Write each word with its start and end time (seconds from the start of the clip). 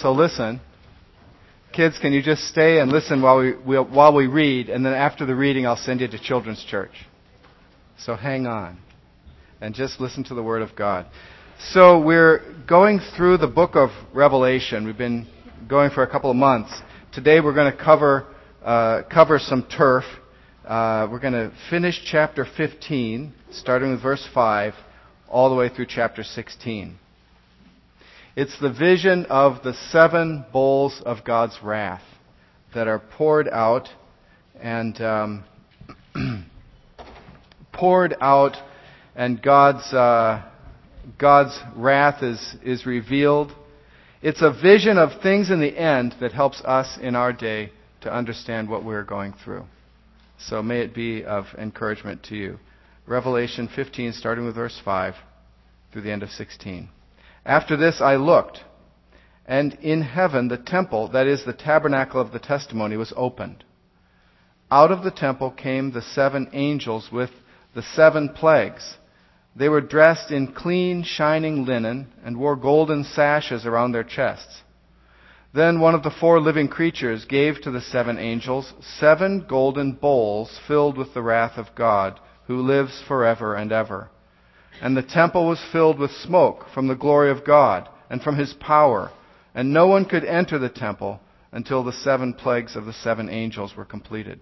So 0.00 0.12
listen. 0.12 0.60
Kids, 1.72 1.98
can 1.98 2.12
you 2.12 2.22
just 2.22 2.44
stay 2.44 2.80
and 2.80 2.90
listen 2.90 3.20
while 3.20 3.38
we, 3.38 3.54
we, 3.54 3.76
while 3.76 4.14
we 4.14 4.26
read, 4.26 4.68
and 4.70 4.84
then 4.84 4.94
after 4.94 5.26
the 5.26 5.34
reading, 5.34 5.66
I'll 5.66 5.76
send 5.76 6.00
you 6.00 6.08
to 6.08 6.18
children's 6.18 6.64
church. 6.64 6.92
So 7.98 8.14
hang 8.14 8.46
on 8.46 8.78
and 9.60 9.74
just 9.74 10.00
listen 10.00 10.24
to 10.24 10.34
the 10.34 10.42
Word 10.42 10.62
of 10.62 10.74
God. 10.76 11.06
So 11.72 12.00
we're 12.00 12.42
going 12.68 13.00
through 13.16 13.38
the 13.38 13.48
book 13.48 13.72
of 13.74 13.90
Revelation. 14.14 14.86
We've 14.86 14.96
been 14.96 15.26
going 15.68 15.90
for 15.90 16.02
a 16.02 16.10
couple 16.10 16.30
of 16.30 16.36
months. 16.36 16.72
Today 17.12 17.40
we're 17.40 17.54
going 17.54 17.72
to 17.72 17.84
cover 17.84 18.26
uh, 18.64 19.02
cover 19.12 19.38
some 19.38 19.66
turf. 19.76 20.04
Uh, 20.64 21.08
we're 21.10 21.20
going 21.20 21.32
to 21.32 21.52
finish 21.70 22.00
chapter 22.04 22.46
15, 22.56 23.32
starting 23.50 23.90
with 23.90 24.02
verse 24.02 24.26
5, 24.34 24.74
all 25.28 25.48
the 25.48 25.56
way 25.56 25.68
through 25.68 25.86
chapter 25.88 26.22
16. 26.22 26.98
It's 28.36 28.58
the 28.60 28.72
vision 28.72 29.26
of 29.26 29.62
the 29.62 29.74
seven 29.90 30.44
bowls 30.52 31.02
of 31.04 31.24
God's 31.24 31.58
wrath 31.62 32.02
that 32.74 32.86
are 32.86 32.98
poured 32.98 33.48
out 33.48 33.88
and 34.60 35.00
um, 35.00 35.44
poured 37.72 38.14
out, 38.20 38.56
and 39.16 39.40
God's 39.42 39.92
uh, 39.92 40.44
God's 41.18 41.58
wrath 41.76 42.22
is 42.22 42.56
is 42.62 42.86
revealed. 42.86 43.52
It's 44.20 44.42
a 44.42 44.52
vision 44.52 44.98
of 44.98 45.22
things 45.22 45.50
in 45.50 45.60
the 45.60 45.76
end 45.78 46.14
that 46.20 46.32
helps 46.32 46.60
us 46.62 46.98
in 47.00 47.14
our 47.14 47.32
day 47.32 47.70
to 48.00 48.12
understand 48.12 48.68
what 48.68 48.84
we're 48.84 49.04
going 49.04 49.34
through. 49.44 49.64
So 50.38 50.62
may 50.62 50.80
it 50.80 50.94
be 50.94 51.24
of 51.24 51.46
encouragement 51.56 52.24
to 52.24 52.36
you. 52.36 52.58
Revelation 53.06 53.68
15, 53.74 54.12
starting 54.12 54.44
with 54.44 54.54
verse 54.54 54.80
5 54.84 55.14
through 55.92 56.02
the 56.02 56.12
end 56.12 56.22
of 56.22 56.30
16. 56.30 56.88
After 57.48 57.78
this 57.78 58.02
I 58.02 58.16
looked, 58.16 58.62
and 59.46 59.72
in 59.80 60.02
heaven 60.02 60.48
the 60.48 60.58
temple, 60.58 61.08
that 61.08 61.26
is 61.26 61.46
the 61.46 61.54
tabernacle 61.54 62.20
of 62.20 62.30
the 62.30 62.38
testimony, 62.38 62.98
was 62.98 63.14
opened. 63.16 63.64
Out 64.70 64.92
of 64.92 65.02
the 65.02 65.10
temple 65.10 65.50
came 65.50 65.90
the 65.90 66.02
seven 66.02 66.50
angels 66.52 67.10
with 67.10 67.30
the 67.74 67.82
seven 67.82 68.28
plagues. 68.28 68.98
They 69.56 69.70
were 69.70 69.80
dressed 69.80 70.30
in 70.30 70.48
clean, 70.48 71.02
shining 71.02 71.64
linen 71.64 72.12
and 72.22 72.36
wore 72.36 72.54
golden 72.54 73.02
sashes 73.02 73.64
around 73.64 73.92
their 73.92 74.04
chests. 74.04 74.62
Then 75.54 75.80
one 75.80 75.94
of 75.94 76.02
the 76.02 76.10
four 76.10 76.40
living 76.40 76.68
creatures 76.68 77.24
gave 77.24 77.62
to 77.62 77.70
the 77.70 77.80
seven 77.80 78.18
angels 78.18 78.74
seven 79.00 79.46
golden 79.48 79.92
bowls 79.92 80.60
filled 80.68 80.98
with 80.98 81.14
the 81.14 81.22
wrath 81.22 81.56
of 81.56 81.74
God, 81.74 82.20
who 82.46 82.60
lives 82.60 83.02
forever 83.08 83.54
and 83.54 83.72
ever. 83.72 84.10
And 84.80 84.96
the 84.96 85.02
temple 85.02 85.46
was 85.46 85.60
filled 85.72 85.98
with 85.98 86.10
smoke 86.10 86.66
from 86.72 86.86
the 86.86 86.94
glory 86.94 87.30
of 87.30 87.44
God 87.44 87.88
and 88.08 88.22
from 88.22 88.36
his 88.36 88.52
power, 88.54 89.10
and 89.54 89.72
no 89.72 89.86
one 89.86 90.04
could 90.04 90.24
enter 90.24 90.58
the 90.58 90.68
temple 90.68 91.20
until 91.52 91.82
the 91.82 91.92
seven 91.92 92.34
plagues 92.34 92.76
of 92.76 92.84
the 92.84 92.92
seven 92.92 93.28
angels 93.28 93.76
were 93.76 93.84
completed. 93.84 94.38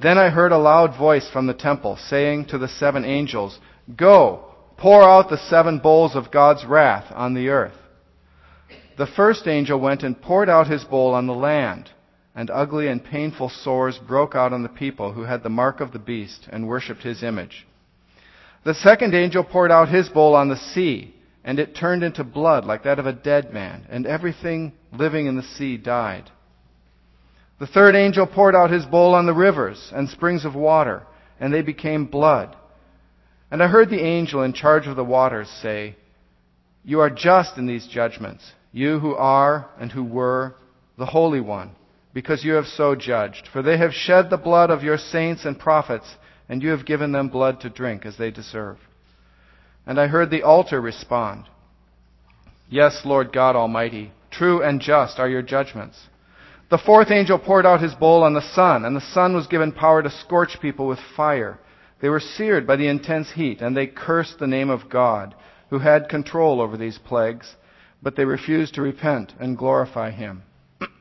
Then 0.00 0.18
I 0.18 0.30
heard 0.30 0.52
a 0.52 0.58
loud 0.58 0.96
voice 0.98 1.28
from 1.30 1.46
the 1.46 1.54
temple 1.54 1.96
saying 1.96 2.46
to 2.46 2.58
the 2.58 2.68
seven 2.68 3.04
angels, 3.04 3.58
Go, 3.96 4.44
pour 4.76 5.02
out 5.02 5.30
the 5.30 5.36
seven 5.36 5.78
bowls 5.78 6.16
of 6.16 6.30
God's 6.30 6.64
wrath 6.64 7.12
on 7.14 7.34
the 7.34 7.48
earth. 7.48 7.76
The 8.98 9.06
first 9.06 9.46
angel 9.46 9.78
went 9.80 10.02
and 10.02 10.20
poured 10.20 10.48
out 10.48 10.66
his 10.66 10.84
bowl 10.84 11.14
on 11.14 11.26
the 11.26 11.34
land, 11.34 11.90
and 12.34 12.50
ugly 12.50 12.88
and 12.88 13.04
painful 13.04 13.48
sores 13.48 13.98
broke 13.98 14.34
out 14.34 14.52
on 14.52 14.62
the 14.62 14.68
people 14.68 15.12
who 15.12 15.22
had 15.22 15.42
the 15.42 15.48
mark 15.48 15.80
of 15.80 15.92
the 15.92 15.98
beast 15.98 16.48
and 16.50 16.66
worshipped 16.66 17.02
his 17.02 17.22
image. 17.22 17.66
The 18.64 18.74
second 18.74 19.14
angel 19.14 19.42
poured 19.42 19.72
out 19.72 19.88
his 19.88 20.08
bowl 20.08 20.34
on 20.34 20.48
the 20.48 20.56
sea, 20.56 21.14
and 21.44 21.58
it 21.58 21.74
turned 21.74 22.04
into 22.04 22.22
blood 22.22 22.64
like 22.64 22.84
that 22.84 22.98
of 22.98 23.06
a 23.06 23.12
dead 23.12 23.52
man, 23.52 23.86
and 23.90 24.06
everything 24.06 24.72
living 24.92 25.26
in 25.26 25.36
the 25.36 25.42
sea 25.42 25.76
died. 25.76 26.30
The 27.58 27.66
third 27.66 27.94
angel 27.94 28.26
poured 28.26 28.54
out 28.54 28.70
his 28.70 28.86
bowl 28.86 29.14
on 29.14 29.26
the 29.26 29.34
rivers 29.34 29.92
and 29.94 30.08
springs 30.08 30.44
of 30.44 30.54
water, 30.54 31.02
and 31.40 31.52
they 31.52 31.62
became 31.62 32.06
blood. 32.06 32.56
And 33.50 33.62
I 33.62 33.68
heard 33.68 33.90
the 33.90 34.00
angel 34.02 34.42
in 34.42 34.52
charge 34.52 34.86
of 34.86 34.96
the 34.96 35.04
waters 35.04 35.48
say, 35.48 35.96
You 36.84 37.00
are 37.00 37.10
just 37.10 37.58
in 37.58 37.66
these 37.66 37.86
judgments, 37.86 38.52
you 38.72 39.00
who 39.00 39.14
are 39.14 39.68
and 39.78 39.90
who 39.90 40.04
were 40.04 40.54
the 40.96 41.06
Holy 41.06 41.40
One, 41.40 41.72
because 42.14 42.44
you 42.44 42.54
have 42.54 42.66
so 42.66 42.94
judged. 42.94 43.48
For 43.52 43.62
they 43.62 43.76
have 43.78 43.92
shed 43.92 44.30
the 44.30 44.36
blood 44.36 44.70
of 44.70 44.82
your 44.82 44.98
saints 44.98 45.44
and 45.44 45.58
prophets 45.58 46.06
and 46.48 46.62
you 46.62 46.70
have 46.70 46.86
given 46.86 47.12
them 47.12 47.28
blood 47.28 47.60
to 47.60 47.70
drink 47.70 48.04
as 48.04 48.16
they 48.16 48.30
deserve. 48.30 48.78
And 49.86 49.98
I 49.98 50.06
heard 50.06 50.30
the 50.30 50.42
altar 50.42 50.80
respond, 50.80 51.44
Yes, 52.68 53.02
Lord 53.04 53.32
God 53.32 53.56
Almighty, 53.56 54.12
true 54.30 54.62
and 54.62 54.80
just 54.80 55.18
are 55.18 55.28
your 55.28 55.42
judgments. 55.42 56.08
The 56.70 56.78
fourth 56.78 57.10
angel 57.10 57.38
poured 57.38 57.66
out 57.66 57.82
his 57.82 57.94
bowl 57.94 58.22
on 58.22 58.32
the 58.32 58.40
sun, 58.40 58.86
and 58.86 58.96
the 58.96 59.00
sun 59.12 59.34
was 59.34 59.46
given 59.46 59.72
power 59.72 60.02
to 60.02 60.10
scorch 60.10 60.58
people 60.60 60.86
with 60.86 60.98
fire. 61.14 61.58
They 62.00 62.08
were 62.08 62.18
seared 62.18 62.66
by 62.66 62.76
the 62.76 62.88
intense 62.88 63.32
heat, 63.32 63.60
and 63.60 63.76
they 63.76 63.86
cursed 63.86 64.38
the 64.38 64.46
name 64.46 64.70
of 64.70 64.88
God, 64.88 65.34
who 65.68 65.80
had 65.80 66.08
control 66.08 66.62
over 66.62 66.78
these 66.78 66.98
plagues, 66.98 67.56
but 68.02 68.16
they 68.16 68.24
refused 68.24 68.74
to 68.74 68.82
repent 68.82 69.34
and 69.38 69.58
glorify 69.58 70.10
him. 70.10 70.44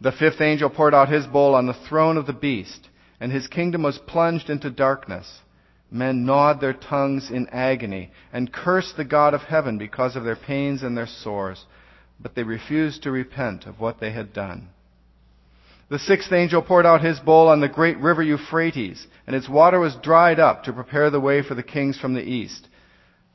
the 0.00 0.12
fifth 0.12 0.40
angel 0.40 0.68
poured 0.68 0.94
out 0.94 1.08
his 1.08 1.26
bowl 1.26 1.54
on 1.54 1.66
the 1.66 1.72
throne 1.88 2.18
of 2.18 2.26
the 2.26 2.32
beast 2.32 2.88
and 3.22 3.30
his 3.30 3.46
kingdom 3.46 3.84
was 3.84 3.98
plunged 3.98 4.50
into 4.50 4.68
darkness. 4.68 5.42
Men 5.92 6.26
gnawed 6.26 6.60
their 6.60 6.72
tongues 6.72 7.30
in 7.30 7.48
agony 7.50 8.10
and 8.32 8.52
cursed 8.52 8.96
the 8.96 9.04
God 9.04 9.32
of 9.32 9.42
heaven 9.42 9.78
because 9.78 10.16
of 10.16 10.24
their 10.24 10.34
pains 10.34 10.82
and 10.82 10.96
their 10.96 11.06
sores, 11.06 11.64
but 12.18 12.34
they 12.34 12.42
refused 12.42 13.04
to 13.04 13.12
repent 13.12 13.64
of 13.64 13.78
what 13.78 14.00
they 14.00 14.10
had 14.10 14.32
done. 14.32 14.70
The 15.88 16.00
sixth 16.00 16.32
angel 16.32 16.62
poured 16.62 16.84
out 16.84 17.00
his 17.00 17.20
bowl 17.20 17.46
on 17.46 17.60
the 17.60 17.68
great 17.68 17.96
river 17.98 18.24
Euphrates, 18.24 19.06
and 19.24 19.36
its 19.36 19.48
water 19.48 19.78
was 19.78 19.94
dried 19.94 20.40
up 20.40 20.64
to 20.64 20.72
prepare 20.72 21.08
the 21.08 21.20
way 21.20 21.42
for 21.42 21.54
the 21.54 21.62
kings 21.62 21.96
from 21.96 22.14
the 22.14 22.28
east. 22.28 22.66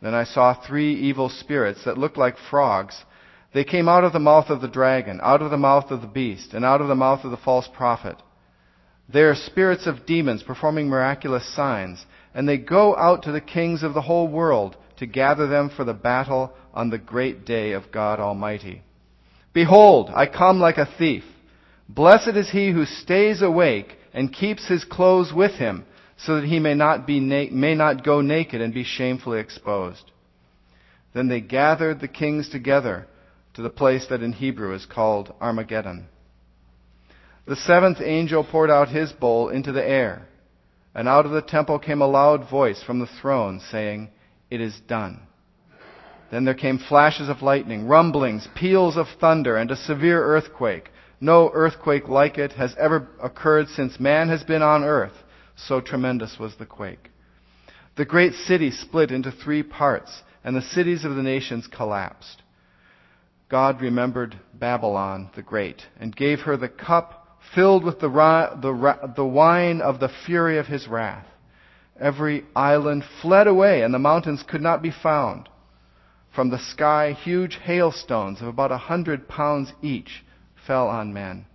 Then 0.02 0.14
I 0.14 0.26
saw 0.26 0.54
three 0.54 0.96
evil 0.96 1.30
spirits 1.30 1.86
that 1.86 1.98
looked 1.98 2.18
like 2.18 2.36
frogs. 2.50 3.06
They 3.54 3.64
came 3.64 3.88
out 3.88 4.04
of 4.04 4.12
the 4.12 4.20
mouth 4.20 4.50
of 4.50 4.60
the 4.60 4.68
dragon, 4.68 5.22
out 5.24 5.42
of 5.42 5.50
the 5.50 5.56
mouth 5.56 5.92
of 5.92 6.02
the 6.02 6.08
beast, 6.08 6.54
and 6.54 6.66
out 6.66 6.82
of 6.82 6.90
the 6.90 6.96
mouth 6.96 7.24
of 7.24 7.32
the 7.32 7.38
false 7.38 7.70
prophet. 7.74 8.22
They 9.10 9.22
are 9.22 9.36
spirits 9.36 9.88
of 9.88 10.06
demons 10.06 10.44
performing 10.44 10.90
miraculous 10.90 11.48
signs, 11.56 12.06
and 12.34 12.48
they 12.48 12.58
go 12.58 12.96
out 12.96 13.24
to 13.24 13.32
the 13.32 13.42
kings 13.42 13.84
of 13.84 13.94
the 13.94 14.02
whole 14.02 14.28
world 14.28 14.76
to 14.98 15.06
gather 15.06 15.48
them 15.48 15.70
for 15.70 15.84
the 15.84 15.94
battle 15.94 16.54
on 16.74 16.90
the 16.90 16.98
great 16.98 17.46
day 17.46 17.72
of 17.72 17.92
God 17.92 18.20
Almighty. 18.20 18.82
Behold, 19.54 20.12
I 20.14 20.26
come 20.26 20.60
like 20.60 20.78
a 20.78 20.90
thief. 20.98 21.24
Blessed 21.88 22.36
is 22.36 22.52
he 22.52 22.72
who 22.72 22.86
stays 22.86 23.42
awake 23.42 23.96
and 24.14 24.34
keeps 24.34 24.68
his 24.68 24.84
clothes 24.84 25.32
with 25.34 25.54
him, 25.54 25.86
so 26.18 26.36
that 26.36 26.48
he 26.48 26.60
may 26.60 26.74
not, 26.74 27.08
be 27.08 27.20
na- 27.20 27.52
may 27.52 27.76
not 27.76 28.04
go 28.04 28.22
naked 28.22 28.60
and 28.60 28.74
be 28.74 28.84
shamefully 28.84 29.40
exposed. 29.40 30.12
Then 31.14 31.28
they 31.28 31.42
gathered 31.42 32.00
the 32.02 32.08
kings 32.08 32.50
together 32.50 33.08
to 33.54 33.62
the 33.62 33.70
place 33.70 34.08
that 34.10 34.22
in 34.22 34.34
Hebrew 34.34 34.74
is 34.74 34.86
called 34.86 35.34
Armageddon. 35.40 36.08
The 37.48 37.56
seventh 37.56 38.02
angel 38.02 38.44
poured 38.44 38.70
out 38.70 38.90
his 38.90 39.14
bowl 39.14 39.48
into 39.48 39.72
the 39.72 39.88
air, 39.88 40.28
and 40.94 41.08
out 41.08 41.26
of 41.26 41.32
the 41.32 41.42
temple 41.42 41.80
came 41.80 42.02
a 42.02 42.08
loud 42.08 42.50
voice 42.50 42.84
from 42.84 43.00
the 43.00 43.08
throne 43.22 43.62
saying, 43.72 44.10
It 44.52 44.60
is 44.60 44.78
done. 44.82 45.22
Then 46.30 46.44
there 46.44 46.54
came 46.54 46.78
flashes 46.78 47.30
of 47.30 47.42
lightning, 47.42 47.88
rumblings, 47.88 48.50
peals 48.54 48.98
of 48.98 49.08
thunder, 49.22 49.56
and 49.56 49.72
a 49.72 49.78
severe 49.78 50.22
earthquake. 50.22 50.90
No 51.22 51.50
earthquake 51.54 52.10
like 52.10 52.38
it 52.38 52.52
has 52.54 52.76
ever 52.78 53.08
occurred 53.24 53.70
since 53.70 53.98
man 53.98 54.28
has 54.28 54.44
been 54.44 54.62
on 54.62 54.84
earth. 54.84 55.24
So 55.56 55.80
tremendous 55.80 56.38
was 56.38 56.58
the 56.58 56.66
quake. 56.66 57.10
The 57.96 58.06
great 58.06 58.34
city 58.34 58.72
split 58.72 59.10
into 59.10 59.32
three 59.32 59.64
parts, 59.64 60.22
and 60.44 60.54
the 60.54 60.62
cities 60.62 61.06
of 61.06 61.16
the 61.16 61.24
nations 61.24 61.66
collapsed. 61.66 62.44
God 63.48 63.82
remembered 63.82 64.38
Babylon 64.54 65.30
the 65.34 65.42
Great 65.42 65.84
and 65.98 66.14
gave 66.14 66.42
her 66.42 66.58
the 66.58 66.68
cup 66.68 67.17
filled 67.54 67.84
with 67.84 68.00
the, 68.00 68.10
the, 68.10 69.14
the 69.16 69.26
wine 69.26 69.82
of 69.82 70.00
the 70.00 70.10
fury 70.26 70.58
of 70.58 70.68
his 70.68 70.88
wrath. 70.88 71.26
Every 72.00 72.46
island 72.56 73.04
fled 73.22 73.48
away, 73.48 73.82
and 73.82 73.94
the 73.94 74.00
mountains 74.00 74.44
could 74.48 74.62
not 74.62 74.82
be 74.82 74.92
found. 74.92 75.50
From 76.34 76.50
the 76.50 76.60
sky, 76.60 77.14
huge 77.14 77.58
hailstones 77.64 78.42
of 78.42 78.48
about 78.48 78.72
a 78.72 78.78
hundred 78.78 79.28
pounds 79.28 79.74
each 79.82 80.24
fell 80.68 80.88
on 80.88 81.14
men. 81.14 81.46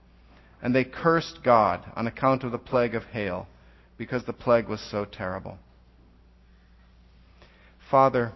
And 0.60 0.74
they 0.74 0.84
cursed 0.84 1.40
God 1.44 1.84
on 1.94 2.06
account 2.06 2.42
of 2.42 2.52
the 2.52 2.58
plague 2.58 2.94
of 2.94 3.04
hail, 3.04 3.46
because 3.96 4.24
the 4.24 4.32
plague 4.32 4.68
was 4.68 4.80
so 4.80 5.04
terrible. 5.04 5.58
Father, 7.90 8.32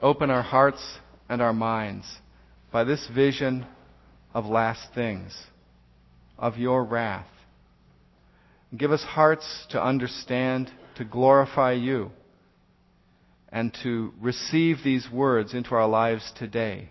open 0.00 0.30
our 0.30 0.42
hearts 0.42 0.98
and 1.28 1.40
our 1.40 1.52
minds 1.52 2.18
by 2.70 2.84
this 2.84 3.08
vision 3.12 3.66
of 4.34 4.46
last 4.46 4.94
things 4.94 5.46
of 6.42 6.58
your 6.58 6.84
wrath. 6.84 7.26
Give 8.76 8.90
us 8.92 9.02
hearts 9.02 9.66
to 9.70 9.82
understand, 9.82 10.70
to 10.96 11.04
glorify 11.04 11.72
you. 11.72 12.10
and 13.52 13.76
to 13.82 14.12
receive 14.20 14.78
these 14.82 15.06
words 15.12 15.52
into 15.52 15.74
our 15.74 15.86
lives 15.86 16.32
today. 16.38 16.88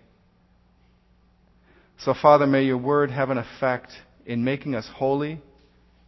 So, 1.98 2.14
Father, 2.14 2.46
may 2.46 2.62
your 2.62 2.78
word 2.78 3.10
have 3.10 3.30
an 3.30 3.38
effect 3.38 3.90
in 4.24 4.44
making 4.44 4.76
us 4.76 4.88
holy, 4.94 5.42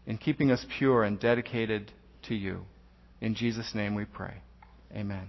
in 0.07 0.17
keeping 0.17 0.53
us 0.53 0.65
pure 0.79 1.03
and 1.03 1.19
dedicated 1.19 1.91
to 2.29 2.35
you. 2.37 2.65
In 3.21 3.35
Jesus' 3.35 3.73
name 3.75 3.97
we 3.97 4.05
pray. 4.05 4.35
Amen. 4.95 5.29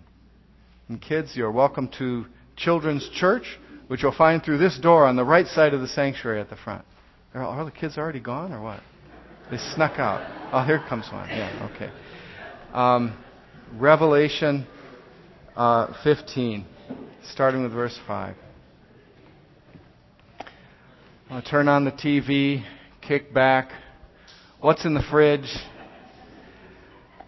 And 0.90 1.02
kids, 1.02 1.32
you're 1.36 1.52
welcome 1.52 1.90
to 1.98 2.26
Children's 2.56 3.10
Church, 3.10 3.58
which 3.88 4.04
you'll 4.04 4.12
find 4.16 4.44
through 4.44 4.60
this 4.60 4.78
door 4.80 5.08
on 5.08 5.16
the 5.16 5.24
right 5.26 5.48
side 5.48 5.74
of 5.74 5.82
the 5.82 5.88
sanctuary 5.88 6.40
at 6.40 6.52
the 6.52 6.56
front. 6.56 6.86
Are 7.36 7.44
all 7.44 7.66
the 7.66 7.72
kids 7.72 7.98
already 7.98 8.22
gone 8.22 8.54
or 8.54 8.62
what? 8.62 8.80
They 9.52 9.58
snuck 9.58 10.00
out. 10.00 10.26
Oh, 10.54 10.64
here 10.66 10.82
comes 10.88 11.06
one. 11.12 11.28
Yeah, 11.28 11.70
okay. 11.76 11.92
Um, 12.74 13.22
Revelation 13.74 14.66
uh, 15.58 15.94
15, 16.06 16.66
starting 17.34 17.64
with 17.64 17.74
verse 17.74 18.00
5. 18.08 18.38
I'll 21.30 21.42
turn 21.42 21.68
on 21.68 21.84
the 21.84 21.92
TV, 21.92 22.64
kick 23.02 23.34
back. 23.34 23.70
What's 24.62 24.86
in 24.86 24.94
the 24.94 25.04
fridge? 25.12 25.54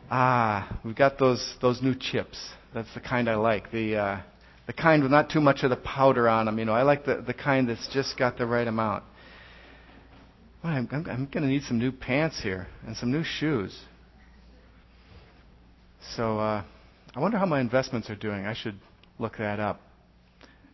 Ah, 0.10 0.80
we've 0.86 0.96
got 0.96 1.20
those 1.20 1.56
those 1.62 1.82
new 1.82 1.94
chips. 1.94 2.38
That's 2.74 2.94
the 2.94 3.02
kind 3.02 3.30
I 3.30 3.36
like. 3.36 3.72
The 3.72 3.98
uh, 3.98 4.22
the 4.68 4.74
kind 4.74 5.04
with 5.04 5.12
not 5.12 5.30
too 5.30 5.42
much 5.42 5.64
of 5.64 5.70
the 5.70 5.76
powder 5.76 6.30
on 6.30 6.46
them. 6.46 6.60
You 6.60 6.64
know, 6.66 6.74
I 6.74 6.84
like 6.84 7.04
the 7.04 7.22
the 7.28 7.34
kind 7.34 7.68
that's 7.68 7.90
just 7.92 8.18
got 8.18 8.38
the 8.38 8.46
right 8.46 8.68
amount. 8.68 9.04
Well, 10.68 10.76
I'm, 10.76 10.90
I'm, 10.92 11.06
I'm 11.10 11.26
going 11.28 11.44
to 11.44 11.48
need 11.48 11.64
some 11.64 11.80
new 11.80 11.94
pants 11.94 12.42
here 12.44 12.68
and 12.86 12.98
some 12.98 13.10
new 13.10 13.24
shoes. 13.24 13.74
So 16.18 16.40
uh, 16.40 16.62
I 17.16 17.20
wonder 17.22 17.38
how 17.38 17.46
my 17.46 17.62
investments 17.62 18.10
are 18.10 18.18
doing. 18.18 18.46
I 18.46 18.54
should 18.54 18.78
look 19.18 19.38
that 19.38 19.62
up. 19.62 19.80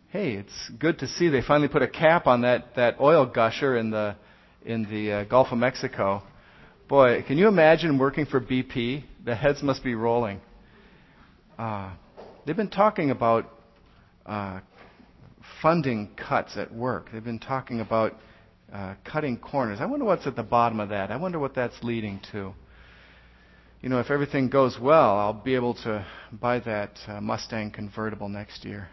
Hey, 0.09 0.31
it's 0.33 0.71
good 0.79 0.97
to 0.97 1.07
see 1.07 1.29
they 1.29 1.43
finally 1.43 1.67
put 1.67 1.83
a 1.83 1.87
cap 1.87 2.25
on 2.25 2.41
that, 2.41 2.75
that 2.75 2.99
oil 2.99 3.27
gusher 3.27 3.77
in 3.77 3.91
the 3.91 4.15
in 4.65 4.89
the 4.89 5.11
uh, 5.11 5.23
Gulf 5.25 5.49
of 5.51 5.59
Mexico. 5.59 6.23
Boy, 6.89 7.23
can 7.27 7.37
you 7.37 7.47
imagine 7.47 7.99
working 7.99 8.25
for 8.25 8.41
BP? 8.41 9.03
The 9.23 9.35
heads 9.35 9.61
must 9.61 9.83
be 9.83 9.93
rolling. 9.93 10.41
Uh, 11.55 11.93
they've 12.47 12.57
been 12.57 12.71
talking 12.71 13.11
about 13.11 13.45
uh, 14.25 14.61
funding 15.61 16.15
cuts 16.15 16.57
at 16.57 16.73
work. 16.73 17.09
They've 17.13 17.23
been 17.23 17.37
talking 17.37 17.79
about 17.79 18.15
uh, 18.73 18.95
cutting 19.05 19.37
corners. 19.37 19.79
I 19.79 19.85
wonder 19.85 20.05
what's 20.05 20.27
at 20.27 20.35
the 20.35 20.43
bottom 20.43 20.79
of 20.79 20.89
that. 20.89 21.11
I 21.11 21.17
wonder 21.17 21.39
what 21.39 21.55
that's 21.55 21.81
leading 21.83 22.19
to 22.31 22.53
you 23.83 23.89
know, 23.89 23.99
if 23.99 24.09
everything 24.09 24.47
goes 24.47 24.77
well, 24.81 25.17
I'll 25.17 25.33
be 25.33 25.55
able 25.55 25.73
to 25.83 26.05
buy 26.31 26.59
that 26.61 26.97
uh, 27.05 27.19
Mustang 27.19 27.69
convertible 27.69 28.29
next 28.29 28.63
year. 28.63 28.87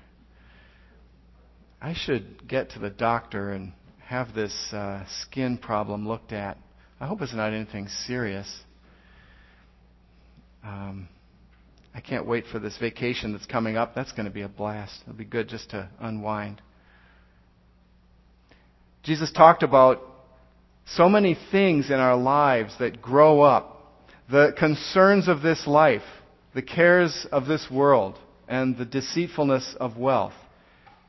I 1.81 1.95
should 1.95 2.49
get 2.49 2.71
to 2.71 2.81
the 2.81 2.91
doctor 2.91 3.53
and 3.53 3.73
have 4.01 4.35
this 4.35 4.53
uh, 4.73 5.05
skin 5.23 5.59
problem 5.59 6.09
looked 6.09 6.33
at. 6.33 6.59
I 6.99 7.07
hope 7.07 7.23
it's 7.23 7.33
not 7.33 7.53
anything 7.53 7.87
serious. 7.87 8.53
Um, 10.65 11.09
I 11.95 12.01
can't 12.01 12.27
wait 12.27 12.47
for 12.51 12.59
this 12.59 12.77
vacation 12.77 13.33
that's 13.33 13.47
coming 13.47 13.77
up. 13.77 13.95
That's 13.95 14.11
going 14.11 14.27
to 14.27 14.33
be 14.33 14.43
a 14.43 14.49
blast. 14.49 15.03
It'll 15.03 15.15
be 15.15 15.25
good 15.25 15.49
just 15.49 15.71
to 15.71 15.89
unwind. 16.01 16.61
Jesus 19.03 19.33
talked 19.33 19.63
about 19.63 20.01
so 20.87 21.09
many 21.09 21.37
things 21.51 21.91
in 21.91 21.97
our 21.97 22.17
lives 22.17 22.75
that 22.79 23.01
grow 23.01 23.41
up 23.41 23.77
the 24.31 24.55
concerns 24.57 25.29
of 25.29 25.43
this 25.43 25.67
life, 25.67 26.03
the 26.55 26.63
cares 26.63 27.27
of 27.33 27.47
this 27.47 27.67
world, 27.71 28.19
and 28.49 28.77
the 28.77 28.85
deceitfulness 28.85 29.75
of 29.81 29.97
wealth, 29.97 30.35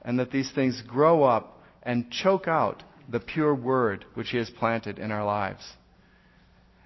and 0.01 0.19
that 0.19 0.31
these 0.31 0.51
things 0.53 0.81
grow 0.87 1.23
up 1.23 1.61
and 1.83 2.09
choke 2.11 2.47
out 2.47 2.83
the 3.09 3.19
pure 3.19 3.53
word 3.53 4.05
which 4.13 4.29
He 4.29 4.37
has 4.37 4.49
planted 4.49 4.97
in 4.97 5.11
our 5.11 5.25
lives. 5.25 5.61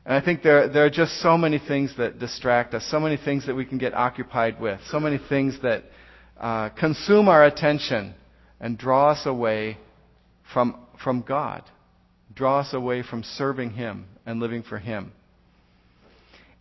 And 0.05 0.13
I 0.13 0.21
think 0.23 0.43
there, 0.43 0.67
there 0.67 0.85
are 0.85 0.89
just 0.89 1.21
so 1.21 1.37
many 1.37 1.59
things 1.59 1.95
that 1.97 2.19
distract 2.19 2.73
us, 2.73 2.85
so 2.89 2.99
many 2.99 3.17
things 3.17 3.47
that 3.47 3.55
we 3.55 3.65
can 3.65 3.77
get 3.77 3.93
occupied 3.93 4.59
with, 4.59 4.79
so 4.89 4.99
many 4.99 5.19
things 5.29 5.57
that 5.63 5.83
uh, 6.39 6.69
consume 6.69 7.27
our 7.27 7.45
attention 7.45 8.13
and 8.59 8.77
draw 8.77 9.11
us 9.11 9.25
away 9.25 9.77
from, 10.53 10.84
from 11.03 11.21
God, 11.21 11.63
draw 12.33 12.59
us 12.59 12.73
away 12.73 13.03
from 13.03 13.23
serving 13.23 13.71
Him 13.71 14.05
and 14.25 14.39
living 14.39 14.63
for 14.63 14.77
Him. 14.77 15.11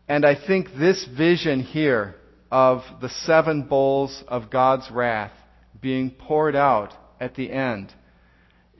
And 0.08 0.26
I 0.26 0.34
think 0.34 0.68
this 0.78 1.06
vision 1.16 1.60
here 1.60 2.16
of 2.50 2.82
the 3.00 3.08
seven 3.08 3.62
bowls 3.62 4.22
of 4.28 4.50
God's 4.50 4.90
wrath 4.90 5.32
being 5.80 6.10
poured 6.10 6.54
out 6.54 6.92
at 7.20 7.34
the 7.34 7.50
end 7.50 7.92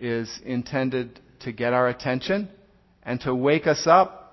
is 0.00 0.40
intended 0.44 1.20
to 1.40 1.52
get 1.52 1.72
our 1.72 1.88
attention 1.88 2.48
and 3.02 3.20
to 3.22 3.34
wake 3.34 3.66
us 3.66 3.86
up 3.86 4.24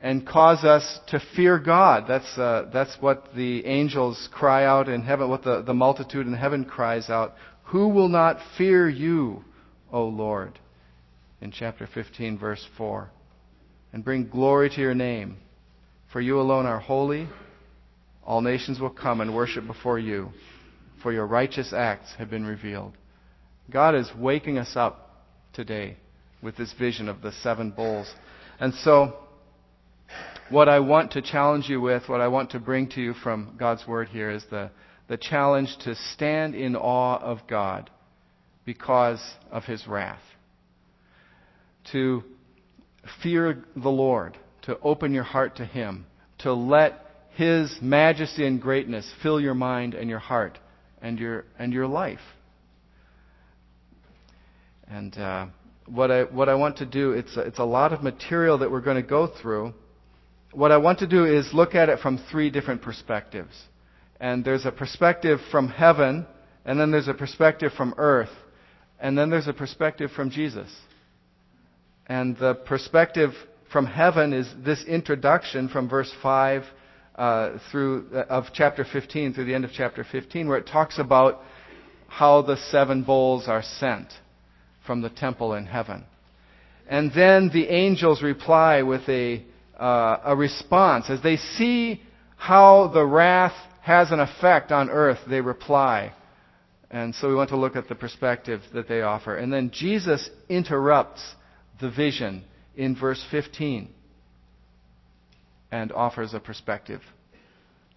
and 0.00 0.26
cause 0.26 0.64
us 0.64 0.98
to 1.08 1.20
fear 1.36 1.58
God. 1.58 2.04
That's, 2.08 2.38
uh, 2.38 2.70
that's 2.72 2.96
what 3.00 3.28
the 3.36 3.64
angels 3.66 4.28
cry 4.32 4.64
out 4.64 4.88
in 4.88 5.02
heaven, 5.02 5.28
what 5.28 5.44
the, 5.44 5.62
the 5.62 5.74
multitude 5.74 6.26
in 6.26 6.32
heaven 6.32 6.64
cries 6.64 7.10
out. 7.10 7.34
Who 7.64 7.88
will 7.88 8.08
not 8.08 8.38
fear 8.56 8.88
you, 8.88 9.44
O 9.92 10.04
Lord? 10.04 10.58
In 11.40 11.50
chapter 11.50 11.86
15, 11.92 12.38
verse 12.38 12.66
4. 12.76 13.10
And 13.92 14.04
bring 14.04 14.28
glory 14.28 14.70
to 14.70 14.80
your 14.80 14.94
name. 14.94 15.38
For 16.12 16.20
you 16.20 16.40
alone 16.40 16.66
are 16.66 16.78
holy. 16.78 17.28
All 18.24 18.40
nations 18.40 18.78
will 18.78 18.90
come 18.90 19.20
and 19.20 19.34
worship 19.34 19.66
before 19.66 19.98
you, 19.98 20.30
for 21.02 21.12
your 21.12 21.26
righteous 21.26 21.72
acts 21.72 22.12
have 22.18 22.30
been 22.30 22.44
revealed. 22.44 22.92
God 23.70 23.94
is 23.94 24.10
waking 24.16 24.58
us 24.58 24.72
up 24.76 25.24
today 25.52 25.96
with 26.42 26.56
this 26.56 26.72
vision 26.78 27.08
of 27.08 27.22
the 27.22 27.32
seven 27.32 27.70
bowls. 27.70 28.12
And 28.58 28.74
so, 28.74 29.16
what 30.50 30.68
I 30.68 30.80
want 30.80 31.12
to 31.12 31.22
challenge 31.22 31.68
you 31.68 31.80
with, 31.80 32.08
what 32.08 32.20
I 32.20 32.28
want 32.28 32.50
to 32.50 32.58
bring 32.58 32.88
to 32.90 33.00
you 33.00 33.14
from 33.14 33.54
God's 33.58 33.86
Word 33.86 34.08
here 34.08 34.30
is 34.30 34.44
the, 34.50 34.70
the 35.08 35.16
challenge 35.16 35.76
to 35.84 35.94
stand 35.94 36.54
in 36.54 36.76
awe 36.76 37.18
of 37.18 37.46
God 37.48 37.90
because 38.64 39.20
of 39.50 39.64
His 39.64 39.86
wrath. 39.86 40.22
To 41.92 42.22
fear 43.22 43.64
the 43.76 43.88
Lord 43.88 44.36
to 44.62 44.78
open 44.80 45.12
your 45.12 45.24
heart 45.24 45.56
to 45.56 45.64
Him, 45.64 46.06
to 46.38 46.52
let 46.52 47.06
His 47.34 47.74
majesty 47.80 48.46
and 48.46 48.60
greatness 48.60 49.10
fill 49.22 49.40
your 49.40 49.54
mind 49.54 49.94
and 49.94 50.08
your 50.08 50.18
heart 50.18 50.58
and 51.00 51.18
your, 51.18 51.44
and 51.58 51.72
your 51.72 51.86
life. 51.86 52.20
And 54.88 55.16
uh, 55.16 55.46
what, 55.86 56.10
I, 56.10 56.24
what 56.24 56.48
I 56.48 56.54
want 56.54 56.78
to 56.78 56.86
do, 56.86 57.12
it's 57.12 57.36
a, 57.36 57.40
it's 57.40 57.58
a 57.58 57.64
lot 57.64 57.92
of 57.92 58.02
material 58.02 58.58
that 58.58 58.70
we're 58.70 58.80
going 58.80 59.00
to 59.00 59.08
go 59.08 59.26
through. 59.40 59.72
What 60.52 60.72
I 60.72 60.78
want 60.78 60.98
to 60.98 61.06
do 61.06 61.24
is 61.24 61.48
look 61.52 61.74
at 61.74 61.88
it 61.88 62.00
from 62.00 62.18
three 62.30 62.50
different 62.50 62.82
perspectives. 62.82 63.54
And 64.18 64.44
there's 64.44 64.66
a 64.66 64.72
perspective 64.72 65.38
from 65.50 65.68
heaven, 65.68 66.26
and 66.64 66.78
then 66.78 66.90
there's 66.90 67.08
a 67.08 67.14
perspective 67.14 67.72
from 67.76 67.94
earth, 67.96 68.30
and 68.98 69.16
then 69.16 69.30
there's 69.30 69.48
a 69.48 69.52
perspective 69.52 70.10
from 70.10 70.30
Jesus. 70.30 70.68
And 72.10 72.36
the 72.38 72.54
perspective 72.54 73.34
from 73.72 73.86
heaven 73.86 74.32
is 74.32 74.52
this 74.64 74.82
introduction 74.82 75.68
from 75.68 75.88
verse 75.88 76.12
5 76.20 76.64
uh, 77.14 77.58
through 77.70 78.08
uh, 78.12 78.22
of 78.28 78.46
chapter 78.52 78.84
15 78.84 79.32
through 79.32 79.44
the 79.44 79.54
end 79.54 79.64
of 79.64 79.70
chapter 79.72 80.02
15, 80.02 80.48
where 80.48 80.58
it 80.58 80.66
talks 80.66 80.98
about 80.98 81.40
how 82.08 82.42
the 82.42 82.56
seven 82.56 83.04
bowls 83.04 83.46
are 83.46 83.62
sent 83.62 84.08
from 84.84 85.02
the 85.02 85.08
temple 85.08 85.54
in 85.54 85.66
heaven. 85.66 86.02
And 86.88 87.12
then 87.14 87.48
the 87.52 87.68
angels 87.68 88.24
reply 88.24 88.82
with 88.82 89.08
a, 89.08 89.44
uh, 89.78 90.16
a 90.24 90.34
response. 90.34 91.08
As 91.10 91.22
they 91.22 91.36
see 91.36 92.02
how 92.34 92.88
the 92.88 93.06
wrath 93.06 93.54
has 93.82 94.10
an 94.10 94.18
effect 94.18 94.72
on 94.72 94.90
earth, 94.90 95.20
they 95.28 95.40
reply. 95.40 96.12
And 96.90 97.14
so 97.14 97.28
we 97.28 97.36
want 97.36 97.50
to 97.50 97.56
look 97.56 97.76
at 97.76 97.88
the 97.88 97.94
perspective 97.94 98.62
that 98.74 98.88
they 98.88 99.02
offer. 99.02 99.36
And 99.36 99.52
then 99.52 99.70
Jesus 99.72 100.28
interrupts 100.48 101.36
the 101.80 101.90
vision 101.90 102.44
in 102.76 102.96
verse 102.96 103.24
15 103.30 103.88
and 105.70 105.92
offers 105.92 106.34
a 106.34 106.40
perspective 106.40 107.00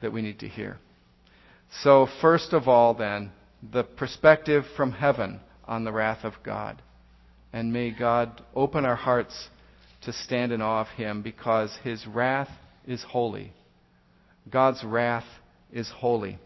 that 0.01 0.11
we 0.11 0.21
need 0.21 0.39
to 0.39 0.47
hear. 0.47 0.77
So, 1.81 2.07
first 2.21 2.53
of 2.53 2.67
all, 2.67 2.93
then, 2.93 3.31
the 3.71 3.83
perspective 3.83 4.65
from 4.75 4.91
heaven 4.91 5.39
on 5.65 5.83
the 5.83 5.91
wrath 5.91 6.23
of 6.23 6.33
God. 6.43 6.81
And 7.51 7.71
may 7.71 7.91
God 7.91 8.41
open 8.55 8.85
our 8.85 8.95
hearts 8.95 9.47
to 10.03 10.13
stand 10.13 10.51
in 10.51 10.61
awe 10.61 10.81
of 10.81 10.87
Him 10.89 11.21
because 11.21 11.75
His 11.83 12.05
wrath 12.05 12.49
is 12.85 13.03
holy. 13.03 13.53
God's 14.49 14.83
wrath 14.83 15.25
is 15.71 15.89
holy. 15.89 16.37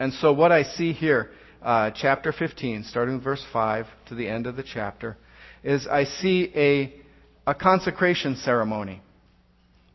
And 0.00 0.12
so, 0.14 0.32
what 0.32 0.52
I 0.52 0.62
see 0.62 0.92
here, 0.92 1.30
uh, 1.62 1.90
chapter 1.94 2.32
15, 2.32 2.84
starting 2.84 3.16
with 3.16 3.24
verse 3.24 3.44
5 3.52 3.86
to 4.08 4.14
the 4.14 4.28
end 4.28 4.46
of 4.46 4.56
the 4.56 4.62
chapter, 4.62 5.16
is 5.62 5.86
I 5.86 6.04
see 6.04 6.52
a, 6.54 6.94
a 7.46 7.54
consecration 7.54 8.36
ceremony, 8.36 9.02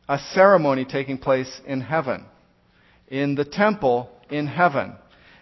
a 0.08 0.20
ceremony 0.34 0.86
taking 0.86 1.18
place 1.18 1.62
in 1.66 1.82
heaven. 1.82 2.26
In 3.08 3.36
the 3.36 3.46
temple 3.46 4.10
in 4.30 4.48
heaven. 4.48 4.96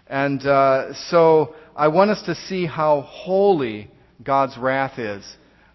And 0.07 0.45
uh, 0.45 0.93
so 1.09 1.55
I 1.75 1.87
want 1.87 2.11
us 2.11 2.21
to 2.23 2.35
see 2.35 2.65
how 2.65 3.01
holy 3.01 3.89
God's 4.21 4.57
wrath 4.57 4.99
is. 4.99 5.23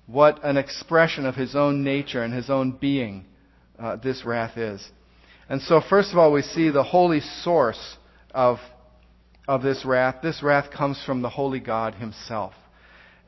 What 0.07 0.45
an 0.45 0.57
expression 0.57 1.27
of 1.27 1.35
His 1.35 1.57
own 1.57 1.83
nature 1.83 2.23
and 2.23 2.33
His 2.33 2.51
own 2.51 2.73
being 2.73 3.25
uh, 3.79 3.97
this 3.97 4.25
wrath 4.25 4.57
is. 4.57 4.87
And 5.49 5.63
so, 5.63 5.81
first 5.89 6.13
of 6.13 6.19
all, 6.19 6.33
we 6.33 6.43
see 6.43 6.71
the 6.71 6.83
holy 6.83 7.21
source 7.43 7.97
of, 8.33 8.59
of 9.49 9.63
this 9.63 9.85
wrath. 9.85 10.17
This 10.23 10.43
wrath 10.43 10.71
comes 10.71 11.03
from 11.05 11.23
the 11.23 11.31
holy 11.31 11.61
God 11.61 11.95
Himself. 11.95 12.53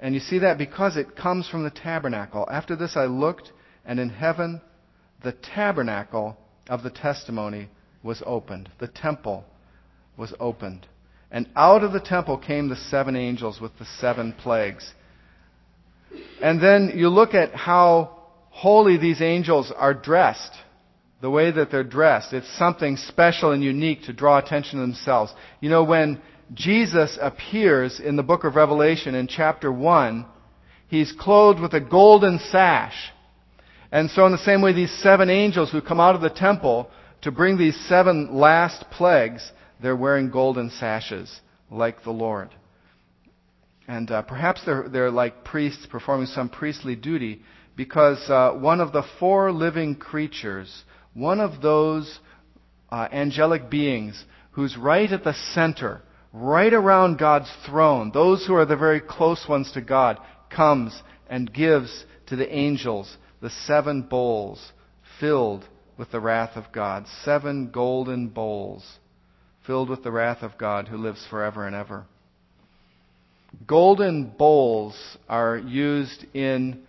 And 0.01 0.15
you 0.15 0.21
see 0.21 0.39
that 0.41 0.59
because 0.59 0.97
it 0.97 1.17
comes 1.17 1.49
from 1.49 1.65
the 1.65 1.71
tabernacle. 1.71 2.47
After 2.51 2.77
this 2.77 2.97
I 2.97 3.07
looked, 3.07 3.53
and 3.85 3.99
in 3.99 4.11
heaven 4.11 4.61
the 5.23 5.33
tabernacle 5.33 6.37
of 6.69 6.83
the 6.83 6.91
testimony 6.91 7.69
was 8.03 8.23
opened. 8.25 8.71
The 8.79 8.89
temple 8.89 9.45
was 10.17 10.33
opened. 10.39 10.87
And 11.31 11.49
out 11.57 11.83
of 11.83 11.93
the 11.93 12.01
temple 12.01 12.39
came 12.39 12.69
the 12.69 12.77
seven 12.77 13.17
angels 13.17 13.61
with 13.61 13.77
the 13.79 13.85
seven 14.01 14.33
plagues. 14.33 14.93
And 16.41 16.63
then 16.63 16.93
you 16.95 17.09
look 17.09 17.35
at 17.35 17.55
how 17.55 18.17
holy 18.51 18.97
these 18.97 19.21
angels 19.21 19.73
are 19.77 19.95
dressed. 19.95 20.53
The 21.21 21.31
way 21.31 21.51
that 21.51 21.71
they're 21.71 21.83
dressed. 21.83 22.33
It's 22.33 22.59
something 22.59 22.97
special 22.97 23.51
and 23.51 23.63
unique 23.63 24.05
to 24.05 24.13
draw 24.13 24.39
attention 24.39 24.79
to 24.79 24.87
themselves. 24.87 25.33
You 25.61 25.69
know, 25.69 25.83
when 25.83 26.23
Jesus 26.55 27.19
appears 27.21 28.01
in 28.01 28.17
the 28.17 28.23
book 28.23 28.45
of 28.45 28.57
Revelation 28.57 29.15
in 29.15 29.27
chapter 29.27 29.71
1, 29.71 30.27
he's 30.89 31.13
clothed 31.13 31.61
with 31.61 31.75
a 31.75 31.81
golden 31.81 32.39
sash. 32.39 33.13
And 33.93 34.11
so 34.11 34.27
in 34.27 34.33
the 34.33 34.39
same 34.39 34.63
way, 34.63 34.73
these 34.73 34.93
seven 35.03 35.31
angels 35.31 35.71
who 35.71 35.81
come 35.81 36.01
out 36.01 36.15
of 36.15 36.21
the 36.21 36.31
temple 36.31 36.91
to 37.23 37.31
bring 37.31 37.59
these 37.59 37.79
seven 37.89 38.35
last 38.35 38.85
plagues, 38.91 39.51
they're 39.83 39.97
wearing 39.97 40.31
golden 40.31 40.71
sashes 40.71 41.41
like 41.71 42.03
the 42.03 42.11
Lord. 42.11 42.51
And 43.87 44.11
uh, 44.11 44.23
perhaps 44.23 44.63
they're, 44.65 44.89
they're 44.89 45.11
like 45.11 45.45
priests 45.45 45.87
performing 45.91 46.27
some 46.27 46.49
priestly 46.49 46.95
duty 46.97 47.43
because 47.77 48.19
uh, 48.29 48.53
one 48.53 48.81
of 48.81 48.93
the 48.93 49.05
four 49.19 49.53
living 49.53 49.95
creatures, 49.95 50.85
one 51.15 51.41
of 51.41 51.63
those 51.63 52.19
uh, 52.91 53.09
angelic 53.11 53.71
beings 53.71 54.25
who's 54.53 54.77
right 54.77 55.11
at 55.11 55.25
the 55.25 55.35
center, 55.55 56.03
right 56.33 56.73
around 56.73 57.19
God's 57.19 57.51
throne, 57.67 58.11
those 58.13 58.47
who 58.47 58.55
are 58.55 58.67
the 58.67 58.77
very 58.77 59.01
close 59.01 59.47
ones 59.49 59.73
to 59.73 59.81
God, 59.81 60.19
comes 60.51 61.03
and 61.29 61.53
gives 61.53 62.05
to 62.27 62.37
the 62.37 62.55
angels 62.55 63.17
the 63.41 63.51
seven 63.51 64.03
bowls 64.03 64.73
filled 65.21 65.65
with 65.97 66.11
the 66.11 66.21
wrath 66.21 66.57
of 66.57 66.73
God. 66.73 67.07
Seven 67.25 67.71
golden 67.71 68.29
bowls 68.29 68.99
filled 69.67 69.91
with 69.91 70.03
the 70.03 70.13
wrath 70.13 70.43
of 70.43 70.57
God 70.59 70.89
who 70.89 70.97
lives 70.97 71.25
forever 71.29 71.67
and 71.67 71.75
ever. 71.77 72.05
Golden 73.67 74.33
bowls 74.39 75.17
are 75.29 75.57
used 75.57 76.25
in 76.35 76.83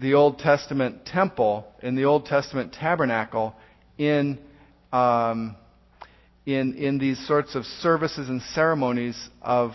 the 0.00 0.14
Old 0.14 0.38
Testament 0.38 1.06
temple, 1.06 1.66
in 1.82 1.94
the 1.94 2.04
Old 2.04 2.26
Testament 2.26 2.72
tabernacle, 2.72 3.54
in 3.98 4.38
um, 4.92 5.56
in, 6.54 6.74
in 6.74 6.98
these 6.98 7.24
sorts 7.26 7.54
of 7.54 7.64
services 7.64 8.28
and 8.28 8.42
ceremonies 8.54 9.28
of, 9.42 9.72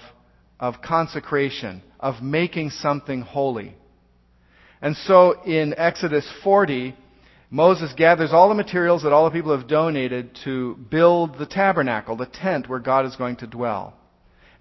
of 0.60 0.82
consecration, 0.82 1.82
of 2.00 2.22
making 2.22 2.70
something 2.70 3.22
holy. 3.22 3.76
And 4.82 4.96
so 4.96 5.42
in 5.44 5.74
Exodus 5.78 6.30
40, 6.44 6.96
Moses 7.50 7.94
gathers 7.96 8.32
all 8.32 8.50
the 8.50 8.56
materials 8.56 9.04
that 9.04 9.14
all 9.14 9.26
the 9.26 9.32
people 9.32 9.58
have 9.58 9.68
donated 9.68 10.38
to 10.44 10.76
build 10.90 11.38
the 11.38 11.46
tabernacle, 11.46 12.16
the 12.16 12.26
tent 12.26 12.68
where 12.68 12.80
God 12.80 13.06
is 13.06 13.16
going 13.16 13.38
to 13.38 13.48
dwell. 13.48 13.94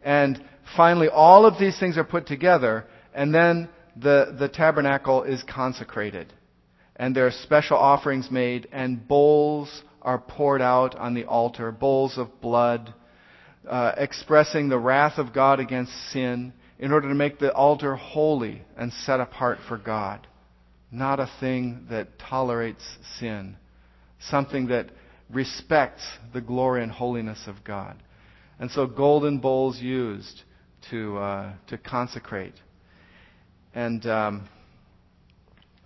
And 0.03 0.43
finally, 0.77 1.09
all 1.09 1.47
of 1.47 1.59
these 1.59 1.79
things 1.79 1.97
are 1.97 2.05
put 2.05 2.27
together, 2.27 2.85
and 3.15 3.35
then 3.35 3.69
the, 3.97 4.37
the 4.39 4.49
tabernacle 4.49 5.23
is 5.23 5.43
consecrated. 5.43 6.33
And 6.97 7.17
there 7.17 7.27
are 7.27 7.33
special 7.33 7.77
offerings 7.77 8.31
made, 8.31 8.69
and 8.71 9.07
bowls 9.09 9.83
are 10.05 10.19
poured 10.19 10.61
out 10.61 10.95
on 10.97 11.15
the 11.15 11.25
altar, 11.25 11.73
bowls 11.73 12.19
of 12.19 12.41
blood, 12.41 12.93
uh, 13.69 13.93
expressing 13.97 14.69
the 14.69 14.79
wrath 14.79 15.19
of 15.19 15.33
God 15.33 15.59
against 15.59 15.93
sin 16.13 16.53
in 16.79 16.93
order 16.93 17.09
to 17.09 17.15
make 17.15 17.39
the 17.39 17.53
altar 17.53 17.97
holy 17.97 18.63
and 18.77 18.93
set 18.93 19.21
apart 19.21 19.59
for 19.67 19.79
God. 19.79 20.27
Not 20.91 21.19
a 21.19 21.31
thing 21.41 21.87
that 21.91 22.19
tolerates 22.19 22.85
sin, 23.19 23.57
something 24.21 24.69
that 24.69 24.91
respects 25.31 26.05
the 26.33 26.43
glory 26.43 26.83
and 26.83 26.93
holiness 26.93 27.45
of 27.47 27.65
God. 27.65 27.97
And 28.59 28.71
so 28.71 28.87
golden 28.87 29.39
bowls 29.39 29.81
used 29.81 30.43
to, 30.91 31.17
uh, 31.17 31.53
to 31.69 31.79
consecrate. 31.79 32.55
And 33.75 34.05
um, 34.07 34.49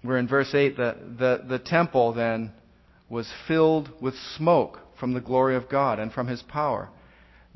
we're 0.03 0.19
in 0.19 0.29
verse 0.29 0.53
8. 0.53 0.77
The, 0.77 0.97
the, 1.19 1.45
the 1.49 1.59
temple 1.59 2.13
then 2.13 2.53
was 3.09 3.31
filled 3.47 3.91
with 4.00 4.15
smoke 4.37 4.81
from 4.99 5.15
the 5.15 5.21
glory 5.21 5.57
of 5.57 5.69
God 5.69 5.99
and 5.99 6.12
from 6.12 6.27
his 6.27 6.43
power. 6.43 6.88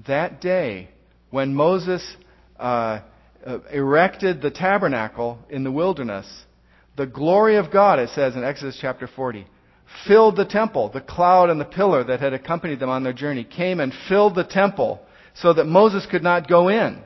That 0.06 0.40
day, 0.40 0.88
when 1.30 1.54
Moses 1.54 2.16
uh, 2.58 3.00
uh, 3.44 3.58
erected 3.72 4.40
the 4.40 4.50
tabernacle 4.50 5.38
in 5.50 5.64
the 5.64 5.72
wilderness, 5.72 6.26
the 6.96 7.06
glory 7.06 7.56
of 7.56 7.70
God, 7.70 7.98
it 7.98 8.10
says 8.10 8.36
in 8.36 8.44
Exodus 8.44 8.78
chapter 8.80 9.06
40, 9.06 9.46
filled 10.06 10.36
the 10.36 10.44
temple. 10.44 10.90
The 10.92 11.00
cloud 11.00 11.50
and 11.50 11.60
the 11.60 11.66
pillar 11.66 12.04
that 12.04 12.20
had 12.20 12.32
accompanied 12.32 12.80
them 12.80 12.90
on 12.90 13.02
their 13.02 13.12
journey 13.12 13.44
came 13.44 13.80
and 13.80 13.92
filled 14.08 14.34
the 14.34 14.44
temple 14.44 15.00
so 15.34 15.52
that 15.52 15.64
Moses 15.64 16.06
could 16.10 16.22
not 16.22 16.48
go 16.48 16.68
in. 16.68 17.02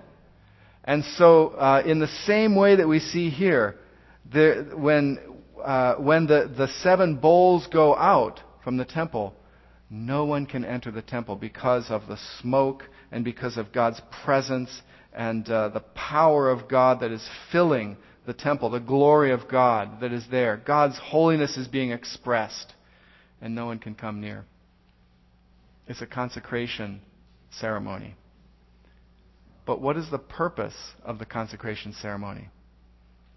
And 0.84 1.04
so, 1.16 1.48
uh, 1.48 1.82
in 1.84 1.98
the 1.98 2.08
same 2.26 2.54
way 2.54 2.76
that 2.76 2.86
we 2.86 3.00
see 3.00 3.28
here, 3.28 3.76
there, 4.32 4.62
when 4.62 5.18
uh, 5.66 5.96
when 5.96 6.26
the, 6.28 6.48
the 6.56 6.68
seven 6.80 7.16
bowls 7.16 7.66
go 7.72 7.96
out 7.96 8.40
from 8.62 8.76
the 8.76 8.84
temple, 8.84 9.34
no 9.90 10.24
one 10.24 10.46
can 10.46 10.64
enter 10.64 10.92
the 10.92 11.02
temple 11.02 11.34
because 11.34 11.90
of 11.90 12.06
the 12.06 12.18
smoke 12.40 12.84
and 13.10 13.24
because 13.24 13.56
of 13.56 13.72
God's 13.72 14.00
presence 14.24 14.70
and 15.12 15.48
uh, 15.50 15.70
the 15.70 15.80
power 15.80 16.50
of 16.50 16.68
God 16.68 17.00
that 17.00 17.10
is 17.10 17.28
filling 17.50 17.96
the 18.26 18.32
temple, 18.32 18.70
the 18.70 18.78
glory 18.78 19.32
of 19.32 19.48
God 19.48 20.00
that 20.00 20.12
is 20.12 20.24
there. 20.30 20.56
God's 20.56 20.98
holiness 21.02 21.56
is 21.56 21.66
being 21.66 21.90
expressed, 21.90 22.72
and 23.40 23.52
no 23.52 23.66
one 23.66 23.80
can 23.80 23.96
come 23.96 24.20
near. 24.20 24.44
It's 25.88 26.02
a 26.02 26.06
consecration 26.06 27.00
ceremony. 27.50 28.14
But 29.66 29.80
what 29.80 29.96
is 29.96 30.10
the 30.12 30.18
purpose 30.18 30.76
of 31.04 31.18
the 31.18 31.26
consecration 31.26 31.92
ceremony? 31.92 32.50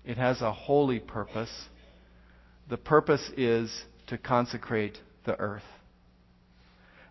It 0.06 0.18
has 0.18 0.42
a 0.42 0.54
holy 0.54 1.00
purpose 1.00 1.70
the 2.70 2.78
purpose 2.78 3.30
is 3.36 3.84
to 4.08 4.18
consecrate 4.18 4.98
the 5.26 5.38
earth. 5.40 5.64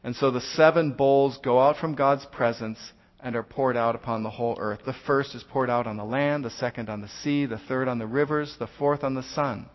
And 0.05 0.15
so 0.15 0.31
the 0.31 0.41
seven 0.41 0.93
bowls 0.93 1.39
go 1.43 1.61
out 1.61 1.77
from 1.77 1.95
God's 1.95 2.25
presence 2.27 2.79
and 3.21 3.35
are 3.35 3.43
poured 3.43 3.77
out 3.77 3.97
upon 3.97 4.23
the 4.23 4.31
whole 4.31 4.57
earth. 4.61 4.81
The 4.87 4.95
first 5.07 5.35
is 5.35 5.45
poured 5.51 5.69
out 5.69 5.89
on 5.89 5.97
the 5.97 6.05
land, 6.05 6.45
the 6.45 6.51
second 6.51 6.89
on 6.89 7.01
the 7.01 7.09
sea, 7.09 7.47
the 7.47 7.59
third 7.59 7.89
on 7.89 7.99
the 7.99 8.07
rivers, 8.07 8.55
the 8.59 8.69
fourth 8.79 9.03
on 9.03 9.15
the 9.15 9.25
sun, 9.25 9.67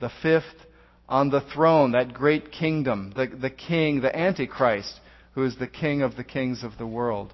the 0.00 0.10
fifth 0.22 0.66
on 1.08 1.30
the 1.30 1.40
throne, 1.40 1.92
that 1.92 2.12
great 2.12 2.52
kingdom, 2.52 3.12
the, 3.16 3.26
the 3.26 3.50
king, 3.50 4.02
the 4.02 4.14
Antichrist, 4.14 5.00
who 5.32 5.44
is 5.44 5.56
the 5.56 5.66
king 5.66 6.02
of 6.02 6.16
the 6.16 6.24
kings 6.24 6.62
of 6.62 6.76
the 6.76 6.86
world. 6.86 7.32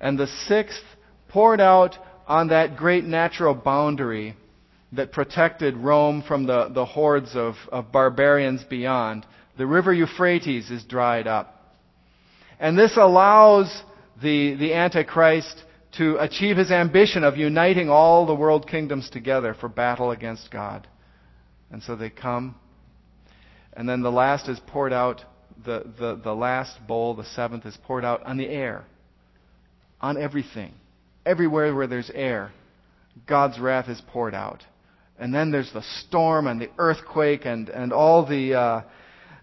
And 0.00 0.16
the 0.16 0.28
sixth 0.46 0.84
poured 1.28 1.60
out 1.60 1.96
on 2.28 2.48
that 2.48 2.76
great 2.76 3.04
natural 3.04 3.54
boundary 3.54 4.36
that 4.92 5.12
protected 5.12 5.76
Rome 5.76 6.22
from 6.26 6.46
the, 6.46 6.68
the 6.68 6.84
hordes 6.84 7.34
of, 7.34 7.54
of 7.70 7.92
barbarians 7.92 8.64
beyond. 8.64 9.26
The 9.58 9.66
river 9.66 9.92
Euphrates 9.92 10.70
is 10.70 10.84
dried 10.84 11.26
up. 11.26 11.52
And 12.58 12.78
this 12.78 12.96
allows 12.96 13.82
the, 14.22 14.54
the 14.54 14.74
Antichrist 14.74 15.62
to 15.98 16.16
achieve 16.18 16.56
his 16.56 16.70
ambition 16.70 17.24
of 17.24 17.36
uniting 17.36 17.88
all 17.88 18.26
the 18.26 18.34
world 18.34 18.68
kingdoms 18.68 19.10
together 19.10 19.54
for 19.54 19.68
battle 19.68 20.10
against 20.10 20.50
God. 20.50 20.86
And 21.70 21.82
so 21.82 21.96
they 21.96 22.10
come. 22.10 22.54
And 23.72 23.88
then 23.88 24.02
the 24.02 24.10
last 24.10 24.48
is 24.48 24.60
poured 24.66 24.92
out, 24.92 25.22
the, 25.64 25.84
the, 25.98 26.20
the 26.22 26.34
last 26.34 26.78
bowl, 26.86 27.14
the 27.14 27.24
seventh, 27.24 27.66
is 27.66 27.76
poured 27.84 28.04
out 28.04 28.24
on 28.24 28.36
the 28.36 28.48
air, 28.48 28.84
on 30.00 30.20
everything. 30.20 30.72
Everywhere 31.24 31.74
where 31.74 31.86
there's 31.86 32.10
air, 32.14 32.52
God's 33.26 33.58
wrath 33.58 33.88
is 33.88 34.00
poured 34.08 34.34
out. 34.34 34.64
And 35.18 35.34
then 35.34 35.50
there's 35.50 35.72
the 35.72 35.84
storm 36.06 36.46
and 36.46 36.60
the 36.60 36.70
earthquake 36.78 37.46
and, 37.46 37.68
and 37.68 37.92
all 37.92 38.26
the, 38.26 38.54
uh, 38.54 38.82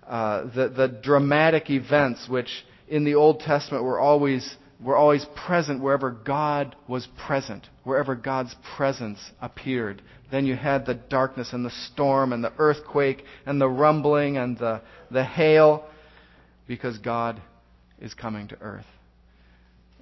uh, 0.07 0.43
the, 0.53 0.69
the 0.69 0.87
dramatic 0.87 1.69
events 1.69 2.27
which 2.29 2.49
in 2.87 3.03
the 3.03 3.15
Old 3.15 3.39
Testament 3.39 3.83
were 3.83 3.99
always, 3.99 4.55
were 4.83 4.95
always 4.95 5.25
present 5.47 5.81
wherever 5.81 6.11
God 6.11 6.75
was 6.87 7.07
present, 7.25 7.67
wherever 7.83 8.15
God's 8.15 8.55
presence 8.75 9.19
appeared. 9.41 10.01
Then 10.31 10.45
you 10.45 10.55
had 10.55 10.85
the 10.85 10.95
darkness 10.95 11.53
and 11.53 11.65
the 11.65 11.73
storm 11.91 12.33
and 12.33 12.43
the 12.43 12.53
earthquake 12.57 13.23
and 13.45 13.59
the 13.59 13.69
rumbling 13.69 14.37
and 14.37 14.57
the, 14.57 14.81
the 15.09 15.23
hail 15.23 15.85
because 16.67 16.97
God 16.99 17.41
is 17.99 18.13
coming 18.13 18.47
to 18.49 18.59
earth. 18.61 18.85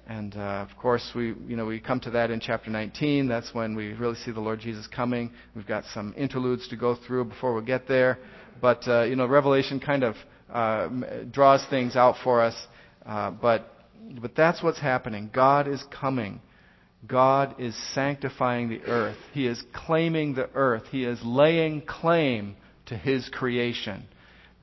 And 0.06 0.34
uh, 0.36 0.66
of 0.68 0.76
course, 0.76 1.12
we 1.14 1.34
you 1.46 1.56
know 1.56 1.64
we 1.64 1.78
come 1.78 2.00
to 2.00 2.10
that 2.10 2.30
in 2.30 2.40
chapter 2.40 2.70
19. 2.70 3.28
That's 3.28 3.54
when 3.54 3.76
we 3.76 3.92
really 3.92 4.16
see 4.16 4.32
the 4.32 4.40
Lord 4.40 4.60
Jesus 4.60 4.86
coming. 4.86 5.30
We've 5.54 5.66
got 5.66 5.84
some 5.94 6.12
interludes 6.16 6.68
to 6.68 6.76
go 6.76 6.96
through 6.96 7.26
before 7.26 7.54
we 7.54 7.64
get 7.64 7.86
there, 7.86 8.18
but 8.60 8.86
uh, 8.88 9.04
you 9.04 9.14
know 9.14 9.26
Revelation 9.26 9.78
kind 9.78 10.02
of 10.02 10.16
uh, 10.52 10.88
draws 11.30 11.64
things 11.70 11.94
out 11.94 12.16
for 12.22 12.42
us. 12.42 12.54
Uh, 13.06 13.30
but 13.30 13.72
but 14.20 14.34
that's 14.34 14.62
what's 14.62 14.80
happening. 14.80 15.30
God 15.32 15.68
is 15.68 15.82
coming. 15.90 16.40
God 17.06 17.56
is 17.60 17.76
sanctifying 17.94 18.68
the 18.68 18.82
earth. 18.82 19.16
He 19.32 19.46
is 19.46 19.62
claiming 19.72 20.34
the 20.34 20.48
earth. 20.54 20.84
He 20.90 21.04
is 21.04 21.20
laying 21.24 21.82
claim 21.82 22.56
to 22.86 22.96
His 22.96 23.28
creation. 23.28 24.04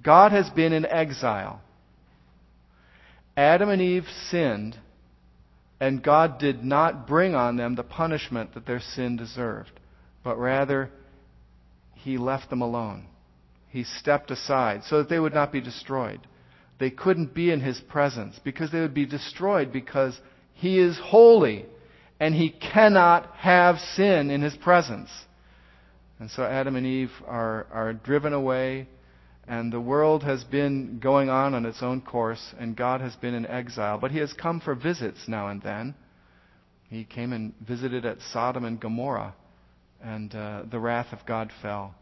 God 0.03 0.31
has 0.31 0.49
been 0.49 0.73
in 0.73 0.85
exile. 0.85 1.61
Adam 3.35 3.69
and 3.69 3.81
Eve 3.81 4.05
sinned 4.29 4.77
and 5.79 6.03
God 6.03 6.39
did 6.39 6.63
not 6.63 7.07
bring 7.07 7.35
on 7.35 7.55
them 7.55 7.75
the 7.75 7.83
punishment 7.83 8.53
that 8.53 8.65
their 8.65 8.79
sin 8.79 9.15
deserved, 9.15 9.71
but 10.23 10.37
rather, 10.37 10.89
He 11.95 12.17
left 12.17 12.49
them 12.49 12.61
alone. 12.61 13.05
He 13.69 13.83
stepped 13.83 14.31
aside 14.31 14.83
so 14.83 14.97
that 14.97 15.09
they 15.09 15.19
would 15.19 15.33
not 15.33 15.51
be 15.51 15.61
destroyed. 15.61 16.19
They 16.79 16.89
couldn't 16.89 17.33
be 17.33 17.51
in 17.51 17.61
His 17.61 17.79
presence 17.79 18.39
because 18.43 18.71
they 18.71 18.81
would 18.81 18.93
be 18.93 19.05
destroyed 19.05 19.71
because 19.71 20.19
He 20.53 20.79
is 20.79 20.99
holy 21.01 21.65
and 22.19 22.35
He 22.35 22.49
cannot 22.49 23.33
have 23.35 23.79
sin 23.79 24.29
in 24.31 24.41
His 24.41 24.55
presence. 24.57 25.09
And 26.19 26.29
so 26.29 26.43
Adam 26.43 26.75
and 26.75 26.85
Eve 26.85 27.11
are, 27.25 27.67
are 27.71 27.93
driven 27.93 28.33
away 28.33 28.87
and 29.49 29.73
the 29.73 29.81
world 29.81 30.23
has 30.23 30.43
been 30.43 30.99
going 30.99 31.27
on 31.27 31.55
on 31.55 31.65
its 31.65 31.81
own 31.81 32.01
course, 32.01 32.53
and 32.59 32.77
God 32.77 33.01
has 33.01 33.15
been 33.15 33.33
in 33.33 33.47
exile. 33.47 33.97
But 33.97 34.11
He 34.11 34.19
has 34.19 34.31
come 34.31 34.61
for 34.61 34.75
visits 34.75 35.27
now 35.27 35.47
and 35.47 35.59
then. 35.63 35.95
He 36.87 37.03
came 37.03 37.33
and 37.33 37.53
visited 37.67 38.05
at 38.05 38.21
Sodom 38.31 38.63
and 38.63 38.79
Gomorrah, 38.79 39.33
and 40.03 40.33
uh, 40.35 40.63
the 40.69 40.79
wrath 40.79 41.11
of 41.11 41.25
God 41.25 41.51
fell. 41.63 41.95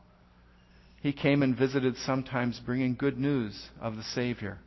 He 1.02 1.14
came 1.14 1.42
and 1.42 1.58
visited 1.58 1.96
sometimes 1.96 2.60
bringing 2.60 2.96
good 2.96 3.18
news 3.18 3.70
of 3.80 3.96
the 3.96 4.04
Savior. 4.04 4.60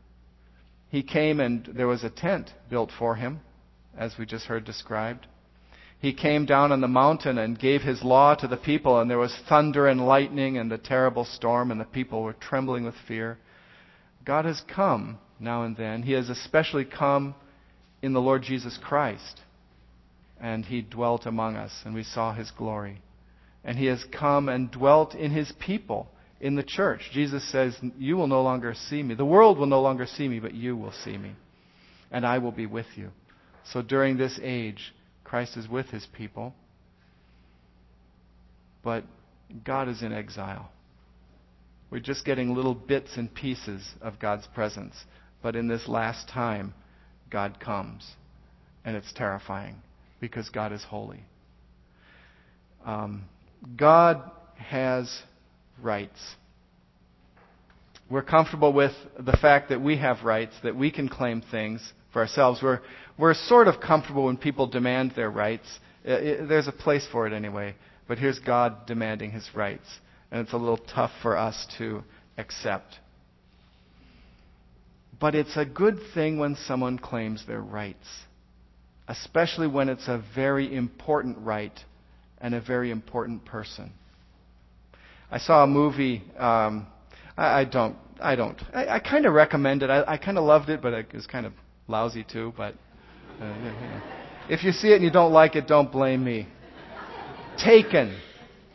He 0.89 1.03
came 1.03 1.39
and 1.39 1.67
there 1.67 1.87
was 1.87 2.03
a 2.03 2.11
tent 2.11 2.51
built 2.71 2.91
for 2.99 3.15
him, 3.15 3.41
as 3.97 4.15
we 4.19 4.25
just 4.25 4.47
heard 4.47 4.65
described. 4.65 5.27
He 6.01 6.15
came 6.15 6.47
down 6.47 6.73
on 6.73 6.81
the 6.81 6.89
mountain 6.89 7.37
and 7.37 7.59
gave 7.59 7.83
his 7.83 8.03
law 8.03 8.35
to 8.35 8.49
the 8.49 8.57
people, 8.57 9.01
and 9.01 9.11
there 9.11 9.19
was 9.19 9.39
thunder 9.49 9.87
and 9.87 10.07
lightning 10.07 10.57
and 10.57 10.73
a 10.73 10.79
terrible 10.79 11.27
storm, 11.27 11.71
and 11.71 11.79
the 11.79 11.85
people 11.85 12.23
were 12.23 12.33
trembling 12.33 12.85
with 12.85 12.95
fear. 13.07 13.39
God 14.25 14.47
has 14.47 14.63
come 14.75 15.19
now 15.39 15.63
and 15.63 15.77
then. 15.77 16.03
He 16.03 16.13
has 16.13 16.31
especially 16.31 16.87
come 16.87 17.35
in 18.01 18.15
the 18.15 18.21
Lord 18.21 18.43
Jesus 18.43 18.79
Christ, 18.83 19.41
and 20.41 20.65
he 20.65 20.81
dwelt 20.81 21.27
among 21.27 21.57
us, 21.57 21.73
and 21.85 21.95
we 21.95 22.03
saw 22.03 22.33
his 22.33 22.51
glory. 22.51 23.03
And 23.63 23.77
he 23.77 23.87
has 23.87 24.03
come 24.05 24.49
and 24.49 24.71
dwelt 24.71 25.15
in 25.15 25.33
his 25.33 25.53
people, 25.61 26.09
in 26.41 26.55
the 26.55 26.63
church. 26.63 27.11
Jesus 27.13 27.47
says, 27.53 27.77
You 27.99 28.17
will 28.17 28.27
no 28.27 28.43
longer 28.43 28.73
see 28.75 29.03
me. 29.03 29.15
The 29.15 29.27
world 29.27 29.59
will 29.59 29.67
no 29.67 29.83
longer 29.83 30.07
see 30.07 30.29
me, 30.29 30.41
but 30.41 30.55
you 30.55 30.79
will 30.79 30.93
see 31.05 31.19
me, 31.19 31.35
and 32.11 32.25
I 32.25 32.39
will 32.39 32.53
be 32.53 32.65
with 32.65 32.87
you. 32.97 33.11
So 33.71 33.83
during 33.83 34.17
this 34.17 34.41
age, 34.43 34.95
Christ 35.31 35.57
is 35.57 35.69
with 35.69 35.87
his 35.91 36.05
people. 36.13 36.53
But 38.83 39.05
God 39.65 39.89
is 39.89 40.03
in 40.03 40.13
exile. 40.13 40.73
We're 41.89 42.01
just 42.01 42.25
getting 42.25 42.53
little 42.53 42.75
bits 42.75 43.11
and 43.17 43.33
pieces 43.33 43.89
of 44.01 44.19
God's 44.19 44.49
presence. 44.49 44.97
But 45.41 45.55
in 45.55 45.69
this 45.69 45.87
last 45.87 46.29
time, 46.29 46.75
God 47.31 47.61
comes. 47.61 48.05
And 48.85 48.97
it's 48.97 49.13
terrifying 49.13 49.77
because 50.19 50.49
God 50.49 50.73
is 50.73 50.83
holy. 50.83 51.23
Um, 52.85 53.27
God 53.77 54.29
has 54.57 55.23
rights. 55.81 56.19
We're 58.11 58.23
comfortable 58.23 58.73
with 58.73 58.95
the 59.17 59.37
fact 59.37 59.69
that 59.69 59.81
we 59.81 59.99
have 59.99 60.25
rights, 60.25 60.57
that 60.65 60.75
we 60.75 60.91
can 60.91 61.09
claim 61.09 61.41
things 61.41 61.93
for 62.13 62.21
ourselves. 62.21 62.61
We're, 62.63 62.81
we're 63.19 63.35
sort 63.35 63.69
of 63.69 63.81
comfortable 63.81 64.25
when 64.25 64.37
people 64.37 64.67
demand 64.67 65.13
their 65.17 65.31
rights. 65.31 65.67
It, 66.05 66.25
it, 66.25 66.49
there's 66.49 66.69
a 66.69 66.73
place 66.73 67.07
for 67.11 67.27
it 67.27 67.33
anyway. 67.33 67.75
But 68.09 68.19
here's 68.19 68.39
God 68.39 68.87
demanding 68.87 69.31
his 69.31 69.49
rights. 69.55 69.87
And 70.31 70.41
it's 70.41 70.53
a 70.53 70.57
little 70.57 70.79
tough 70.79 71.13
for 71.23 71.37
us 71.37 71.67
to 71.79 72.03
accept. 72.39 72.99
But 75.21 75.35
it's 75.35 75.57
a 75.57 75.65
good 75.65 75.99
thing 76.15 76.39
when 76.39 76.57
someone 76.57 76.99
claims 76.99 77.45
their 77.47 77.61
rights, 77.61 78.07
especially 79.07 79.67
when 79.67 79.89
it's 79.89 80.09
a 80.09 80.25
very 80.35 80.75
important 80.75 81.39
right 81.39 81.79
and 82.41 82.55
a 82.55 82.61
very 82.61 82.91
important 82.91 83.45
person. 83.45 83.93
I 85.31 85.39
saw 85.39 85.63
a 85.63 85.67
movie. 85.67 86.25
Um, 86.39 86.87
I, 87.37 87.61
I 87.61 87.65
don't. 87.65 87.97
I 88.19 88.35
don't. 88.35 88.61
I, 88.75 88.97
I 88.97 88.99
kind 88.99 89.27
of 89.27 89.35
recommend 89.35 89.83
it. 89.83 89.91
I, 89.91 90.15
I 90.15 90.17
kind 90.17 90.39
of 90.39 90.45
loved 90.45 90.71
it, 90.71 90.81
but 90.81 90.93
it 90.95 91.13
was 91.13 91.27
kind 91.27 91.47
of 91.47 91.53
lousy 91.91 92.25
too, 92.25 92.55
but 92.57 92.75
uh, 93.41 94.01
if 94.49 94.65
you 94.65 94.73
see 94.73 94.89
it 94.89 94.97
and 94.97 95.05
you 95.05 95.11
don't 95.11 95.33
like 95.33 95.57
it, 95.57 95.67
don't 95.67 95.91
blame 95.91 96.25
me. 96.25 96.47
Taken, 97.59 98.19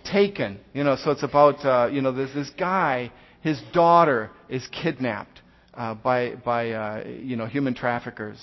taken. 0.03 0.59
You 0.73 0.83
know, 0.83 0.95
so 0.95 1.11
it's 1.11 1.23
about 1.23 1.65
uh, 1.65 1.89
you 1.91 2.01
know 2.01 2.11
there's 2.11 2.33
this 2.33 2.49
guy. 2.51 3.11
His 3.41 3.61
daughter 3.73 4.31
is 4.49 4.67
kidnapped 4.67 5.41
uh, 5.73 5.95
by 5.95 6.35
by 6.35 6.71
uh, 6.71 7.03
you 7.07 7.35
know 7.35 7.45
human 7.45 7.73
traffickers, 7.73 8.39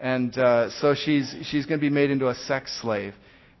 and 0.00 0.36
uh, 0.36 0.70
so 0.70 0.94
she's 0.94 1.34
she's 1.42 1.66
going 1.66 1.80
to 1.80 1.84
be 1.84 1.90
made 1.90 2.10
into 2.10 2.28
a 2.28 2.34
sex 2.34 2.78
slave. 2.80 3.14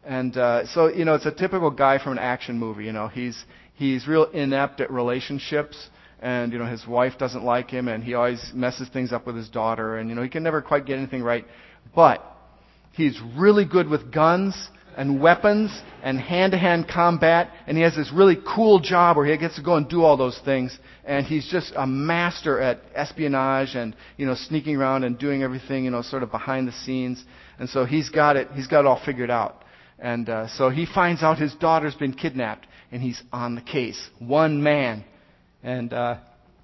And 0.04 0.36
uh, 0.36 0.66
so 0.66 0.88
you 0.88 1.04
know 1.04 1.14
it's 1.14 1.26
a 1.26 1.32
typical 1.32 1.70
guy 1.70 2.02
from 2.02 2.12
an 2.12 2.18
action 2.18 2.58
movie. 2.58 2.84
You 2.84 2.92
know 2.92 3.08
he's 3.08 3.44
he's 3.74 4.06
real 4.06 4.24
inept 4.24 4.80
at 4.80 4.90
relationships 4.90 5.90
and 6.20 6.52
you 6.52 6.58
know 6.58 6.66
his 6.66 6.86
wife 6.86 7.14
doesn't 7.18 7.44
like 7.44 7.70
him 7.70 7.88
and 7.88 8.02
he 8.02 8.14
always 8.14 8.50
messes 8.54 8.88
things 8.88 9.12
up 9.12 9.26
with 9.26 9.36
his 9.36 9.48
daughter 9.48 9.98
and 9.98 10.08
you 10.08 10.14
know 10.14 10.22
he 10.22 10.28
can 10.28 10.42
never 10.42 10.60
quite 10.60 10.86
get 10.86 10.98
anything 10.98 11.22
right. 11.22 11.44
But 11.94 12.22
he's 12.92 13.18
really 13.36 13.64
good 13.64 13.88
with 13.88 14.12
guns 14.12 14.68
and 14.96 15.20
weapons 15.20 15.70
and 16.02 16.18
hand-to-hand 16.18 16.88
combat 16.92 17.52
and 17.66 17.76
he 17.76 17.84
has 17.84 17.94
this 17.94 18.10
really 18.12 18.36
cool 18.54 18.80
job 18.80 19.16
where 19.16 19.26
he 19.26 19.36
gets 19.38 19.56
to 19.56 19.62
go 19.62 19.76
and 19.76 19.88
do 19.88 20.02
all 20.02 20.16
those 20.16 20.40
things. 20.44 20.76
And 21.04 21.24
he's 21.24 21.48
just 21.48 21.72
a 21.76 21.86
master 21.86 22.60
at 22.60 22.80
espionage 22.94 23.76
and 23.76 23.94
you 24.16 24.26
know 24.26 24.34
sneaking 24.34 24.76
around 24.76 25.04
and 25.04 25.18
doing 25.18 25.42
everything 25.42 25.84
you 25.84 25.90
know 25.90 26.02
sort 26.02 26.22
of 26.22 26.30
behind 26.32 26.66
the 26.66 26.72
scenes. 26.72 27.22
And 27.58 27.68
so 27.68 27.84
he's 27.84 28.08
got 28.08 28.36
it 28.36 28.48
he's 28.54 28.66
got 28.66 28.80
it 28.80 28.86
all 28.86 29.00
figured 29.04 29.30
out. 29.30 29.64
And 30.00 30.28
uh, 30.28 30.48
so 30.56 30.70
he 30.70 30.86
finds 30.86 31.22
out 31.22 31.38
his 31.38 31.54
daughter's 31.54 31.94
been 31.94 32.12
kidnapped 32.12 32.66
and 32.90 33.02
he's 33.02 33.22
on 33.32 33.54
the 33.54 33.60
case. 33.60 34.00
One 34.18 34.62
man 34.62 35.04
and, 35.62 35.92
uh, 35.92 36.16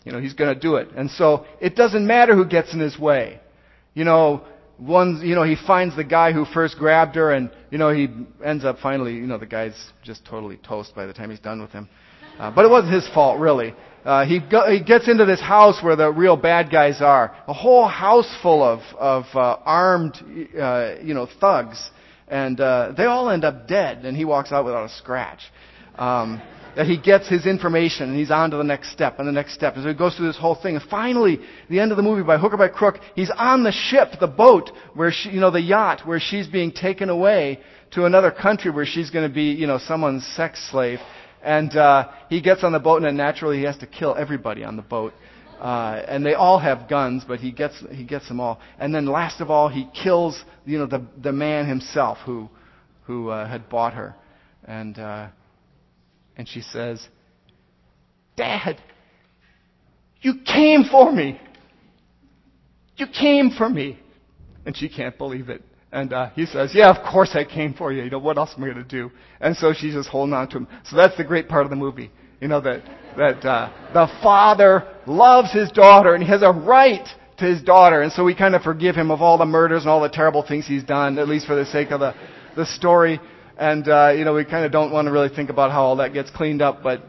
you 0.04 0.12
know, 0.12 0.20
he's 0.20 0.34
going 0.34 0.54
to 0.54 0.60
do 0.60 0.76
it. 0.76 0.88
And 0.96 1.10
so 1.10 1.46
it 1.60 1.76
doesn't 1.76 2.06
matter 2.06 2.34
who 2.34 2.44
gets 2.44 2.72
in 2.72 2.80
his 2.80 2.98
way. 2.98 3.40
You 3.94 4.04
know, 4.04 4.44
one, 4.76 5.20
you 5.24 5.34
know, 5.34 5.44
he 5.44 5.56
finds 5.66 5.94
the 5.96 6.04
guy 6.04 6.32
who 6.32 6.44
first 6.44 6.78
grabbed 6.78 7.14
her, 7.16 7.32
and 7.32 7.50
you 7.70 7.78
know, 7.78 7.90
he 7.90 8.08
ends 8.44 8.64
up 8.64 8.78
finally, 8.82 9.14
you 9.14 9.26
know, 9.26 9.38
the 9.38 9.46
guy's 9.46 9.92
just 10.02 10.24
totally 10.24 10.58
toast 10.58 10.94
by 10.94 11.06
the 11.06 11.12
time 11.12 11.30
he's 11.30 11.40
done 11.40 11.60
with 11.60 11.70
him. 11.70 11.88
Uh, 12.38 12.50
but 12.50 12.64
it 12.64 12.68
wasn't 12.68 12.92
his 12.92 13.08
fault, 13.14 13.38
really. 13.38 13.74
Uh, 14.04 14.26
he, 14.26 14.40
go, 14.40 14.68
he 14.70 14.82
gets 14.82 15.08
into 15.08 15.24
this 15.24 15.40
house 15.40 15.82
where 15.82 15.96
the 15.96 16.10
real 16.10 16.36
bad 16.36 16.70
guys 16.70 17.00
are. 17.00 17.34
A 17.46 17.52
whole 17.52 17.86
house 17.86 18.28
full 18.42 18.62
of 18.62 18.80
of 18.98 19.24
uh, 19.34 19.58
armed, 19.64 20.16
uh, 20.60 20.96
you 21.02 21.14
know, 21.14 21.28
thugs, 21.40 21.90
and 22.28 22.60
uh, 22.60 22.92
they 22.96 23.04
all 23.04 23.30
end 23.30 23.44
up 23.44 23.68
dead. 23.68 24.04
And 24.04 24.16
he 24.16 24.24
walks 24.24 24.50
out 24.52 24.64
without 24.64 24.84
a 24.84 24.94
scratch. 24.94 25.40
Um, 25.96 26.42
that 26.76 26.86
he 26.86 26.98
gets 26.98 27.28
his 27.28 27.46
information 27.46 28.10
and 28.10 28.18
he's 28.18 28.30
on 28.30 28.50
to 28.50 28.56
the 28.56 28.64
next 28.64 28.92
step 28.92 29.18
and 29.18 29.28
the 29.28 29.32
next 29.32 29.54
step. 29.54 29.74
And 29.74 29.84
so 29.84 29.88
he 29.88 29.94
goes 29.94 30.16
through 30.16 30.26
this 30.26 30.38
whole 30.38 30.54
thing. 30.54 30.76
And 30.76 30.84
finally, 30.90 31.38
the 31.68 31.80
end 31.80 31.90
of 31.90 31.96
the 31.96 32.02
movie, 32.02 32.22
by 32.22 32.38
hook 32.38 32.52
or 32.52 32.56
by 32.56 32.68
crook, 32.68 32.96
he's 33.14 33.30
on 33.36 33.62
the 33.62 33.72
ship, 33.72 34.08
the 34.20 34.26
boat, 34.26 34.70
where 34.94 35.12
she, 35.12 35.30
you 35.30 35.40
know, 35.40 35.50
the 35.50 35.60
yacht, 35.60 36.02
where 36.06 36.20
she's 36.20 36.46
being 36.46 36.72
taken 36.72 37.08
away 37.08 37.60
to 37.92 38.04
another 38.04 38.30
country 38.30 38.70
where 38.70 38.86
she's 38.86 39.10
going 39.10 39.28
to 39.28 39.34
be, 39.34 39.44
you 39.44 39.66
know, 39.66 39.78
someone's 39.78 40.26
sex 40.34 40.68
slave. 40.70 40.98
And 41.42 41.76
uh, 41.76 42.10
he 42.30 42.40
gets 42.40 42.64
on 42.64 42.72
the 42.72 42.80
boat, 42.80 42.96
and 42.96 43.04
then 43.04 43.16
naturally 43.16 43.58
he 43.58 43.64
has 43.64 43.76
to 43.78 43.86
kill 43.86 44.14
everybody 44.16 44.64
on 44.64 44.76
the 44.76 44.82
boat. 44.82 45.12
Uh, 45.60 46.02
and 46.08 46.26
they 46.26 46.34
all 46.34 46.58
have 46.58 46.88
guns, 46.88 47.24
but 47.26 47.38
he 47.38 47.52
gets 47.52 47.82
he 47.90 48.04
gets 48.04 48.26
them 48.28 48.40
all. 48.40 48.60
And 48.78 48.94
then 48.94 49.06
last 49.06 49.40
of 49.40 49.50
all, 49.50 49.68
he 49.68 49.88
kills 50.02 50.42
you 50.66 50.78
know 50.78 50.86
the 50.86 51.06
the 51.22 51.32
man 51.32 51.66
himself 51.66 52.18
who 52.26 52.48
who 53.04 53.28
uh, 53.28 53.48
had 53.48 53.68
bought 53.68 53.94
her. 53.94 54.14
And 54.64 54.98
uh, 54.98 55.28
and 56.36 56.48
she 56.48 56.60
says, 56.60 57.06
Dad, 58.36 58.80
you 60.20 60.34
came 60.44 60.84
for 60.90 61.12
me. 61.12 61.40
You 62.96 63.06
came 63.06 63.50
for 63.50 63.68
me. 63.68 63.98
And 64.66 64.76
she 64.76 64.88
can't 64.88 65.16
believe 65.18 65.48
it. 65.48 65.62
And 65.92 66.12
uh, 66.12 66.30
he 66.30 66.46
says, 66.46 66.72
Yeah, 66.74 66.90
of 66.90 67.04
course 67.08 67.30
I 67.34 67.44
came 67.44 67.74
for 67.74 67.92
you. 67.92 68.02
You 68.02 68.10
know, 68.10 68.18
what 68.18 68.36
else 68.36 68.52
am 68.56 68.64
I 68.64 68.66
going 68.66 68.78
to 68.78 68.84
do? 68.84 69.12
And 69.40 69.56
so 69.56 69.72
she's 69.72 69.94
just 69.94 70.08
holding 70.08 70.32
on 70.32 70.48
to 70.48 70.58
him. 70.58 70.68
So 70.84 70.96
that's 70.96 71.16
the 71.16 71.24
great 71.24 71.48
part 71.48 71.64
of 71.64 71.70
the 71.70 71.76
movie. 71.76 72.10
You 72.40 72.48
know, 72.48 72.60
that, 72.62 72.82
that 73.16 73.44
uh, 73.44 73.70
the 73.92 74.08
father 74.22 74.88
loves 75.06 75.52
his 75.52 75.70
daughter 75.70 76.14
and 76.14 76.22
he 76.22 76.28
has 76.30 76.42
a 76.42 76.50
right 76.50 77.06
to 77.38 77.44
his 77.44 77.62
daughter. 77.62 78.02
And 78.02 78.12
so 78.12 78.24
we 78.24 78.34
kind 78.34 78.54
of 78.54 78.62
forgive 78.62 78.96
him 78.96 79.10
of 79.10 79.22
all 79.22 79.38
the 79.38 79.46
murders 79.46 79.82
and 79.82 79.90
all 79.90 80.00
the 80.00 80.08
terrible 80.08 80.44
things 80.46 80.66
he's 80.66 80.84
done, 80.84 81.18
at 81.18 81.28
least 81.28 81.46
for 81.46 81.54
the 81.54 81.66
sake 81.66 81.90
of 81.90 82.00
the, 82.00 82.14
the 82.56 82.66
story. 82.66 83.20
And, 83.56 83.88
uh, 83.88 84.12
you 84.16 84.24
know, 84.24 84.34
we 84.34 84.44
kind 84.44 84.64
of 84.64 84.72
don't 84.72 84.92
want 84.92 85.06
to 85.06 85.12
really 85.12 85.28
think 85.28 85.50
about 85.50 85.70
how 85.70 85.84
all 85.84 85.96
that 85.96 86.12
gets 86.12 86.30
cleaned 86.30 86.60
up, 86.60 86.82
but, 86.82 87.02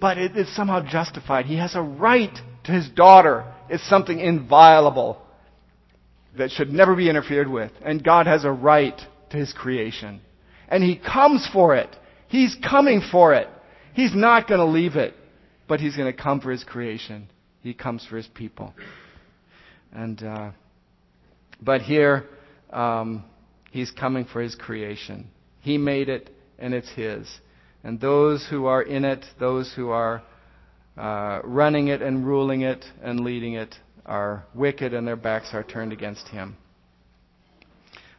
but 0.00 0.18
it 0.18 0.36
is 0.36 0.54
somehow 0.54 0.84
justified. 0.86 1.46
He 1.46 1.56
has 1.56 1.74
a 1.74 1.82
right 1.82 2.34
to 2.64 2.72
his 2.72 2.88
daughter. 2.90 3.50
It's 3.68 3.86
something 3.88 4.18
inviolable 4.18 5.20
that 6.36 6.50
should 6.50 6.70
never 6.70 6.94
be 6.94 7.08
interfered 7.08 7.48
with. 7.48 7.72
And 7.82 8.02
God 8.02 8.26
has 8.26 8.44
a 8.44 8.52
right 8.52 9.00
to 9.30 9.36
his 9.36 9.52
creation. 9.52 10.20
And 10.68 10.82
he 10.82 10.96
comes 10.96 11.48
for 11.52 11.74
it. 11.76 11.88
He's 12.28 12.56
coming 12.66 13.02
for 13.10 13.34
it. 13.34 13.48
He's 13.94 14.14
not 14.14 14.48
going 14.48 14.60
to 14.60 14.66
leave 14.66 14.96
it, 14.96 15.14
but 15.68 15.80
he's 15.80 15.96
going 15.96 16.10
to 16.10 16.18
come 16.18 16.40
for 16.40 16.50
his 16.50 16.64
creation. 16.64 17.28
He 17.62 17.74
comes 17.74 18.06
for 18.06 18.16
his 18.16 18.26
people. 18.26 18.74
And, 19.92 20.22
uh, 20.22 20.50
but 21.60 21.82
here, 21.82 22.24
um, 22.70 23.24
he's 23.70 23.90
coming 23.90 24.24
for 24.24 24.40
his 24.40 24.54
creation. 24.54 25.28
He 25.62 25.78
made 25.78 26.08
it, 26.08 26.28
and 26.58 26.74
it's 26.74 26.90
his. 26.90 27.26
And 27.84 28.00
those 28.00 28.46
who 28.50 28.66
are 28.66 28.82
in 28.82 29.04
it, 29.04 29.24
those 29.40 29.72
who 29.74 29.88
are 29.88 30.22
uh, 30.96 31.40
running 31.44 31.88
it 31.88 32.02
and 32.02 32.26
ruling 32.26 32.62
it 32.62 32.84
and 33.02 33.20
leading 33.20 33.54
it, 33.54 33.74
are 34.04 34.44
wicked 34.54 34.92
and 34.92 35.06
their 35.06 35.16
backs 35.16 35.50
are 35.52 35.62
turned 35.62 35.92
against 35.92 36.26
him. 36.28 36.56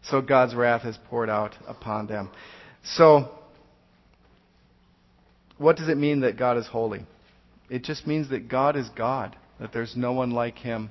So 0.03 0.21
God's 0.21 0.55
wrath 0.55 0.85
is 0.85 0.97
poured 1.09 1.29
out 1.29 1.55
upon 1.67 2.07
them. 2.07 2.29
So, 2.83 3.29
what 5.57 5.77
does 5.77 5.89
it 5.89 5.97
mean 5.97 6.21
that 6.21 6.37
God 6.37 6.57
is 6.57 6.67
holy? 6.67 7.05
It 7.69 7.83
just 7.83 8.07
means 8.07 8.29
that 8.29 8.49
God 8.49 8.75
is 8.75 8.89
God, 8.95 9.35
that 9.59 9.71
there's 9.71 9.95
no 9.95 10.13
one 10.13 10.31
like 10.31 10.57
him, 10.57 10.89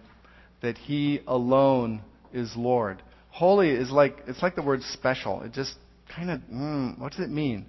that 0.63 0.79
he 0.79 1.21
alone 1.27 2.03
is 2.33 2.55
Lord. 2.57 3.03
Holy 3.31 3.71
is 3.71 3.91
like, 3.91 4.23
it's 4.27 4.43
like 4.43 4.55
the 4.55 4.63
word 4.63 4.83
special. 4.83 5.43
It 5.43 5.53
just 5.53 5.75
kind 6.15 6.31
of, 6.31 6.41
mm, 6.53 6.99
what 6.99 7.13
does 7.13 7.21
it 7.21 7.31
mean? 7.31 7.67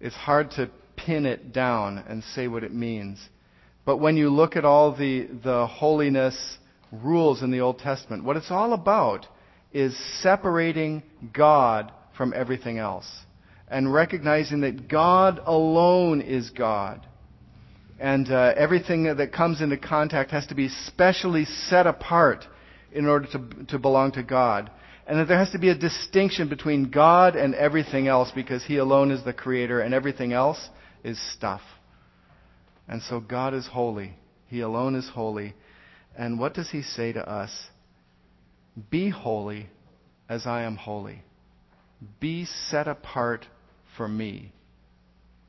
It's 0.00 0.14
hard 0.14 0.50
to 0.52 0.70
pin 0.96 1.26
it 1.26 1.52
down 1.52 1.98
and 2.08 2.22
say 2.34 2.48
what 2.48 2.64
it 2.64 2.72
means. 2.72 3.18
But 3.84 3.98
when 3.98 4.16
you 4.16 4.28
look 4.28 4.56
at 4.56 4.64
all 4.64 4.94
the, 4.94 5.28
the 5.42 5.66
holiness 5.66 6.58
rules 6.92 7.42
in 7.42 7.50
the 7.50 7.60
Old 7.60 7.78
Testament, 7.78 8.24
what 8.24 8.36
it's 8.36 8.50
all 8.50 8.72
about 8.72 9.26
is 9.72 9.96
separating 10.22 11.02
God 11.32 11.92
from 12.16 12.32
everything 12.34 12.78
else 12.78 13.06
and 13.68 13.92
recognizing 13.92 14.60
that 14.62 14.88
God 14.88 15.40
alone 15.44 16.20
is 16.20 16.50
God. 16.50 17.06
And 18.00 18.30
uh, 18.30 18.54
everything 18.56 19.04
that 19.16 19.32
comes 19.32 19.60
into 19.60 19.76
contact 19.76 20.30
has 20.30 20.46
to 20.48 20.54
be 20.54 20.68
specially 20.86 21.44
set 21.44 21.86
apart 21.86 22.44
in 22.92 23.06
order 23.06 23.26
to, 23.32 23.64
to 23.66 23.78
belong 23.78 24.12
to 24.12 24.22
God. 24.22 24.70
And 25.08 25.18
that 25.18 25.26
there 25.26 25.38
has 25.38 25.50
to 25.52 25.58
be 25.58 25.70
a 25.70 25.74
distinction 25.74 26.50
between 26.50 26.90
God 26.90 27.34
and 27.34 27.54
everything 27.54 28.08
else 28.08 28.30
because 28.34 28.62
He 28.64 28.76
alone 28.76 29.10
is 29.10 29.24
the 29.24 29.32
creator 29.32 29.80
and 29.80 29.94
everything 29.94 30.34
else 30.34 30.68
is 31.02 31.18
stuff. 31.32 31.62
And 32.86 33.00
so 33.00 33.18
God 33.18 33.54
is 33.54 33.66
holy. 33.66 34.16
He 34.48 34.60
alone 34.60 34.94
is 34.94 35.08
holy. 35.08 35.54
And 36.16 36.38
what 36.38 36.52
does 36.52 36.70
He 36.70 36.82
say 36.82 37.12
to 37.12 37.26
us? 37.26 37.68
Be 38.90 39.08
holy 39.08 39.68
as 40.28 40.46
I 40.46 40.64
am 40.64 40.76
holy. 40.76 41.22
Be 42.20 42.44
set 42.44 42.86
apart 42.86 43.46
for 43.96 44.08
me. 44.08 44.52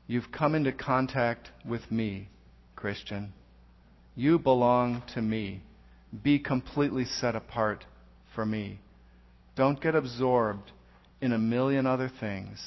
You've 0.06 0.32
come 0.32 0.54
into 0.54 0.72
contact 0.72 1.50
with 1.68 1.92
me, 1.92 2.28
Christian. 2.76 3.34
You 4.16 4.38
belong 4.38 5.02
to 5.14 5.20
me. 5.20 5.62
Be 6.24 6.38
completely 6.38 7.04
set 7.04 7.36
apart 7.36 7.84
for 8.34 8.46
me. 8.46 8.80
Don't 9.60 9.78
get 9.78 9.94
absorbed 9.94 10.72
in 11.20 11.34
a 11.34 11.38
million 11.38 11.84
other 11.84 12.10
things. 12.18 12.58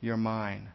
You're 0.00 0.16
mine. 0.16 0.68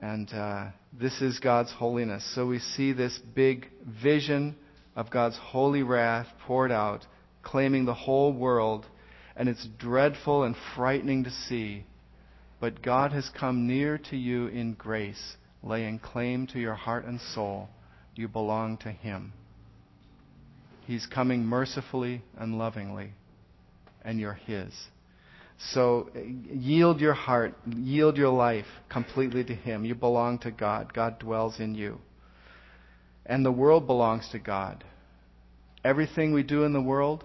And 0.00 0.32
uh, 0.32 0.68
this 0.98 1.20
is 1.20 1.38
God's 1.40 1.70
holiness. 1.70 2.26
So 2.34 2.46
we 2.46 2.58
see 2.58 2.94
this 2.94 3.20
big 3.34 3.68
vision 4.02 4.56
of 4.96 5.10
God's 5.10 5.36
holy 5.36 5.82
wrath 5.82 6.26
poured 6.46 6.72
out, 6.72 7.04
claiming 7.42 7.84
the 7.84 7.92
whole 7.92 8.32
world. 8.32 8.86
And 9.36 9.46
it's 9.46 9.68
dreadful 9.78 10.44
and 10.44 10.56
frightening 10.74 11.24
to 11.24 11.30
see. 11.30 11.84
But 12.60 12.80
God 12.80 13.12
has 13.12 13.28
come 13.38 13.66
near 13.66 13.98
to 14.08 14.16
you 14.16 14.46
in 14.46 14.72
grace, 14.72 15.36
laying 15.62 15.98
claim 15.98 16.46
to 16.46 16.58
your 16.58 16.76
heart 16.76 17.04
and 17.04 17.20
soul. 17.20 17.68
You 18.14 18.26
belong 18.26 18.78
to 18.78 18.90
Him. 18.90 19.34
He's 20.86 21.04
coming 21.04 21.44
mercifully 21.44 22.22
and 22.38 22.56
lovingly, 22.56 23.12
and 24.04 24.18
you're 24.18 24.34
His. 24.34 24.72
So 25.72 26.10
yield 26.14 27.00
your 27.00 27.12
heart, 27.12 27.54
yield 27.66 28.16
your 28.16 28.30
life 28.30 28.66
completely 28.88 29.44
to 29.44 29.54
Him. 29.54 29.84
You 29.84 29.94
belong 29.94 30.38
to 30.40 30.50
God. 30.50 30.92
God 30.94 31.18
dwells 31.18 31.60
in 31.60 31.74
you. 31.74 31.98
And 33.26 33.44
the 33.44 33.52
world 33.52 33.86
belongs 33.86 34.28
to 34.32 34.38
God. 34.38 34.82
Everything 35.84 36.32
we 36.32 36.42
do 36.42 36.64
in 36.64 36.72
the 36.72 36.80
world, 36.80 37.24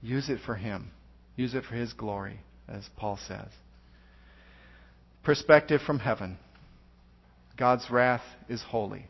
use 0.00 0.30
it 0.30 0.40
for 0.44 0.54
Him. 0.54 0.90
Use 1.36 1.54
it 1.54 1.64
for 1.64 1.74
His 1.74 1.92
glory, 1.92 2.40
as 2.66 2.88
Paul 2.96 3.18
says. 3.28 3.48
Perspective 5.22 5.82
from 5.82 5.98
heaven. 5.98 6.38
God's 7.58 7.90
wrath 7.90 8.24
is 8.48 8.62
holy. 8.62 9.06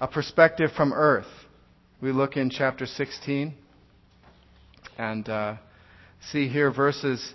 A 0.00 0.08
perspective 0.08 0.70
from 0.76 0.92
earth. 0.92 1.26
We 2.00 2.12
look 2.12 2.36
in 2.36 2.50
chapter 2.50 2.86
16 2.86 3.54
and. 4.98 5.28
Uh, 5.28 5.56
see 6.32 6.48
here 6.48 6.70
verses 6.70 7.34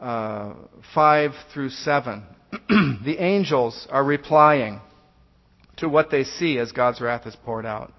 uh, 0.00 0.54
5 0.94 1.30
through 1.52 1.70
7. 1.70 2.22
the 2.68 3.16
angels 3.18 3.86
are 3.90 4.04
replying 4.04 4.80
to 5.76 5.88
what 5.88 6.10
they 6.10 6.24
see 6.24 6.58
as 6.58 6.72
God's 6.72 7.00
wrath 7.00 7.26
is 7.26 7.36
poured 7.44 7.66
out. 7.66 7.92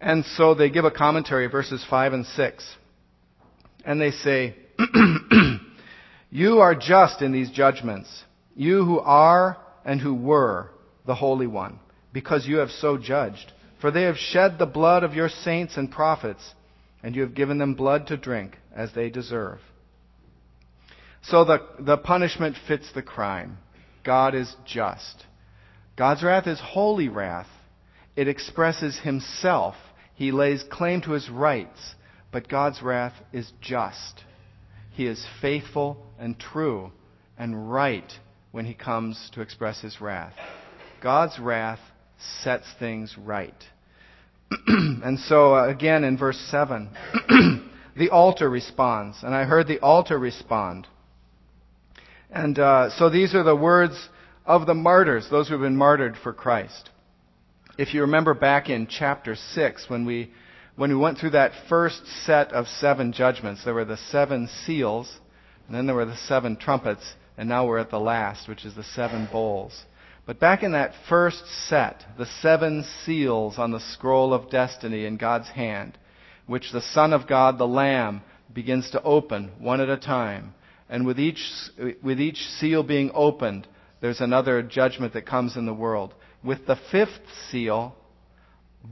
And 0.00 0.24
so 0.36 0.54
they 0.54 0.70
give 0.70 0.84
a 0.84 0.90
commentary, 0.90 1.46
verses 1.46 1.84
5 1.88 2.12
and 2.14 2.26
6. 2.26 2.76
And 3.84 4.00
they 4.00 4.10
say, 4.12 4.56
You 6.30 6.60
are 6.60 6.74
just 6.74 7.22
in 7.22 7.32
these 7.32 7.50
judgments, 7.50 8.08
you 8.54 8.84
who 8.84 9.00
are 9.00 9.58
and 9.84 10.00
who 10.00 10.14
were 10.14 10.70
the 11.06 11.14
Holy 11.14 11.46
One, 11.46 11.80
because 12.12 12.46
you 12.46 12.58
have 12.58 12.70
so 12.70 12.96
judged. 12.96 13.52
For 13.80 13.90
they 13.90 14.02
have 14.02 14.16
shed 14.16 14.58
the 14.58 14.66
blood 14.66 15.04
of 15.04 15.14
your 15.14 15.28
saints 15.28 15.76
and 15.76 15.90
prophets, 15.90 16.54
and 17.02 17.16
you 17.16 17.22
have 17.22 17.34
given 17.34 17.58
them 17.58 17.74
blood 17.74 18.08
to 18.08 18.16
drink, 18.16 18.58
as 18.74 18.92
they 18.92 19.10
deserve. 19.10 19.58
So 21.22 21.44
the, 21.44 21.60
the 21.78 21.96
punishment 21.96 22.56
fits 22.66 22.92
the 22.92 23.02
crime. 23.02 23.58
God 24.04 24.34
is 24.34 24.54
just. 24.66 25.24
God's 25.96 26.22
wrath 26.22 26.46
is 26.46 26.60
holy 26.60 27.08
wrath. 27.08 27.48
It 28.16 28.28
expresses 28.28 28.98
himself. 29.00 29.74
He 30.14 30.32
lays 30.32 30.62
claim 30.70 31.02
to 31.02 31.12
his 31.12 31.28
rights. 31.28 31.94
But 32.32 32.48
God's 32.48 32.82
wrath 32.82 33.14
is 33.32 33.50
just. 33.60 34.24
He 34.92 35.06
is 35.06 35.26
faithful 35.40 36.06
and 36.18 36.38
true 36.38 36.92
and 37.38 37.70
right 37.72 38.10
when 38.52 38.66
he 38.66 38.74
comes 38.74 39.30
to 39.34 39.40
express 39.40 39.80
his 39.80 40.00
wrath. 40.00 40.34
God's 41.02 41.38
wrath 41.38 41.80
sets 42.42 42.66
things 42.78 43.16
right. 43.18 43.54
and 44.66 45.18
so, 45.20 45.54
uh, 45.54 45.68
again, 45.68 46.04
in 46.04 46.16
verse 46.16 46.38
7, 46.50 46.90
the 47.96 48.10
altar 48.10 48.48
responds. 48.48 49.18
And 49.22 49.34
I 49.34 49.44
heard 49.44 49.66
the 49.66 49.80
altar 49.80 50.18
respond. 50.18 50.86
And 52.30 52.58
uh, 52.58 52.90
so 52.90 53.10
these 53.10 53.34
are 53.34 53.42
the 53.42 53.56
words 53.56 54.08
of 54.46 54.66
the 54.66 54.74
martyrs, 54.74 55.28
those 55.30 55.48
who 55.48 55.54
have 55.54 55.62
been 55.62 55.76
martyred 55.76 56.16
for 56.22 56.32
Christ. 56.32 56.90
If 57.78 57.94
you 57.94 58.02
remember 58.02 58.34
back 58.34 58.68
in 58.68 58.86
chapter 58.86 59.34
6, 59.34 59.84
when 59.88 60.04
we, 60.04 60.30
when 60.76 60.90
we 60.90 60.96
went 60.96 61.18
through 61.18 61.30
that 61.30 61.52
first 61.68 62.02
set 62.24 62.52
of 62.52 62.66
seven 62.66 63.12
judgments, 63.12 63.64
there 63.64 63.74
were 63.74 63.84
the 63.84 63.96
seven 63.96 64.48
seals, 64.66 65.18
and 65.66 65.76
then 65.76 65.86
there 65.86 65.94
were 65.94 66.04
the 66.04 66.16
seven 66.16 66.56
trumpets, 66.56 67.14
and 67.38 67.48
now 67.48 67.66
we're 67.66 67.78
at 67.78 67.90
the 67.90 68.00
last, 68.00 68.48
which 68.48 68.64
is 68.64 68.74
the 68.74 68.84
seven 68.84 69.28
bowls. 69.30 69.84
But 70.26 70.38
back 70.38 70.62
in 70.62 70.72
that 70.72 70.94
first 71.08 71.42
set, 71.68 72.04
the 72.18 72.26
seven 72.26 72.84
seals 73.04 73.58
on 73.58 73.70
the 73.70 73.80
scroll 73.80 74.34
of 74.34 74.50
destiny 74.50 75.04
in 75.04 75.16
God's 75.16 75.48
hand, 75.48 75.98
which 76.46 76.72
the 76.72 76.80
Son 76.80 77.12
of 77.12 77.26
God, 77.26 77.58
the 77.58 77.66
Lamb, 77.66 78.22
begins 78.52 78.90
to 78.90 79.02
open 79.02 79.52
one 79.58 79.80
at 79.80 79.88
a 79.88 79.96
time. 79.96 80.54
And 80.88 81.06
with 81.06 81.18
each, 81.18 81.40
with 82.02 82.20
each 82.20 82.38
seal 82.58 82.82
being 82.82 83.10
opened, 83.14 83.66
there's 84.00 84.20
another 84.20 84.62
judgment 84.62 85.12
that 85.14 85.26
comes 85.26 85.56
in 85.56 85.66
the 85.66 85.74
world. 85.74 86.14
With 86.42 86.66
the 86.66 86.78
fifth 86.90 87.20
seal, 87.50 87.94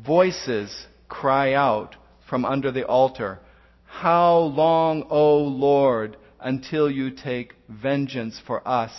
voices 0.05 0.87
cry 1.09 1.55
out 1.55 1.97
from 2.29 2.45
under 2.45 2.71
the 2.71 2.87
altar, 2.87 3.41
How 3.87 4.39
long, 4.39 5.07
O 5.09 5.39
Lord, 5.39 6.17
until 6.41 6.91
you 6.91 7.11
take 7.11 7.55
vengeance 7.69 8.41
for 8.47 8.67
us 8.67 8.93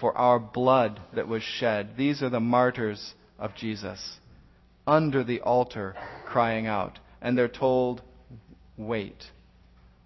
for 0.00 0.16
our 0.16 0.38
blood 0.38 1.00
that 1.14 1.28
was 1.28 1.42
shed. 1.42 1.90
These 1.96 2.22
are 2.22 2.30
the 2.30 2.40
martyrs 2.40 3.14
of 3.38 3.54
Jesus 3.54 4.18
under 4.86 5.24
the 5.24 5.40
altar 5.40 5.94
crying 6.26 6.66
out. 6.66 6.98
And 7.22 7.38
they're 7.38 7.48
told, 7.48 8.02
wait. 8.76 9.24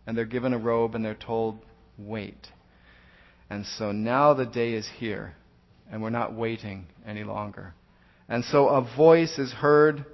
And 0.07 0.17
they're 0.17 0.25
given 0.25 0.53
a 0.53 0.59
robe 0.59 0.95
and 0.95 1.05
they're 1.05 1.15
told, 1.15 1.59
wait. 1.99 2.49
And 3.51 3.65
so 3.65 3.93
now 3.93 4.35
the 4.35 4.47
day 4.47 4.75
is 4.75 4.89
here, 4.99 5.35
and 5.91 6.03
we're 6.03 6.11
not 6.11 6.35
waiting 6.35 6.87
any 7.07 7.25
longer. 7.25 7.75
And 8.29 8.45
so 8.45 8.69
a 8.69 8.83
voice 8.97 9.39
is 9.39 9.53
heard 9.53 10.05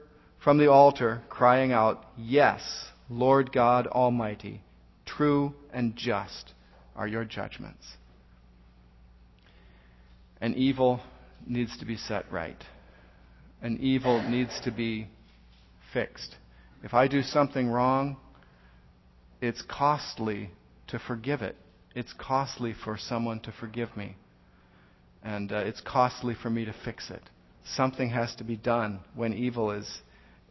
from 0.42 0.58
the 0.58 0.70
altar 0.70 1.22
crying 1.28 1.72
out, 1.72 2.04
Yes, 2.16 2.62
Lord 3.10 3.50
God 3.52 3.86
Almighty, 3.88 4.62
true 5.04 5.54
and 5.72 5.96
just 5.96 6.52
are 6.94 7.08
your 7.08 7.24
judgments. 7.24 7.84
And 10.44 10.54
evil 10.56 11.00
needs 11.46 11.74
to 11.78 11.86
be 11.86 11.96
set 11.96 12.30
right. 12.30 12.62
And 13.62 13.80
evil 13.80 14.22
needs 14.28 14.60
to 14.64 14.70
be 14.70 15.08
fixed. 15.94 16.36
If 16.82 16.92
I 16.92 17.08
do 17.08 17.22
something 17.22 17.68
wrong, 17.68 18.18
it's 19.40 19.62
costly 19.62 20.50
to 20.88 20.98
forgive 20.98 21.40
it. 21.40 21.56
It's 21.94 22.12
costly 22.18 22.74
for 22.84 22.98
someone 22.98 23.40
to 23.40 23.52
forgive 23.52 23.96
me. 23.96 24.16
And 25.22 25.50
uh, 25.50 25.60
it's 25.60 25.80
costly 25.80 26.34
for 26.34 26.50
me 26.50 26.66
to 26.66 26.74
fix 26.84 27.08
it. 27.08 27.22
Something 27.64 28.10
has 28.10 28.34
to 28.34 28.44
be 28.44 28.56
done 28.56 29.00
when 29.14 29.32
evil 29.32 29.70
is, 29.70 29.90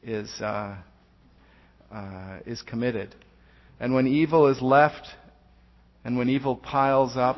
is, 0.01 0.27
uh, 0.41 0.75
uh, 1.93 2.39
is 2.47 2.63
committed. 2.63 3.13
And 3.79 3.93
when 3.93 4.07
evil 4.07 4.47
is 4.47 4.59
left, 4.59 5.05
and 6.03 6.17
when 6.17 6.29
evil 6.29 6.55
piles 6.55 7.15
up, 7.15 7.37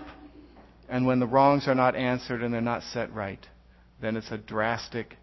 and 0.90 1.06
when 1.06 1.20
the 1.20 1.28
wrongs 1.28 1.68
are 1.68 1.76
not 1.76 1.96
answered 1.96 2.44
and 2.44 2.54
they're 2.54 2.62
not 2.62 2.84
set 2.84 3.14
right, 3.14 3.46
then 4.02 4.16
it's 4.16 4.32
a 4.32 4.38
drastic 4.38 5.18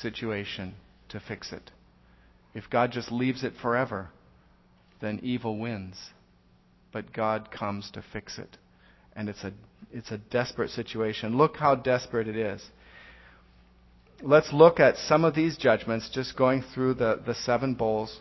situation 0.00 0.74
to 1.08 1.20
fix 1.20 1.52
it. 1.52 1.70
If 2.54 2.70
God 2.70 2.92
just 2.92 3.10
leaves 3.10 3.44
it 3.44 3.54
forever, 3.60 4.10
then 5.00 5.20
evil 5.22 5.58
wins. 5.58 5.96
But 6.92 7.12
God 7.12 7.50
comes 7.50 7.90
to 7.92 8.02
fix 8.12 8.38
it. 8.38 8.56
And 9.14 9.28
it's 9.28 9.42
a, 9.44 9.52
it's 9.92 10.10
a 10.10 10.18
desperate 10.18 10.70
situation. 10.70 11.36
Look 11.36 11.56
how 11.56 11.74
desperate 11.74 12.28
it 12.28 12.36
is. 12.36 12.64
Let's 14.22 14.52
look 14.52 14.80
at 14.80 14.96
some 14.96 15.24
of 15.24 15.34
these 15.34 15.56
judgments, 15.56 16.10
just 16.12 16.36
going 16.36 16.64
through 16.74 16.94
the, 16.94 17.20
the 17.24 17.34
seven 17.34 17.74
bowls. 17.74 18.20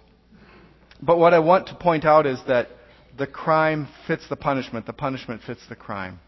But 1.02 1.18
what 1.18 1.34
I 1.34 1.40
want 1.40 1.68
to 1.68 1.76
point 1.76 2.06
out 2.06 2.26
is 2.26 2.40
that 2.48 2.70
the 3.18 3.28
crime 3.28 3.88
fits 4.06 4.28
the 4.30 4.36
punishment, 4.36 4.86
the 4.86 4.94
punishment 4.94 5.42
fits 5.46 5.62
the 5.70 5.76
crime. 5.76 6.20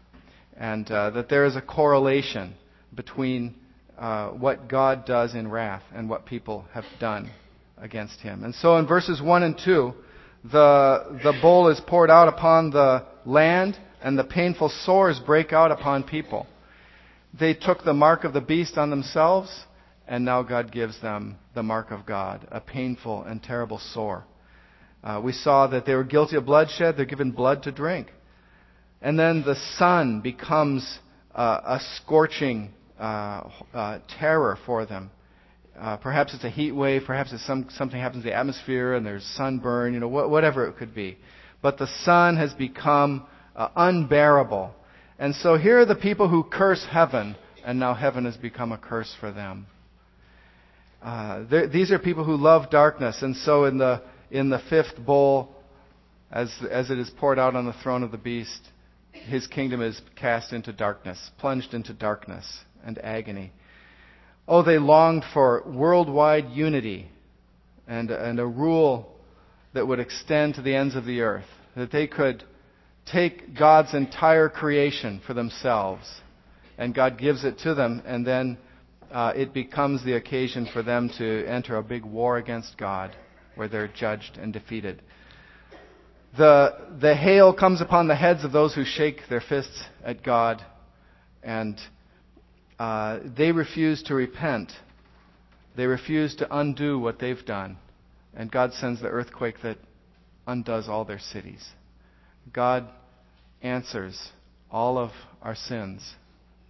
And 0.60 0.88
uh, 0.90 1.10
that 1.10 1.28
there 1.28 1.46
is 1.46 1.56
a 1.56 1.62
correlation 1.62 2.54
between 2.94 3.56
uh, 3.98 4.28
what 4.28 4.68
God 4.68 5.06
does 5.06 5.34
in 5.34 5.48
wrath 5.48 5.82
and 5.92 6.08
what 6.08 6.26
people 6.26 6.66
have 6.74 6.84
done 7.00 7.30
against 7.78 8.20
him. 8.20 8.44
And 8.44 8.54
so 8.54 8.76
in 8.76 8.86
verses 8.86 9.20
1 9.22 9.42
and 9.42 9.58
2, 9.58 9.94
the, 10.44 11.20
the 11.24 11.38
bowl 11.40 11.68
is 11.68 11.80
poured 11.86 12.10
out 12.10 12.28
upon 12.28 12.70
the 12.70 13.06
land, 13.24 13.78
and 14.02 14.18
the 14.18 14.24
painful 14.24 14.68
sores 14.84 15.18
break 15.18 15.52
out 15.52 15.72
upon 15.72 16.02
people. 16.02 16.46
They 17.38 17.54
took 17.54 17.84
the 17.84 17.94
mark 17.94 18.24
of 18.24 18.32
the 18.32 18.40
beast 18.40 18.76
on 18.76 18.90
themselves, 18.90 19.64
and 20.06 20.24
now 20.24 20.42
God 20.42 20.72
gives 20.72 21.00
them 21.00 21.36
the 21.54 21.62
mark 21.62 21.90
of 21.90 22.04
God, 22.06 22.46
a 22.50 22.60
painful 22.60 23.22
and 23.22 23.42
terrible 23.42 23.78
sore. 23.78 24.24
Uh, 25.02 25.20
we 25.22 25.32
saw 25.32 25.66
that 25.68 25.86
they 25.86 25.94
were 25.94 26.04
guilty 26.04 26.36
of 26.36 26.44
bloodshed, 26.44 26.96
they're 26.96 27.06
given 27.06 27.30
blood 27.30 27.62
to 27.62 27.72
drink. 27.72 28.08
And 29.02 29.18
then 29.18 29.42
the 29.42 29.56
sun 29.76 30.20
becomes 30.20 30.98
uh, 31.34 31.60
a 31.64 31.80
scorching 31.96 32.70
uh, 32.98 33.48
uh 33.72 33.98
terror 34.18 34.58
for 34.66 34.84
them. 34.84 35.10
Uh, 35.78 35.96
perhaps 35.96 36.34
it's 36.34 36.44
a 36.44 36.50
heat 36.50 36.72
wave. 36.72 37.02
Perhaps 37.06 37.32
it's 37.32 37.46
some, 37.46 37.66
something 37.70 37.98
happens 37.98 38.24
to 38.24 38.30
the 38.30 38.36
atmosphere 38.36 38.94
and 38.94 39.06
there's 39.06 39.24
sunburn. 39.36 39.94
You 39.94 40.00
know, 40.00 40.08
wh- 40.08 40.30
whatever 40.30 40.66
it 40.66 40.76
could 40.76 40.94
be. 40.94 41.16
But 41.62 41.78
the 41.78 41.88
sun 42.04 42.36
has 42.36 42.52
become 42.54 43.26
uh, 43.56 43.68
unbearable. 43.74 44.74
And 45.18 45.34
so 45.34 45.56
here 45.56 45.78
are 45.80 45.84
the 45.84 45.94
people 45.94 46.28
who 46.28 46.42
curse 46.42 46.84
heaven, 46.90 47.36
and 47.64 47.78
now 47.78 47.92
heaven 47.94 48.24
has 48.24 48.38
become 48.38 48.72
a 48.72 48.78
curse 48.78 49.14
for 49.20 49.30
them. 49.30 49.66
Uh, 51.02 51.44
these 51.70 51.90
are 51.90 51.98
people 51.98 52.24
who 52.24 52.36
love 52.36 52.70
darkness, 52.70 53.18
and 53.22 53.36
so 53.36 53.64
in 53.64 53.78
the 53.78 54.02
in 54.30 54.50
the 54.50 54.60
fifth 54.70 54.98
bowl, 54.98 55.54
as 56.30 56.50
as 56.70 56.90
it 56.90 56.98
is 56.98 57.10
poured 57.18 57.38
out 57.38 57.54
on 57.54 57.66
the 57.66 57.72
throne 57.82 58.02
of 58.02 58.10
the 58.10 58.18
beast, 58.18 58.60
his 59.12 59.46
kingdom 59.46 59.82
is 59.82 60.00
cast 60.16 60.52
into 60.52 60.72
darkness, 60.72 61.30
plunged 61.38 61.74
into 61.74 61.92
darkness 61.92 62.64
and 62.84 62.98
agony. 62.98 63.52
Oh, 64.48 64.62
they 64.62 64.78
longed 64.78 65.24
for 65.32 65.62
worldwide 65.66 66.50
unity 66.50 67.08
and, 67.86 68.10
and 68.10 68.38
a 68.40 68.46
rule 68.46 69.14
that 69.74 69.86
would 69.86 70.00
extend 70.00 70.54
to 70.54 70.62
the 70.62 70.74
ends 70.74 70.96
of 70.96 71.04
the 71.04 71.20
earth, 71.20 71.44
that 71.76 71.92
they 71.92 72.06
could 72.06 72.42
take 73.06 73.56
God's 73.56 73.94
entire 73.94 74.48
creation 74.48 75.20
for 75.26 75.34
themselves. 75.34 76.08
And 76.78 76.94
God 76.94 77.18
gives 77.18 77.44
it 77.44 77.58
to 77.60 77.74
them, 77.74 78.02
and 78.06 78.26
then 78.26 78.58
uh, 79.12 79.32
it 79.36 79.52
becomes 79.52 80.04
the 80.04 80.14
occasion 80.14 80.68
for 80.72 80.82
them 80.82 81.10
to 81.18 81.46
enter 81.46 81.76
a 81.76 81.82
big 81.82 82.04
war 82.04 82.38
against 82.38 82.78
God, 82.78 83.14
where 83.54 83.68
they're 83.68 83.88
judged 83.88 84.38
and 84.38 84.52
defeated. 84.52 85.02
The, 86.36 86.76
the 87.00 87.14
hail 87.14 87.52
comes 87.52 87.80
upon 87.80 88.06
the 88.06 88.14
heads 88.14 88.44
of 88.44 88.52
those 88.52 88.74
who 88.74 88.84
shake 88.84 89.28
their 89.28 89.40
fists 89.40 89.82
at 90.04 90.22
God, 90.22 90.64
and 91.42 91.78
uh, 92.78 93.18
they 93.36 93.52
refuse 93.52 94.02
to 94.04 94.14
repent. 94.14 94.72
They 95.76 95.86
refuse 95.86 96.36
to 96.36 96.56
undo 96.56 96.98
what 96.98 97.18
they've 97.18 97.44
done. 97.44 97.76
And 98.34 98.50
God 98.50 98.72
sends 98.74 99.00
the 99.00 99.08
earthquake 99.08 99.56
that 99.62 99.78
undoes 100.46 100.88
all 100.88 101.04
their 101.04 101.18
cities. 101.18 101.68
God 102.52 102.88
answers 103.60 104.30
all 104.70 104.98
of 104.98 105.10
our 105.42 105.54
sins 105.54 106.14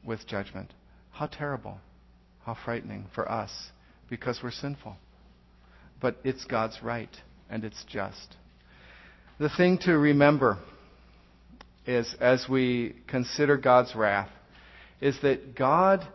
with 0.04 0.26
judgment. 0.26 0.72
How 1.10 1.26
terrible. 1.26 1.78
How 2.44 2.56
frightening 2.64 3.06
for 3.14 3.30
us 3.30 3.50
because 4.08 4.40
we're 4.42 4.50
sinful. 4.50 4.96
But 6.00 6.16
it's 6.24 6.44
God's 6.44 6.82
right 6.82 7.14
and 7.50 7.64
it's 7.64 7.84
just. 7.84 8.36
The 9.40 9.48
thing 9.48 9.78
to 9.84 9.96
remember 9.96 10.58
is 11.86 12.14
as 12.20 12.44
we 12.46 12.94
consider 13.06 13.56
God's 13.56 13.94
wrath, 13.94 14.28
is 15.00 15.18
that 15.22 15.56
God, 15.56 16.06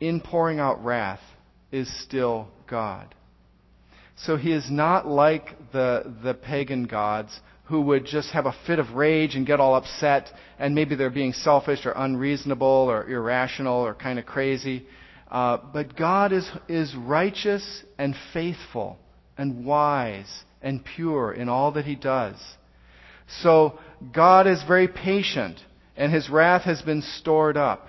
in 0.00 0.22
pouring 0.22 0.58
out 0.58 0.82
wrath, 0.82 1.20
is 1.70 1.86
still 2.02 2.48
God. 2.66 3.14
So 4.16 4.38
he 4.38 4.52
is 4.52 4.70
not 4.70 5.06
like 5.06 5.50
the, 5.72 6.14
the 6.24 6.32
pagan 6.32 6.84
gods 6.84 7.38
who 7.64 7.82
would 7.82 8.06
just 8.06 8.30
have 8.30 8.46
a 8.46 8.54
fit 8.66 8.78
of 8.78 8.92
rage 8.92 9.34
and 9.34 9.46
get 9.46 9.60
all 9.60 9.74
upset, 9.74 10.30
and 10.58 10.74
maybe 10.74 10.94
they're 10.94 11.10
being 11.10 11.34
selfish 11.34 11.84
or 11.84 11.92
unreasonable 11.94 12.66
or 12.66 13.06
irrational 13.06 13.82
or 13.82 13.92
kind 13.92 14.18
of 14.18 14.24
crazy. 14.24 14.86
Uh, 15.30 15.58
but 15.74 15.94
God 15.94 16.32
is, 16.32 16.50
is 16.68 16.94
righteous 16.96 17.84
and 17.98 18.14
faithful 18.32 18.98
and 19.36 19.66
wise 19.66 20.44
and 20.62 20.82
pure 20.82 21.34
in 21.34 21.50
all 21.50 21.72
that 21.72 21.84
he 21.84 21.96
does. 21.96 22.36
So 23.42 23.78
God 24.12 24.46
is 24.46 24.62
very 24.66 24.88
patient, 24.88 25.58
and 25.96 26.12
his 26.12 26.28
wrath 26.28 26.62
has 26.62 26.82
been 26.82 27.02
stored 27.02 27.56
up. 27.56 27.88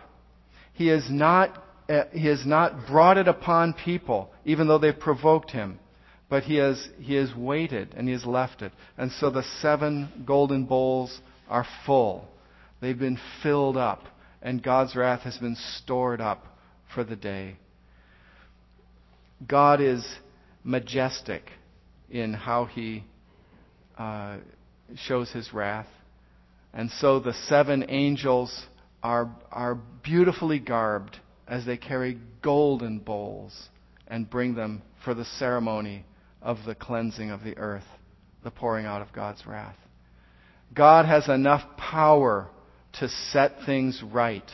He 0.74 0.88
has 0.88 1.10
not, 1.10 1.64
uh, 1.90 2.04
he 2.12 2.28
has 2.28 2.46
not 2.46 2.88
brought 2.88 3.18
it 3.18 3.28
upon 3.28 3.74
people, 3.74 4.30
even 4.46 4.68
though 4.68 4.80
they've 4.80 4.98
provoked 4.98 5.52
him. 5.52 5.80
But 6.30 6.44
he 6.44 6.56
has, 6.56 6.90
he 7.00 7.14
has 7.16 7.30
waited 7.36 7.94
and 7.96 8.08
he 8.08 8.14
has 8.14 8.26
left 8.26 8.64
it. 8.64 8.72
And 8.98 9.12
so 9.12 9.30
the 9.30 9.44
seven 9.62 10.24
golden 10.26 10.66
bowls 10.66 11.20
are 11.48 11.66
full. 11.86 12.28
They've 12.82 12.98
been 12.98 13.20
filled 13.44 13.78
up. 13.78 14.04
And 14.42 14.64
God's 14.64 14.96
wrath 14.96 15.22
has 15.22 15.38
been 15.38 15.56
stored 15.56 16.20
up 16.20 16.46
for 16.94 17.04
the 17.04 17.16
day. 17.16 17.58
God 19.48 19.80
is 19.80 20.06
majestic 20.64 21.44
in 22.10 22.34
how 22.34 22.66
he 22.66 23.04
uh, 23.98 24.38
shows 24.98 25.32
his 25.32 25.54
wrath. 25.54 25.88
And 26.74 26.90
so 27.00 27.20
the 27.20 27.34
seven 27.34 27.86
angels 27.90 28.66
are, 29.02 29.30
are 29.52 29.76
beautifully 30.04 30.60
garbed 30.60 31.18
as 31.48 31.66
they 31.66 31.78
carry 31.78 32.18
golden 32.42 33.00
bowls 33.00 33.70
and 34.08 34.30
bring 34.30 34.56
them 34.56 34.82
for 35.04 35.14
the 35.14 35.26
ceremony 35.26 36.06
of 36.42 36.58
the 36.66 36.76
cleansing 36.76 37.32
of 37.32 37.44
the 37.44 37.58
earth, 37.58 37.84
the 38.44 38.52
pouring 38.52 38.86
out 38.86 39.02
of 39.02 39.14
God's 39.14 39.46
wrath. 39.46 39.76
God 40.74 41.06
has 41.06 41.30
enough 41.30 41.62
power 41.78 42.50
to 43.00 43.10
set 43.32 43.58
things 43.66 44.02
right. 44.04 44.50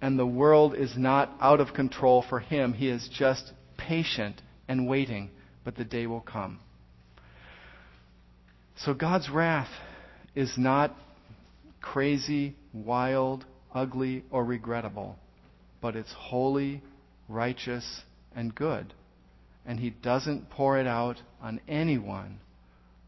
And 0.00 0.18
the 0.18 0.26
world 0.26 0.74
is 0.74 0.96
not 0.96 1.30
out 1.40 1.60
of 1.60 1.74
control 1.74 2.24
for 2.28 2.40
him. 2.40 2.72
He 2.72 2.88
is 2.88 3.08
just 3.12 3.52
patient 3.76 4.40
and 4.66 4.88
waiting, 4.88 5.30
but 5.64 5.76
the 5.76 5.84
day 5.84 6.06
will 6.06 6.20
come. 6.20 6.60
So 8.84 8.94
God's 8.94 9.28
wrath 9.28 9.68
is 10.34 10.54
not 10.56 10.96
crazy, 11.82 12.56
wild, 12.72 13.44
ugly, 13.74 14.24
or 14.30 14.42
regrettable, 14.42 15.16
but 15.82 15.96
it's 15.96 16.12
holy, 16.16 16.82
righteous, 17.28 18.02
and 18.34 18.54
good. 18.54 18.94
And 19.66 19.78
He 19.78 19.90
doesn't 19.90 20.48
pour 20.48 20.78
it 20.78 20.86
out 20.86 21.20
on 21.42 21.60
anyone 21.68 22.38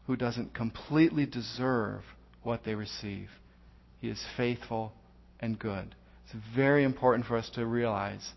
who 0.05 0.15
doesn't 0.15 0.53
completely 0.53 1.25
deserve 1.25 2.01
what 2.43 2.63
they 2.63 2.75
receive. 2.75 3.29
He 3.99 4.09
is 4.09 4.23
faithful 4.37 4.93
and 5.39 5.57
good. 5.57 5.95
It's 6.25 6.35
very 6.55 6.83
important 6.83 7.25
for 7.25 7.35
us 7.35 7.49
to 7.55 7.65
realize 7.65 8.33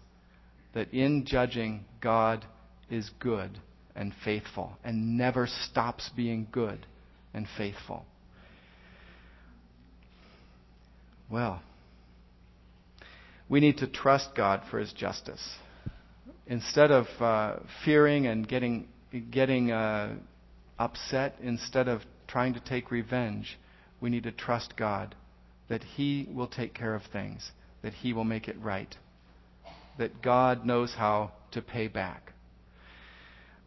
that 0.72 0.94
in 0.94 1.27
judging, 1.27 1.85
God 2.01 2.46
is 2.88 3.11
good 3.20 3.59
and 3.94 4.14
faithful 4.25 4.79
and 4.83 5.18
never 5.18 5.46
stops 5.46 6.11
being 6.16 6.46
good 6.51 6.87
and 7.37 7.46
faithful. 7.59 8.05
Well, 11.31 11.62
we 13.49 13.61
need 13.61 13.77
to 13.79 13.87
trust 13.87 14.31
God 14.35 14.62
for 14.70 14.79
His 14.79 14.92
justice. 14.92 15.57
Instead 16.46 16.90
of 16.90 17.07
uh, 17.20 17.57
fearing 17.85 18.27
and 18.27 18.49
getting, 18.49 18.88
getting 19.31 19.70
uh, 19.70 20.16
upset, 20.79 21.35
instead 21.42 21.88
of 21.88 22.01
trying 22.27 22.55
to 22.55 22.61
take 22.61 22.90
revenge, 22.90 23.59
we 24.01 24.09
need 24.09 24.22
to 24.22 24.33
trust 24.33 24.75
God 24.77 25.14
that 25.68 25.83
He 25.83 26.27
will 26.33 26.49
take 26.49 26.72
care 26.72 26.94
of 26.94 27.03
things, 27.12 27.51
that 27.83 27.92
He 27.92 28.14
will 28.14 28.25
make 28.25 28.49
it 28.49 28.57
right, 28.61 28.96
that 29.99 30.22
God 30.22 30.64
knows 30.64 30.94
how 30.96 31.33
to 31.53 31.61
pay 31.61 31.88
back. 31.88 32.33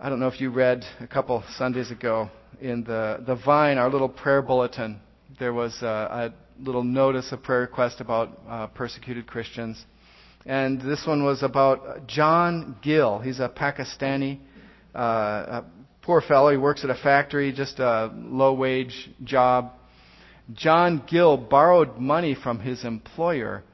I 0.02 0.08
don't 0.08 0.22
know 0.22 0.30
if 0.30 0.40
you 0.40 0.50
read 0.50 0.86
a 1.02 1.08
couple 1.08 1.44
Sundays 1.58 1.92
ago 1.92 2.30
in 2.62 2.86
the, 2.86 3.22
the 3.28 3.36
Vine, 3.36 3.78
our 3.78 3.90
little 3.90 4.08
prayer 4.08 4.42
bulletin, 4.42 5.02
there 5.40 5.52
was 5.52 5.78
a, 5.82 5.86
a 5.86 6.64
little 6.64 6.86
notice, 6.86 7.34
a 7.34 7.38
prayer 7.38 7.60
request 7.60 8.00
about 8.00 8.40
uh, 8.48 8.68
persecuted 8.68 9.28
Christians. 9.28 9.84
And 10.46 10.80
this 10.80 11.06
one 11.06 11.26
was 11.26 11.44
about 11.44 12.08
John 12.08 12.78
Gill. 12.82 13.20
He's 13.20 13.42
a 13.42 13.50
Pakistani, 13.50 14.40
uh, 14.96 15.00
a 15.00 15.66
poor 16.02 16.22
fellow. 16.22 16.50
He 16.50 16.56
works 16.56 16.86
at 16.86 16.90
a 16.90 16.96
factory, 16.96 17.52
just 17.52 17.80
a 17.80 18.10
low 18.16 18.54
wage 18.54 19.10
job. 19.26 19.74
John 20.54 21.04
Gill 21.10 21.36
borrowed 21.36 21.98
money 21.98 22.38
from 22.42 22.62
his 22.62 22.86
employer 22.86 23.66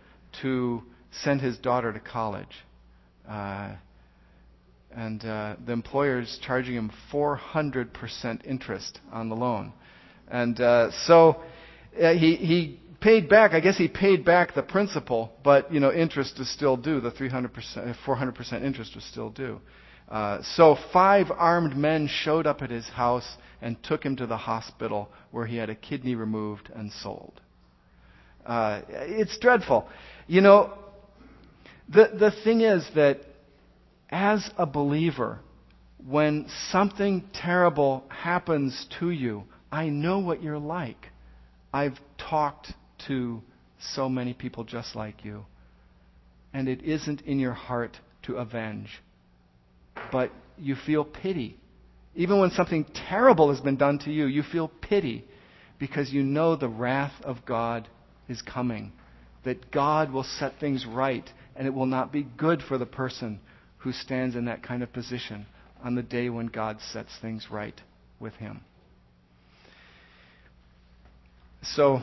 to 0.41 0.81
send 1.11 1.41
his 1.41 1.59
daughter 1.59 1.93
to 1.93 1.99
college. 1.99 2.65
Uh, 3.29 3.75
and 4.95 5.23
uh, 5.25 5.55
the 5.65 5.73
employer 5.73 6.19
is 6.19 6.39
charging 6.41 6.75
him 6.75 6.91
400% 7.12 8.45
interest 8.45 8.99
on 9.12 9.29
the 9.29 9.36
loan. 9.36 9.73
And 10.29 10.60
uh, 10.60 10.91
so 11.05 11.41
uh, 12.01 12.13
he, 12.13 12.36
he 12.36 12.79
paid 13.01 13.27
back, 13.27 13.51
I 13.51 13.60
guess 13.60 13.77
he 13.77 13.89
paid 13.89 14.23
back 14.23 14.55
the 14.55 14.63
principal, 14.63 15.34
but 15.43 15.71
you 15.71 15.81
know, 15.81 15.91
interest 15.91 16.39
is 16.39 16.51
still 16.51 16.77
due. 16.77 17.01
The 17.01 17.12
300%, 17.12 17.95
400% 18.05 18.53
uh, 18.53 18.65
interest 18.65 18.95
was 18.95 19.03
still 19.03 19.29
due. 19.29 19.60
Uh, 20.08 20.41
so 20.43 20.77
five 20.93 21.27
armed 21.29 21.75
men 21.75 22.08
showed 22.08 22.47
up 22.47 22.62
at 22.62 22.69
his 22.69 22.88
house 22.88 23.27
and 23.62 23.81
took 23.84 24.03
him 24.03 24.15
to 24.15 24.27
the 24.27 24.38
hospital 24.38 25.10
where 25.31 25.45
he 25.45 25.58
had 25.58 25.69
a 25.69 25.75
kidney 25.75 26.15
removed 26.15 26.69
and 26.73 26.91
sold. 26.91 27.41
Uh, 28.45 28.81
it's 28.89 29.38
dreadful. 29.39 29.89
You 30.27 30.41
know, 30.41 30.73
the, 31.89 32.12
the 32.17 32.31
thing 32.43 32.62
is 32.62 32.88
that 32.95 33.21
as 34.10 34.50
a 34.58 34.65
believer, 34.65 35.39
when 36.08 36.48
something 36.70 37.24
terrible 37.34 38.04
happens 38.10 38.86
to 39.00 39.10
you, 39.10 39.44
I 39.72 39.89
know 39.89 40.20
what 40.20 40.44
you're 40.44 40.60
like. 40.60 41.10
I've 41.74 42.00
talked 42.18 42.72
to 43.08 43.41
so 43.94 44.08
many 44.08 44.34
people 44.34 44.63
just 44.63 44.96
like 44.96 45.26
you. 45.26 45.46
And 46.54 46.70
it 46.70 46.84
isn't 46.84 47.22
in 47.22 47.39
your 47.39 47.54
heart 47.54 47.98
to 48.24 48.36
avenge. 48.36 48.89
But 50.12 50.32
you 50.58 50.76
feel 50.76 51.04
pity. 51.04 51.58
Even 52.15 52.39
when 52.39 52.52
something 52.52 52.86
terrible 53.10 53.50
has 53.50 53.60
been 53.60 53.76
done 53.76 54.00
to 54.00 54.12
you, 54.12 54.26
you 54.26 54.44
feel 54.44 54.70
pity 54.82 55.26
because 55.80 56.13
you 56.13 56.24
know 56.24 56.56
the 56.56 56.70
wrath 56.70 57.13
of 57.24 57.46
God 57.46 57.89
is 58.30 58.41
coming. 58.41 58.94
That 59.44 59.72
God 59.72 60.12
will 60.12 60.24
set 60.24 60.60
things 60.60 60.86
right 60.86 61.30
and 61.56 61.68
it 61.68 61.74
will 61.74 61.86
not 61.86 62.12
be 62.12 62.24
good 62.24 62.62
for 62.62 62.78
the 62.78 62.86
person 62.86 63.39
who 63.86 63.91
stands 63.91 64.36
in 64.36 64.45
that 64.45 64.63
kind 64.63 64.82
of 64.82 64.91
position 64.91 65.45
on 65.84 65.93
the 65.93 66.02
day 66.02 66.28
when 66.28 66.48
God 66.48 66.80
sets 66.91 67.12
things 67.21 67.48
right 67.52 67.80
with 68.19 68.34
him. 68.34 68.62
So, 71.62 72.02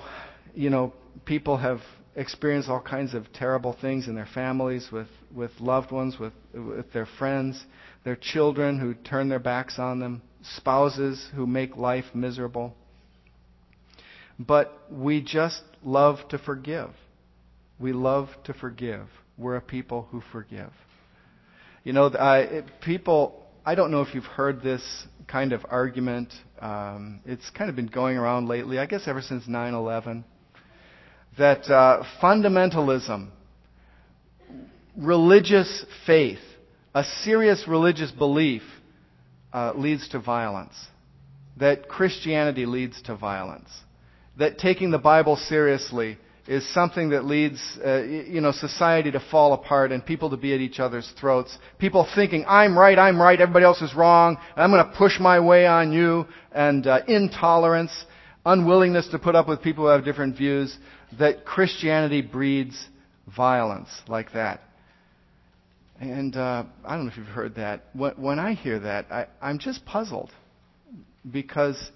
you 0.54 0.70
know, 0.70 0.92
people 1.24 1.56
have 1.56 1.80
experienced 2.14 2.68
all 2.68 2.80
kinds 2.80 3.14
of 3.14 3.32
terrible 3.32 3.76
things 3.80 4.06
in 4.06 4.14
their 4.14 4.28
families, 4.32 4.90
with, 4.92 5.08
with 5.34 5.50
loved 5.58 5.90
ones, 5.90 6.20
with, 6.20 6.32
with 6.54 6.92
their 6.92 7.08
friends, 7.18 7.60
their 8.04 8.16
children 8.16 8.78
who 8.78 8.94
turn 8.94 9.28
their 9.28 9.40
backs 9.40 9.76
on 9.80 9.98
them, 9.98 10.22
spouses 10.56 11.30
who 11.34 11.48
make 11.48 11.76
life 11.76 12.04
miserable. 12.14 12.76
But 14.38 14.72
we 14.88 15.20
just 15.20 15.62
love 15.82 16.18
to 16.28 16.38
forgive. 16.38 16.90
We 17.80 17.92
love 17.92 18.28
to 18.44 18.54
forgive. 18.54 19.08
We're 19.36 19.56
a 19.56 19.60
people 19.60 20.06
who 20.12 20.22
forgive. 20.30 20.70
You 21.84 21.92
know, 21.92 22.12
I, 22.14 22.62
people, 22.80 23.42
I 23.66 23.74
don't 23.74 23.90
know 23.90 24.02
if 24.02 24.14
you've 24.14 24.24
heard 24.24 24.62
this 24.62 24.82
kind 25.26 25.52
of 25.52 25.66
argument. 25.68 26.32
Um, 26.60 27.20
it's 27.26 27.50
kind 27.50 27.68
of 27.68 27.74
been 27.74 27.88
going 27.88 28.16
around 28.16 28.48
lately, 28.48 28.78
I 28.78 28.86
guess 28.86 29.08
ever 29.08 29.20
since 29.20 29.48
9 29.48 29.74
11, 29.74 30.24
that 31.38 31.64
uh, 31.68 32.04
fundamentalism, 32.22 33.30
religious 34.96 35.84
faith, 36.06 36.38
a 36.94 37.02
serious 37.24 37.64
religious 37.66 38.12
belief 38.12 38.62
uh, 39.52 39.72
leads 39.74 40.08
to 40.10 40.20
violence. 40.20 40.74
That 41.56 41.88
Christianity 41.88 42.64
leads 42.64 43.02
to 43.02 43.16
violence. 43.16 43.70
That 44.38 44.56
taking 44.56 44.92
the 44.92 44.98
Bible 44.98 45.34
seriously 45.34 46.16
is 46.46 46.66
something 46.74 47.10
that 47.10 47.24
leads, 47.24 47.60
uh, 47.84 48.02
you 48.02 48.40
know, 48.40 48.50
society 48.50 49.12
to 49.12 49.20
fall 49.30 49.52
apart 49.52 49.92
and 49.92 50.04
people 50.04 50.30
to 50.30 50.36
be 50.36 50.52
at 50.52 50.60
each 50.60 50.80
other's 50.80 51.10
throats. 51.20 51.56
People 51.78 52.08
thinking, 52.16 52.44
I'm 52.48 52.76
right, 52.76 52.98
I'm 52.98 53.20
right, 53.20 53.40
everybody 53.40 53.64
else 53.64 53.80
is 53.80 53.94
wrong, 53.94 54.36
I'm 54.56 54.70
going 54.70 54.84
to 54.84 54.96
push 54.96 55.20
my 55.20 55.38
way 55.38 55.66
on 55.66 55.92
you, 55.92 56.26
and 56.50 56.86
uh, 56.86 57.00
intolerance, 57.06 57.92
unwillingness 58.44 59.08
to 59.08 59.20
put 59.20 59.36
up 59.36 59.46
with 59.48 59.62
people 59.62 59.84
who 59.84 59.90
have 59.90 60.04
different 60.04 60.36
views, 60.36 60.76
that 61.18 61.44
Christianity 61.44 62.22
breeds 62.22 62.88
violence 63.36 63.90
like 64.08 64.32
that. 64.32 64.60
And 66.00 66.34
uh, 66.34 66.64
I 66.84 66.96
don't 66.96 67.04
know 67.04 67.12
if 67.12 67.16
you've 67.16 67.26
heard 67.26 67.54
that. 67.54 67.84
When, 67.92 68.12
when 68.14 68.38
I 68.40 68.54
hear 68.54 68.80
that, 68.80 69.06
I, 69.12 69.26
I'm 69.40 69.60
just 69.60 69.84
puzzled 69.86 70.32
because 71.30 71.90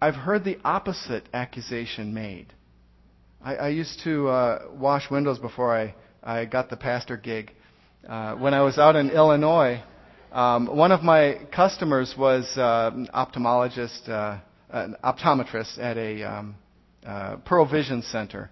I've 0.00 0.14
heard 0.14 0.44
the 0.44 0.56
opposite 0.64 1.28
accusation 1.34 2.14
made 2.14 2.46
I, 3.44 3.56
I 3.56 3.68
used 3.68 4.00
to 4.04 4.28
uh, 4.28 4.62
wash 4.72 5.10
windows 5.10 5.40
before 5.40 5.76
I, 5.76 5.94
I 6.22 6.44
got 6.44 6.70
the 6.70 6.76
pastor 6.76 7.16
gig. 7.16 7.52
Uh, 8.08 8.34
when 8.36 8.54
I 8.54 8.62
was 8.62 8.78
out 8.78 8.94
in 8.94 9.10
Illinois, 9.10 9.82
um, 10.30 10.66
one 10.66 10.92
of 10.92 11.02
my 11.02 11.40
customers 11.50 12.14
was 12.16 12.56
uh, 12.56 12.92
an 12.94 13.08
ophthalmologist, 13.12 14.08
uh, 14.08 14.38
an 14.70 14.96
optometrist 15.02 15.78
at 15.80 15.96
a 15.96 16.22
um, 16.22 16.54
uh, 17.04 17.36
Pearle 17.44 17.66
Vision 17.66 18.02
Center 18.02 18.48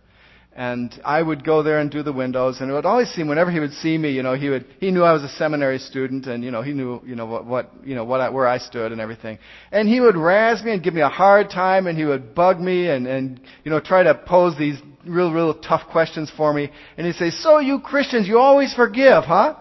and 0.60 1.00
I 1.06 1.22
would 1.22 1.42
go 1.42 1.62
there 1.62 1.78
and 1.78 1.90
do 1.90 2.02
the 2.02 2.12
windows, 2.12 2.60
and 2.60 2.70
it 2.70 2.74
would 2.74 2.84
always 2.84 3.08
seem 3.08 3.28
whenever 3.28 3.50
he 3.50 3.60
would 3.60 3.72
see 3.72 3.96
me, 3.96 4.10
you 4.10 4.22
know, 4.22 4.34
he 4.34 4.50
would 4.50 4.66
he 4.78 4.90
knew 4.90 5.02
I 5.02 5.14
was 5.14 5.22
a 5.22 5.28
seminary 5.30 5.78
student, 5.78 6.26
and 6.26 6.44
you 6.44 6.50
know 6.50 6.60
he 6.60 6.74
knew 6.74 7.00
you 7.02 7.14
know 7.14 7.24
what 7.24 7.46
what 7.46 7.70
you 7.82 7.94
know 7.94 8.04
what 8.04 8.20
I, 8.20 8.28
where 8.28 8.46
I 8.46 8.58
stood 8.58 8.92
and 8.92 9.00
everything, 9.00 9.38
and 9.72 9.88
he 9.88 10.00
would 10.00 10.16
razz 10.18 10.62
me 10.62 10.72
and 10.72 10.82
give 10.82 10.92
me 10.92 11.00
a 11.00 11.08
hard 11.08 11.48
time, 11.48 11.86
and 11.86 11.96
he 11.96 12.04
would 12.04 12.34
bug 12.34 12.60
me 12.60 12.90
and 12.90 13.06
and 13.06 13.40
you 13.64 13.70
know 13.70 13.80
try 13.80 14.02
to 14.02 14.14
pose 14.14 14.54
these 14.58 14.76
real 15.06 15.32
real 15.32 15.54
tough 15.54 15.88
questions 15.90 16.30
for 16.36 16.52
me, 16.52 16.70
and 16.98 17.06
he'd 17.06 17.16
say, 17.16 17.30
"So 17.30 17.58
you 17.58 17.80
Christians, 17.80 18.28
you 18.28 18.38
always 18.38 18.74
forgive, 18.74 19.24
huh? 19.24 19.54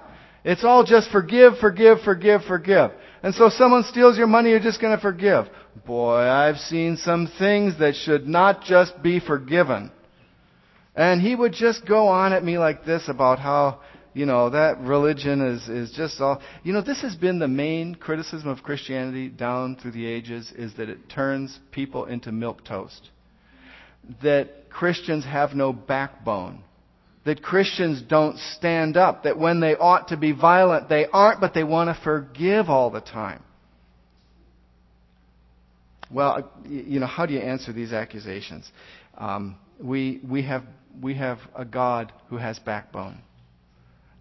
It's 0.43 0.65
all 0.65 0.83
just 0.83 1.11
forgive, 1.11 1.59
forgive, 1.59 2.01
forgive, 2.01 2.43
forgive." 2.43 2.91
And 3.23 3.33
so 3.33 3.47
someone 3.47 3.83
steals 3.83 4.17
your 4.17 4.27
money, 4.27 4.49
you're 4.49 4.59
just 4.59 4.81
going 4.81 4.97
to 4.97 5.01
forgive. 5.01 5.45
Boy, 5.85 6.17
I've 6.17 6.57
seen 6.57 6.97
some 6.97 7.31
things 7.39 7.79
that 7.79 7.95
should 7.95 8.27
not 8.27 8.63
just 8.65 9.01
be 9.01 9.21
forgiven. 9.21 9.91
And 10.95 11.21
he 11.21 11.35
would 11.35 11.53
just 11.53 11.85
go 11.87 12.07
on 12.07 12.33
at 12.33 12.43
me 12.43 12.57
like 12.57 12.85
this 12.85 13.07
about 13.07 13.39
how, 13.39 13.81
you 14.13 14.25
know, 14.25 14.49
that 14.49 14.79
religion 14.81 15.41
is, 15.41 15.67
is 15.69 15.91
just 15.95 16.19
all. 16.19 16.41
You 16.63 16.73
know, 16.73 16.81
this 16.81 17.01
has 17.01 17.15
been 17.15 17.39
the 17.39 17.47
main 17.47 17.95
criticism 17.95 18.49
of 18.49 18.63
Christianity 18.63 19.29
down 19.29 19.75
through 19.75 19.91
the 19.91 20.05
ages 20.05 20.51
is 20.55 20.73
that 20.75 20.89
it 20.89 21.09
turns 21.09 21.57
people 21.71 22.05
into 22.05 22.31
milk 22.31 22.65
toast. 22.65 23.09
That 24.23 24.69
Christians 24.69 25.25
have 25.25 25.53
no 25.53 25.71
backbone. 25.71 26.63
That 27.25 27.43
Christians 27.43 28.01
don't 28.01 28.37
stand 28.57 28.97
up. 28.97 29.23
That 29.23 29.37
when 29.37 29.59
they 29.59 29.75
ought 29.75 30.07
to 30.07 30.17
be 30.17 30.31
violent, 30.31 30.89
they 30.89 31.05
aren't, 31.05 31.39
but 31.39 31.53
they 31.53 31.63
want 31.63 31.95
to 31.95 32.03
forgive 32.03 32.69
all 32.69 32.89
the 32.89 33.01
time. 33.01 33.43
Well, 36.11 36.51
you 36.67 36.99
know, 36.99 37.05
how 37.05 37.25
do 37.25 37.33
you 37.33 37.39
answer 37.39 37.71
these 37.71 37.93
accusations? 37.93 38.69
Um, 39.17 39.57
we, 39.79 40.21
we, 40.27 40.43
have, 40.43 40.63
we 41.01 41.15
have 41.15 41.39
a 41.55 41.65
God 41.65 42.11
who 42.29 42.37
has 42.37 42.57
backbone. 42.59 43.21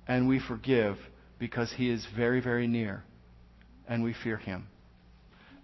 And 0.07 0.29
we 0.29 0.41
forgive 0.41 0.97
because 1.39 1.73
he 1.73 1.91
is 1.91 2.07
very, 2.17 2.41
very 2.41 2.67
near. 2.67 3.05
And 3.89 4.03
we 4.03 4.15
fear 4.15 4.37
him. 4.37 4.67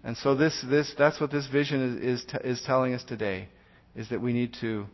And 0.03 0.15
so 0.17 0.35
this, 0.35 0.63
this, 0.69 0.93
that's 0.97 1.19
what 1.19 1.31
this 1.31 1.47
vision 1.47 1.97
is, 1.97 2.21
is, 2.21 2.25
t- 2.25 2.47
is 2.47 2.61
telling 2.65 2.93
us 2.93 3.03
today, 3.03 3.49
is 3.95 4.09
that 4.09 4.21
we 4.21 4.33
need 4.33 4.55
to 4.61 4.85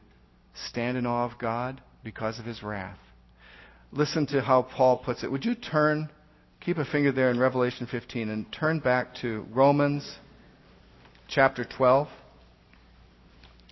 stand 0.68 0.98
in 0.98 1.06
awe 1.06 1.26
of 1.26 1.38
God 1.38 1.82
because 2.04 2.40
of 2.40 2.46
his 2.46 2.64
wrath. 2.64 2.98
Listen 3.92 4.26
to 4.28 4.42
how 4.42 4.62
Paul 4.64 4.98
puts 4.98 5.24
it. 5.24 5.32
Would 5.32 5.44
you 5.44 5.56
turn, 5.56 6.10
keep 6.62 6.78
a 6.78 6.86
finger 6.86 7.12
there 7.12 7.30
in 7.30 7.40
Revelation 7.40 7.88
15 7.88 8.30
and 8.30 8.52
turn 8.52 8.80
back 8.80 9.16
to 9.16 9.46
Romans 9.52 10.18
chapter 11.32 11.64
12. 11.64 12.10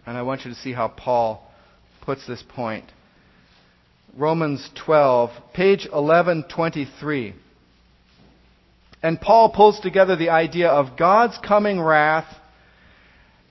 And 0.06 0.18
I 0.18 0.22
want 0.22 0.46
you 0.46 0.52
to 0.52 0.58
see 0.58 0.72
how 0.72 0.88
Paul 0.88 1.46
puts 2.02 2.26
this 2.26 2.44
point. 2.56 2.86
Romans 4.18 4.68
12, 4.86 5.30
page 5.54 5.82
1123. 5.92 7.36
And 9.04 9.22
Paul 9.22 9.52
pulls 9.52 9.80
together 9.82 10.16
the 10.16 10.30
idea 10.30 10.70
of 10.70 10.98
God's 10.98 11.38
coming 11.46 11.80
wrath 11.80 12.34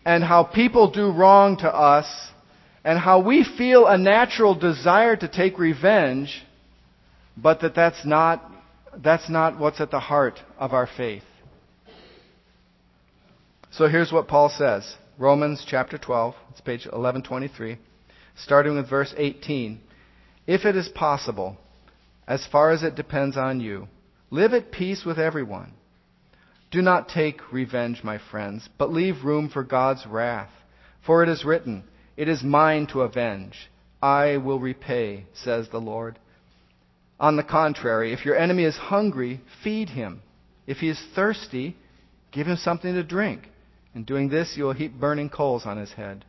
and 0.05 0.25
how 0.25 0.43
people 0.43 0.91
do 0.91 1.13
wrong 1.13 1.59
to 1.59 1.69
us 1.69 2.07
and 2.85 2.99
how 2.99 3.21
we 3.21 3.47
feel 3.57 3.87
a 3.87 3.99
natural 3.99 4.55
desire 4.55 5.17
to 5.17 5.29
take 5.29 5.59
revenge, 5.59 6.43
but 7.37 7.61
that 7.61 7.75
that's 7.75 8.05
not, 8.07 8.43
that's 8.97 9.29
not 9.29 9.59
what's 9.61 9.81
at 9.81 9.91
the 9.91 10.01
heart 10.01 10.41
of 10.59 10.73
our 10.73 10.89
faith. 10.97 11.23
So 13.71 13.87
here's 13.87 14.13
what 14.13 14.29
Paul 14.29 14.49
says. 14.49 14.97
Romans 15.19 15.65
chapter 15.67 15.99
12, 15.99 16.35
it's 16.51 16.61
page 16.61 16.87
1123, 16.87 17.79
starting 18.37 18.77
with 18.77 18.89
verse 18.89 19.13
18. 19.17 19.81
If 20.47 20.65
it 20.65 20.75
is 20.75 20.89
possible, 20.89 21.59
as 22.27 22.47
far 22.47 22.71
as 22.71 22.83
it 22.83 22.95
depends 22.95 23.37
on 23.37 23.61
you, 23.61 23.89
live 24.31 24.55
at 24.55 24.73
peace 24.73 25.05
with 25.05 25.19
everyone. 25.19 25.73
Do 26.71 26.81
not 26.83 27.09
take 27.09 27.53
revenge, 27.53 28.03
my 28.03 28.19
friends, 28.31 28.69
but 28.79 28.93
leave 28.93 29.25
room 29.25 29.51
for 29.51 29.63
God's 29.63 30.07
wrath. 30.07 30.51
For 31.05 31.23
it 31.23 31.29
is 31.29 31.45
written, 31.45 31.85
It 32.17 32.29
is 32.29 32.43
mine 32.43 32.87
to 32.89 33.03
avenge. 33.03 33.71
I 34.01 34.37
will 34.39 34.61
repay, 34.61 35.27
says 35.35 35.69
the 35.71 35.81
Lord. 35.81 36.19
On 37.21 37.37
the 37.37 37.43
contrary, 37.43 38.13
if 38.13 38.25
your 38.25 38.37
enemy 38.37 38.65
is 38.65 38.77
hungry, 38.77 39.41
feed 39.63 39.91
him. 39.91 40.23
If 40.67 40.79
he 40.79 40.89
is 40.89 41.03
thirsty, 41.15 41.77
give 42.33 42.47
him 42.47 42.57
something 42.57 42.95
to 42.95 43.03
drink. 43.03 43.49
In 43.95 44.05
doing 44.05 44.29
this, 44.29 44.55
you 44.57 44.65
will 44.65 44.73
heap 44.73 44.99
burning 44.99 45.31
coals 45.31 45.67
on 45.67 45.77
his 45.77 45.93
head. 45.93 46.25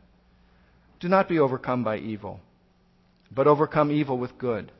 Do 0.98 1.08
not 1.08 1.28
be 1.28 1.38
overcome 1.38 1.84
by 1.84 1.98
evil, 1.98 2.40
but 3.30 3.46
overcome 3.46 3.90
evil 3.90 4.18
with 4.18 4.38
good. 4.38 4.72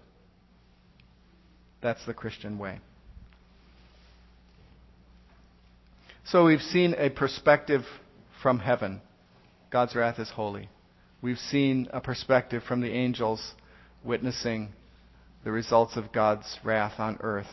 That's 1.82 2.04
the 2.04 2.14
Christian 2.14 2.58
way. 2.58 2.80
So 6.24 6.44
we've 6.44 6.60
seen 6.60 6.94
a 6.96 7.10
perspective 7.10 7.82
from 8.42 8.60
heaven. 8.60 9.00
God's 9.70 9.94
wrath 9.94 10.18
is 10.18 10.30
holy. 10.30 10.68
We've 11.22 11.38
seen 11.38 11.88
a 11.92 12.00
perspective 12.00 12.62
from 12.62 12.80
the 12.80 12.92
angels 12.92 13.54
witnessing 14.04 14.70
the 15.44 15.50
results 15.50 15.96
of 15.96 16.12
God's 16.12 16.58
wrath 16.62 16.98
on 16.98 17.18
earth. 17.20 17.48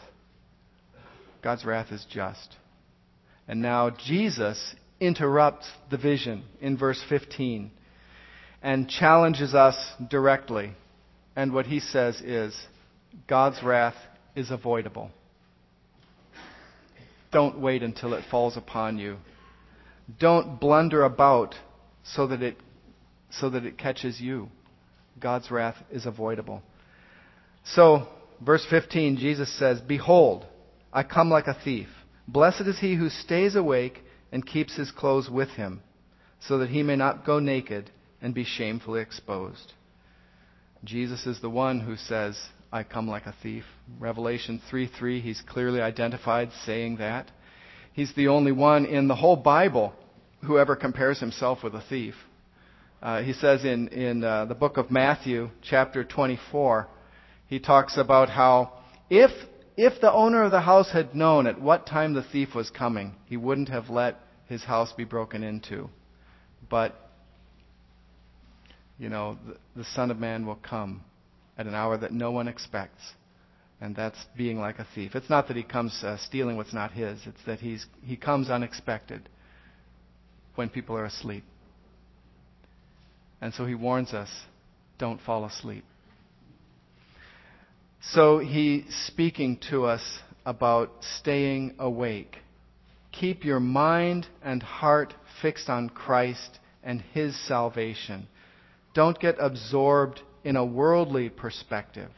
God's 1.41 1.65
wrath 1.65 1.91
is 1.91 2.05
just. 2.09 2.55
And 3.47 3.61
now 3.61 3.89
Jesus 3.89 4.75
interrupts 4.99 5.69
the 5.89 5.97
vision 5.97 6.43
in 6.61 6.77
verse 6.77 7.03
15 7.09 7.71
and 8.61 8.89
challenges 8.89 9.53
us 9.53 9.75
directly. 10.09 10.71
And 11.35 11.53
what 11.53 11.67
he 11.67 11.79
says 11.79 12.19
is 12.21 12.55
God's 13.27 13.61
wrath 13.63 13.95
is 14.35 14.51
avoidable. 14.51 15.11
Don't 17.31 17.59
wait 17.59 17.83
until 17.83 18.13
it 18.13 18.23
falls 18.31 18.57
upon 18.57 18.97
you. 18.97 19.17
Don't 20.19 20.59
blunder 20.59 21.03
about 21.03 21.55
so 22.03 22.27
that 22.27 22.41
it, 22.41 22.57
so 23.29 23.49
that 23.49 23.65
it 23.65 23.77
catches 23.77 24.19
you. 24.19 24.49
God's 25.19 25.51
wrath 25.51 25.75
is 25.91 26.05
avoidable. 26.05 26.61
So, 27.65 28.07
verse 28.43 28.65
15, 28.69 29.17
Jesus 29.17 29.51
says, 29.59 29.81
Behold, 29.81 30.45
I 30.93 31.03
come 31.03 31.29
like 31.29 31.47
a 31.47 31.57
thief. 31.63 31.89
Blessed 32.27 32.61
is 32.61 32.79
he 32.79 32.95
who 32.95 33.09
stays 33.09 33.55
awake 33.55 34.01
and 34.31 34.45
keeps 34.45 34.75
his 34.75 34.91
clothes 34.91 35.29
with 35.29 35.49
him, 35.49 35.81
so 36.39 36.57
that 36.59 36.69
he 36.69 36.83
may 36.83 36.95
not 36.95 37.25
go 37.25 37.39
naked 37.39 37.89
and 38.21 38.33
be 38.33 38.43
shamefully 38.43 39.01
exposed. 39.01 39.73
Jesus 40.83 41.25
is 41.25 41.41
the 41.41 41.49
one 41.49 41.79
who 41.79 41.95
says, 41.95 42.37
I 42.71 42.83
come 42.83 43.07
like 43.07 43.25
a 43.25 43.35
thief. 43.41 43.63
Revelation 43.99 44.61
3 44.69 44.87
3, 44.87 45.21
he's 45.21 45.41
clearly 45.41 45.81
identified 45.81 46.51
saying 46.65 46.97
that. 46.97 47.31
He's 47.93 48.13
the 48.13 48.27
only 48.27 48.51
one 48.51 48.85
in 48.85 49.07
the 49.07 49.15
whole 49.15 49.37
Bible 49.37 49.93
who 50.45 50.59
ever 50.59 50.75
compares 50.75 51.19
himself 51.19 51.63
with 51.63 51.73
a 51.73 51.81
thief. 51.81 52.13
Uh, 53.01 53.21
he 53.21 53.33
says 53.33 53.63
in, 53.63 53.87
in 53.89 54.23
uh, 54.23 54.45
the 54.45 54.55
book 54.55 54.77
of 54.77 54.91
Matthew, 54.91 55.49
chapter 55.61 56.03
24, 56.03 56.87
he 57.47 57.59
talks 57.59 57.97
about 57.97 58.29
how 58.29 58.73
if 59.09 59.31
if 59.77 60.01
the 60.01 60.11
owner 60.11 60.43
of 60.43 60.51
the 60.51 60.61
house 60.61 60.91
had 60.91 61.13
known 61.13 61.45
at 61.45 61.61
what 61.61 61.85
time 61.85 62.13
the 62.13 62.23
thief 62.23 62.55
was 62.55 62.71
coming, 62.71 63.15
he 63.27 63.37
wouldn't 63.37 63.69
have 63.69 63.91
let 63.91 64.19
his 64.47 64.63
house 64.63 64.91
be 64.91 65.03
broken 65.03 65.43
into. 65.43 65.87
But, 66.67 66.95
you 68.97 69.07
know, 69.07 69.37
the, 69.45 69.57
the 69.75 69.85
Son 69.85 70.09
of 70.09 70.17
Man 70.17 70.47
will 70.47 70.55
come 70.55 71.03
at 71.59 71.67
an 71.67 71.75
hour 71.75 71.95
that 71.95 72.11
no 72.11 72.31
one 72.31 72.47
expects. 72.47 73.01
And 73.79 73.95
that's 73.95 74.17
being 74.35 74.59
like 74.59 74.79
a 74.79 74.87
thief. 74.95 75.13
It's 75.13 75.29
not 75.29 75.47
that 75.47 75.55
he 75.55 75.61
comes 75.61 76.03
uh, 76.03 76.17
stealing 76.17 76.57
what's 76.57 76.73
not 76.73 76.91
his, 76.93 77.19
it's 77.27 77.43
that 77.45 77.59
he's, 77.59 77.85
he 78.03 78.17
comes 78.17 78.49
unexpected 78.49 79.29
when 80.55 80.69
people 80.69 80.97
are 80.97 81.05
asleep. 81.05 81.43
And 83.39 83.53
so 83.53 83.67
he 83.67 83.75
warns 83.75 84.13
us 84.13 84.29
don't 84.97 85.21
fall 85.21 85.45
asleep. 85.45 85.83
So 88.11 88.39
he's 88.39 88.85
speaking 89.07 89.59
to 89.69 89.85
us 89.85 90.01
about 90.45 90.91
staying 91.19 91.75
awake. 91.77 92.37
Keep 93.11 93.43
your 93.43 93.59
mind 93.59 94.27
and 94.41 94.63
heart 94.63 95.13
fixed 95.41 95.69
on 95.69 95.89
Christ 95.89 96.59
and 96.83 97.01
his 97.13 97.35
salvation. 97.47 98.27
Don't 98.93 99.19
get 99.19 99.35
absorbed 99.39 100.21
in 100.45 100.55
a 100.55 100.63
worldly 100.63 101.29
perspective. 101.29 102.11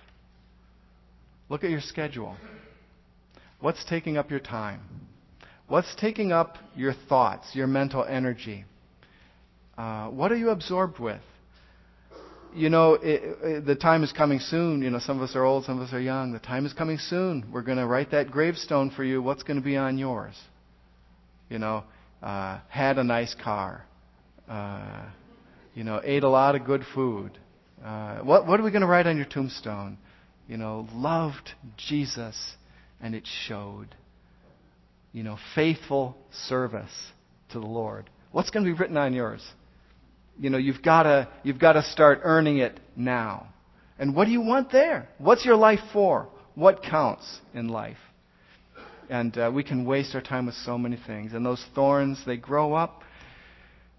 Look 1.50 1.64
at 1.64 1.72
your 1.72 1.82
schedule. 1.82 2.38
What's 3.60 3.84
taking 3.84 4.16
up 4.16 4.30
your 4.30 4.40
time? 4.40 4.82
What's 5.68 5.96
taking 5.96 6.32
up 6.32 6.58
your 6.76 6.94
thoughts, 6.94 7.56
your 7.56 7.68
mental 7.68 8.06
energy? 8.06 8.66
Uh, 9.76 10.10
what 10.10 10.32
are 10.32 10.38
you 10.38 10.52
absorbed 10.52 11.00
with? 11.00 11.22
You 12.54 12.70
know, 12.70 12.94
it, 12.94 13.38
it, 13.44 13.66
the 13.66 13.76
time 13.76 14.04
is 14.04 14.12
coming 14.12 14.40
soon. 14.40 14.82
You 14.82 14.90
know, 14.90 15.00
some 15.00 15.18
of 15.18 15.24
us 15.24 15.36
are 15.36 15.44
old, 15.44 15.66
some 15.66 15.80
of 15.80 15.88
us 15.88 15.94
are 15.94 16.00
young. 16.00 16.32
The 16.32 16.40
time 16.40 16.66
is 16.66 16.74
coming 16.74 16.98
soon. 16.98 17.46
We're 17.52 17.62
going 17.62 17.78
to 17.78 17.88
write 17.88 18.12
that 18.12 18.32
gravestone 18.32 18.92
for 18.92 19.04
you. 19.04 19.22
What's 19.22 19.44
going 19.44 19.58
to 19.58 19.64
be 19.64 19.78
on 19.78 19.98
yours? 19.98 20.36
You 21.50 21.60
know, 21.60 21.84
uh, 22.22 22.60
had 22.70 22.98
a 22.98 23.04
nice 23.04 23.36
car. 23.42 23.86
Uh, 24.48 25.06
you 25.76 25.84
know, 25.84 26.02
ate 26.04 26.24
a 26.24 26.30
lot 26.30 26.56
of 26.56 26.66
good 26.66 26.84
food. 26.94 27.38
Uh, 27.84 28.20
what, 28.20 28.46
what 28.46 28.60
are 28.60 28.64
we 28.64 28.72
going 28.72 28.82
to 28.82 28.88
write 28.88 29.08
on 29.08 29.16
your 29.16 29.26
tombstone? 29.26 29.98
You 30.48 30.58
know, 30.58 30.88
loved 30.94 31.52
Jesus 31.78 32.36
and 33.00 33.16
it 33.16 33.28
showed. 33.48 33.96
You 35.14 35.24
know, 35.24 35.38
faithful 35.56 36.18
service 36.48 37.12
to 37.52 37.60
the 37.60 37.66
Lord. 37.66 38.10
What's 38.32 38.50
going 38.50 38.66
to 38.66 38.72
be 38.72 38.78
written 38.78 38.98
on 38.98 39.14
yours? 39.14 39.42
You 40.40 40.50
know, 40.50 40.58
you've 40.58 40.82
got 40.82 41.04
to 41.04 41.28
you've 41.44 41.60
got 41.60 41.74
to 41.74 41.84
start 41.84 42.22
earning 42.24 42.60
it 42.60 42.80
now. 42.96 43.48
And 44.00 44.16
what 44.16 44.26
do 44.26 44.32
you 44.32 44.42
want 44.42 44.72
there? 44.72 45.10
What's 45.18 45.46
your 45.46 45.58
life 45.58 45.82
for? 45.92 46.30
What 46.56 46.82
counts 46.82 47.42
in 47.54 47.68
life? 47.68 47.98
And 49.10 49.38
uh, 49.38 49.52
we 49.54 49.64
can 49.64 49.86
waste 49.86 50.16
our 50.16 50.22
time 50.22 50.46
with 50.46 50.56
so 50.56 50.78
many 50.78 50.98
things. 51.06 51.34
And 51.34 51.46
those 51.46 51.64
thorns, 51.76 52.24
they 52.26 52.38
grow 52.38 52.74
up. 52.74 53.04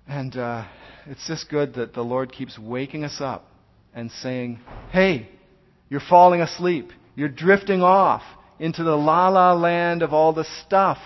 And 0.08 0.34
uh, 0.36 0.66
it's 1.06 1.26
just 1.26 1.50
good 1.50 1.74
that 1.74 1.92
the 1.92 2.02
Lord 2.02 2.32
keeps 2.32 2.58
waking 2.58 3.04
us 3.04 3.20
up 3.20 3.46
and 3.94 4.10
saying, 4.10 4.60
Hey, 4.90 5.28
you're 5.90 6.00
falling 6.00 6.40
asleep. 6.40 6.90
You're 7.16 7.28
drifting 7.28 7.82
off 7.82 8.22
into 8.58 8.82
the 8.82 8.96
la 8.96 9.28
la 9.28 9.52
land 9.52 10.02
of 10.02 10.14
all 10.14 10.32
the 10.32 10.46
stuff 10.66 10.98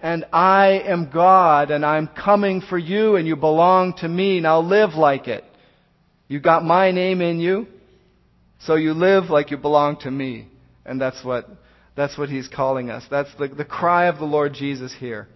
and 0.00 0.24
I 0.32 0.82
am 0.86 1.10
God 1.10 1.70
and 1.70 1.84
I'm 1.84 2.08
coming 2.08 2.60
for 2.60 2.78
you 2.78 3.16
and 3.16 3.26
you 3.26 3.36
belong 3.36 3.94
to 3.98 4.08
me. 4.08 4.40
Now 4.40 4.60
live 4.60 4.94
like 4.94 5.28
it. 5.28 5.44
You 6.28 6.40
got 6.40 6.64
my 6.64 6.90
name 6.90 7.20
in 7.20 7.40
you, 7.40 7.66
so 8.60 8.74
you 8.74 8.92
live 8.92 9.24
like 9.24 9.50
you 9.50 9.56
belong 9.56 9.98
to 10.00 10.10
me. 10.10 10.48
And 10.84 11.00
that's 11.00 11.24
what, 11.24 11.46
that's 11.96 12.16
what 12.18 12.28
he's 12.28 12.48
calling 12.48 12.90
us. 12.90 13.04
That's 13.10 13.34
the, 13.38 13.48
the 13.48 13.64
cry 13.64 14.06
of 14.06 14.18
the 14.18 14.24
Lord 14.24 14.54
Jesus 14.54 14.94
here. 14.98 15.26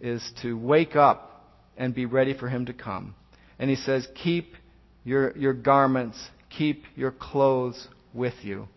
is 0.00 0.32
to 0.42 0.56
wake 0.58 0.96
up 0.96 1.44
and 1.76 1.94
be 1.94 2.06
ready 2.06 2.34
for 2.36 2.48
Him 2.48 2.66
to 2.66 2.72
come. 2.72 3.14
And 3.58 3.70
He 3.70 3.76
says, 3.76 4.06
keep 4.14 4.54
your, 5.04 5.36
your 5.36 5.52
garments, 5.52 6.18
keep 6.48 6.84
your 6.96 7.10
clothes 7.10 7.88
with 8.14 8.34
you 8.42 8.68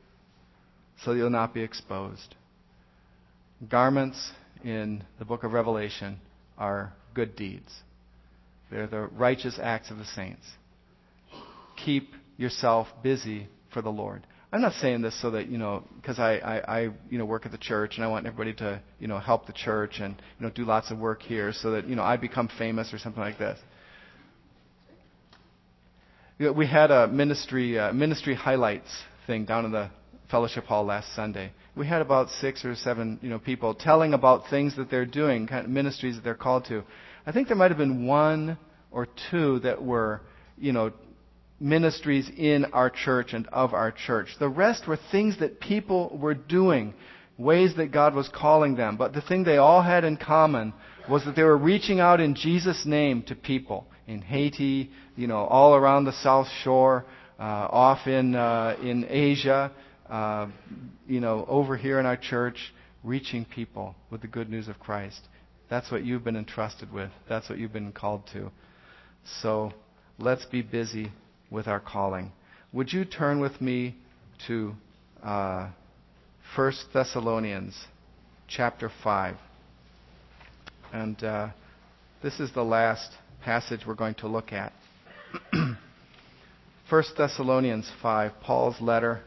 so 1.03 1.13
you'll 1.13 1.29
not 1.29 1.53
be 1.53 1.61
exposed. 1.61 2.35
Garments 3.69 4.31
in 4.63 5.03
the 5.19 5.25
book 5.25 5.43
of 5.43 5.53
Revelation 5.53 6.19
are 6.57 6.93
good 7.13 7.35
deeds. 7.35 7.71
They're 8.71 8.87
the 8.87 9.01
righteous 9.01 9.59
acts 9.61 9.91
of 9.91 9.97
the 9.97 10.05
saints. 10.05 10.45
Keep 11.85 12.13
yourself 12.37 12.87
busy 13.03 13.47
for 13.73 13.81
the 13.81 13.89
Lord. 13.89 14.25
I'm 14.51 14.61
not 14.61 14.73
saying 14.73 15.01
this 15.01 15.19
so 15.19 15.31
that, 15.31 15.47
you 15.47 15.57
know, 15.57 15.83
because 15.95 16.19
I, 16.19 16.37
I, 16.37 16.79
I, 16.79 16.81
you 17.09 17.17
know, 17.17 17.25
work 17.25 17.45
at 17.45 17.51
the 17.51 17.57
church 17.57 17.95
and 17.95 18.05
I 18.05 18.07
want 18.07 18.27
everybody 18.27 18.53
to, 18.55 18.81
you 18.99 19.07
know, 19.07 19.17
help 19.17 19.47
the 19.47 19.53
church 19.53 19.95
and, 19.99 20.15
you 20.39 20.45
know, 20.45 20.51
do 20.51 20.63
lots 20.63 20.91
of 20.91 20.99
work 20.99 21.23
here 21.23 21.51
so 21.53 21.71
that, 21.71 21.87
you 21.87 21.95
know, 21.95 22.03
I 22.03 22.17
become 22.17 22.49
famous 22.57 22.93
or 22.93 22.99
something 22.99 23.21
like 23.21 23.39
this. 23.39 23.59
We 26.39 26.67
had 26.67 26.91
a 26.91 27.07
ministry, 27.07 27.79
uh, 27.79 27.93
ministry 27.93 28.35
highlights 28.35 28.89
thing 29.25 29.45
down 29.45 29.65
in 29.65 29.71
the 29.71 29.89
fellowship 30.33 30.65
hall 30.65 30.83
last 30.83 31.15
Sunday. 31.15 31.51
We 31.75 31.85
had 31.85 32.01
about 32.01 32.27
six 32.41 32.65
or 32.65 32.73
seven, 32.73 33.19
you 33.21 33.29
know, 33.29 33.37
people 33.37 33.75
telling 33.75 34.15
about 34.15 34.49
things 34.49 34.75
that 34.77 34.89
they're 34.89 35.05
doing, 35.05 35.45
kind 35.45 35.63
of 35.63 35.69
ministries 35.69 36.15
that 36.15 36.23
they're 36.23 36.33
called 36.33 36.65
to. 36.69 36.81
I 37.23 37.31
think 37.31 37.49
there 37.49 37.55
might 37.55 37.69
have 37.69 37.77
been 37.77 38.07
one 38.07 38.57
or 38.89 39.07
two 39.29 39.59
that 39.59 39.83
were, 39.83 40.21
you 40.57 40.71
know, 40.71 40.91
ministries 41.59 42.31
in 42.35 42.65
our 42.73 42.89
church 42.89 43.33
and 43.33 43.45
of 43.49 43.75
our 43.75 43.91
church. 43.91 44.29
The 44.39 44.49
rest 44.49 44.87
were 44.87 44.97
things 45.11 45.37
that 45.37 45.59
people 45.59 46.17
were 46.19 46.33
doing, 46.33 46.95
ways 47.37 47.75
that 47.77 47.91
God 47.91 48.15
was 48.15 48.27
calling 48.27 48.75
them. 48.75 48.97
But 48.97 49.13
the 49.13 49.21
thing 49.21 49.43
they 49.43 49.57
all 49.57 49.83
had 49.83 50.03
in 50.03 50.17
common 50.17 50.73
was 51.07 51.23
that 51.25 51.35
they 51.35 51.43
were 51.43 51.59
reaching 51.59 51.99
out 51.99 52.19
in 52.19 52.33
Jesus' 52.33 52.87
name 52.87 53.21
to 53.27 53.35
people 53.35 53.85
in 54.07 54.23
Haiti, 54.23 54.89
you 55.15 55.27
know, 55.27 55.45
all 55.45 55.75
around 55.75 56.05
the 56.05 56.13
South 56.23 56.47
Shore, 56.63 57.05
uh, 57.37 57.43
off 57.43 58.07
in 58.07 58.33
uh, 58.33 58.77
in 58.81 59.05
Asia, 59.07 59.71
uh, 60.09 60.47
you 61.07 61.19
know, 61.19 61.45
over 61.47 61.77
here 61.77 61.99
in 61.99 62.05
our 62.05 62.17
church, 62.17 62.73
reaching 63.03 63.45
people 63.45 63.95
with 64.09 64.21
the 64.21 64.27
good 64.27 64.49
news 64.49 64.67
of 64.67 64.79
Christ. 64.79 65.21
That's 65.69 65.91
what 65.91 66.05
you've 66.05 66.23
been 66.23 66.35
entrusted 66.35 66.91
with. 66.91 67.09
That's 67.27 67.49
what 67.49 67.57
you've 67.57 67.73
been 67.73 67.91
called 67.91 68.23
to. 68.33 68.51
So 69.41 69.73
let's 70.19 70.45
be 70.45 70.61
busy 70.61 71.11
with 71.49 71.67
our 71.67 71.79
calling. 71.79 72.31
Would 72.73 72.91
you 72.91 73.05
turn 73.05 73.39
with 73.39 73.61
me 73.61 73.95
to 74.47 74.73
uh, 75.23 75.69
1 76.55 76.73
Thessalonians 76.93 77.75
chapter 78.47 78.91
5? 79.03 79.35
And 80.91 81.23
uh, 81.23 81.49
this 82.21 82.39
is 82.39 82.51
the 82.53 82.63
last 82.63 83.09
passage 83.43 83.81
we're 83.87 83.95
going 83.95 84.15
to 84.15 84.27
look 84.27 84.51
at. 84.51 84.73
1 86.89 87.03
Thessalonians 87.17 87.89
5, 88.01 88.31
Paul's 88.41 88.79
letter, 88.81 89.21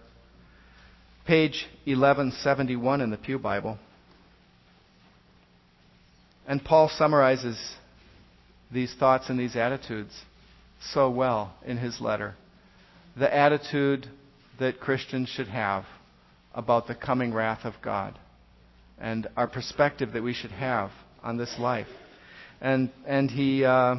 page 1.26 1.66
1171 1.86 3.00
in 3.00 3.10
the 3.10 3.16
Pew 3.16 3.38
Bible. 3.38 3.78
And 6.46 6.64
Paul 6.64 6.88
summarizes 6.88 7.58
these 8.72 8.94
thoughts 8.94 9.28
and 9.28 9.38
these 9.38 9.56
attitudes 9.56 10.12
so 10.92 11.10
well 11.10 11.54
in 11.64 11.78
his 11.78 12.00
letter. 12.00 12.36
The 13.16 13.34
attitude 13.34 14.06
that 14.60 14.78
Christians 14.78 15.28
should 15.28 15.48
have 15.48 15.84
about 16.54 16.86
the 16.86 16.94
coming 16.94 17.34
wrath 17.34 17.64
of 17.64 17.74
God 17.82 18.16
and 18.98 19.26
our 19.36 19.48
perspective 19.48 20.12
that 20.12 20.22
we 20.22 20.32
should 20.32 20.52
have 20.52 20.90
on 21.24 21.36
this 21.36 21.54
life. 21.58 21.88
And, 22.60 22.90
and 23.04 23.30
he, 23.30 23.64
uh, 23.64 23.96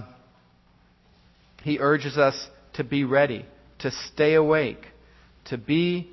he 1.62 1.78
urges 1.80 2.18
us 2.18 2.48
to 2.76 2.86
be 2.86 3.04
ready, 3.04 3.46
to 3.80 3.92
stay 3.92 4.34
awake, 4.34 4.86
to 5.46 5.58
be 5.58 6.10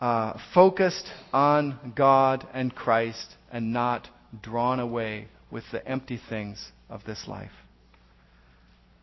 uh, 0.00 0.38
focused 0.54 1.06
on 1.32 1.92
God 1.96 2.46
and 2.52 2.74
Christ 2.74 3.34
and 3.50 3.72
not 3.72 4.08
drawn 4.42 4.80
away 4.80 5.28
with 5.50 5.64
the 5.72 5.86
empty 5.86 6.20
things 6.28 6.72
of 6.88 7.04
this 7.04 7.24
life. 7.26 7.50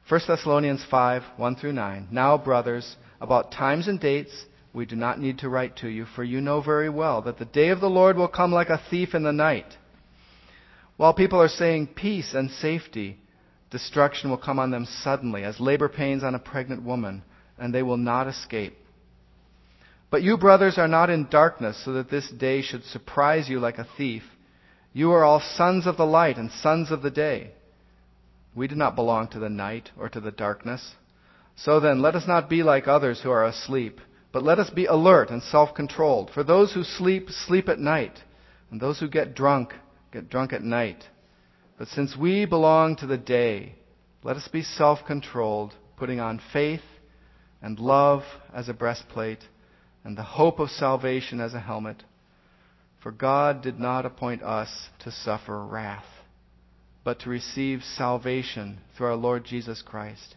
1 0.08 0.22
Thessalonians 0.28 0.86
5 0.90 1.24
1 1.38 1.56
through 1.56 1.74
9. 1.74 2.10
Now, 2.12 2.38
brothers, 2.38 2.96
about 3.20 3.52
times 3.52 3.88
and 3.88 4.00
dates 4.00 4.46
we 4.76 4.86
do 4.86 4.96
not 4.96 5.20
need 5.20 5.40
to 5.40 5.50
write 5.50 5.78
to 5.78 5.88
you, 5.88 6.06
for 6.06 6.24
you 6.24 6.42
know 6.42 6.62
very 6.62 6.90
well 6.90 7.22
that 7.22 7.40
the 7.40 7.46
day 7.46 7.70
of 7.70 7.80
the 7.80 7.90
Lord 7.90 8.18
will 8.18 8.28
come 8.28 8.52
like 8.52 8.70
a 8.70 8.82
thief 8.90 9.16
in 9.16 9.24
the 9.24 9.32
night. 9.32 9.78
While 10.98 11.14
people 11.14 11.42
are 11.42 11.48
saying 11.48 11.88
peace 11.96 12.34
and 12.34 12.52
safety, 12.52 13.18
destruction 13.72 14.30
will 14.30 14.38
come 14.38 14.60
on 14.60 14.72
them 14.72 14.86
suddenly, 14.86 15.44
as 15.44 15.60
labor 15.60 15.88
pains 15.88 16.24
on 16.24 16.36
a 16.36 16.40
pregnant 16.40 16.84
woman, 16.84 17.24
and 17.58 17.74
they 17.74 17.84
will 17.84 17.98
not 17.98 18.28
escape. 18.28 18.76
But 20.16 20.24
you, 20.24 20.38
brothers, 20.38 20.78
are 20.78 20.88
not 20.88 21.10
in 21.10 21.28
darkness, 21.30 21.78
so 21.84 21.92
that 21.92 22.10
this 22.10 22.30
day 22.30 22.62
should 22.62 22.86
surprise 22.86 23.50
you 23.50 23.60
like 23.60 23.80
a 23.80 23.88
thief. 23.98 24.24
You 24.94 25.12
are 25.12 25.26
all 25.26 25.42
sons 25.42 25.86
of 25.86 25.98
the 25.98 26.06
light 26.06 26.38
and 26.38 26.50
sons 26.50 26.90
of 26.90 27.02
the 27.02 27.12
day. 27.12 27.52
We 28.56 28.70
do 28.70 28.76
not 28.76 28.96
belong 28.96 29.28
to 29.32 29.40
the 29.40 29.50
night 29.50 29.92
or 30.00 30.08
to 30.08 30.22
the 30.22 30.32
darkness. 30.32 30.96
So 31.58 31.82
then, 31.82 32.02
let 32.02 32.16
us 32.16 32.26
not 32.30 32.50
be 32.50 32.64
like 32.64 32.88
others 32.88 33.20
who 33.20 33.30
are 33.30 33.44
asleep, 33.44 34.00
but 34.32 34.42
let 34.42 34.58
us 34.58 34.70
be 34.70 34.86
alert 34.86 35.32
and 35.32 35.44
self 35.44 35.76
controlled. 35.76 36.32
For 36.34 36.46
those 36.46 36.72
who 36.72 36.86
sleep, 36.86 37.30
sleep 37.30 37.68
at 37.68 37.80
night, 37.80 38.18
and 38.72 38.80
those 38.80 39.02
who 39.02 39.10
get 39.10 39.36
drunk, 39.36 39.74
get 40.14 40.30
drunk 40.30 40.54
at 40.54 40.64
night. 40.64 41.04
But 41.78 41.90
since 41.90 42.16
we 42.16 42.46
belong 42.46 42.96
to 42.96 43.06
the 43.06 43.18
day, 43.18 43.76
let 44.24 44.38
us 44.38 44.48
be 44.48 44.62
self 44.62 45.00
controlled, 45.06 45.74
putting 45.98 46.22
on 46.22 46.40
faith 46.54 46.84
and 47.62 47.78
love 47.78 48.24
as 48.54 48.70
a 48.70 48.74
breastplate, 48.74 49.40
and 50.06 50.18
the 50.18 50.24
hope 50.24 50.60
of 50.60 50.70
salvation 50.70 51.42
as 51.42 51.54
a 51.54 51.60
helmet. 51.60 52.04
For 53.04 53.12
God 53.12 53.62
did 53.62 53.80
not 53.80 54.06
appoint 54.06 54.42
us 54.42 54.88
to 55.00 55.12
suffer 55.12 55.66
wrath 55.66 56.06
but 57.06 57.20
to 57.20 57.30
receive 57.30 57.84
salvation 57.84 58.80
through 58.98 59.06
our 59.08 59.16
Lord 59.16 59.46
Jesus 59.46 59.82
Christ. 59.84 60.36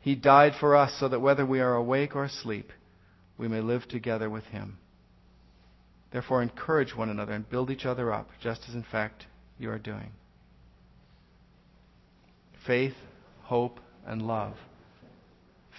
He 0.00 0.16
died 0.16 0.54
for 0.58 0.74
us 0.74 0.96
so 0.98 1.08
that 1.08 1.20
whether 1.20 1.44
we 1.44 1.60
are 1.60 1.74
awake 1.74 2.16
or 2.16 2.24
asleep, 2.24 2.72
we 3.36 3.46
may 3.46 3.60
live 3.60 3.86
together 3.86 4.30
with 4.30 4.44
Him. 4.44 4.78
Therefore, 6.10 6.42
encourage 6.42 6.96
one 6.96 7.10
another 7.10 7.34
and 7.34 7.48
build 7.48 7.70
each 7.70 7.84
other 7.84 8.10
up, 8.12 8.30
just 8.42 8.62
as 8.66 8.74
in 8.74 8.82
fact 8.82 9.26
you 9.58 9.70
are 9.70 9.78
doing. 9.78 10.10
Faith, 12.66 12.94
hope, 13.42 13.78
and 14.06 14.22
love. 14.22 14.54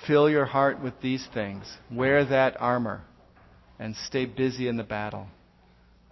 Fill 0.06 0.30
your 0.30 0.46
heart 0.46 0.82
with 0.82 0.94
these 1.02 1.28
things. 1.34 1.66
Wear 1.92 2.24
that 2.26 2.56
armor 2.62 3.02
and 3.82 3.96
stay 3.96 4.26
busy 4.26 4.68
in 4.68 4.78
the 4.78 4.84
battle. 4.84 5.26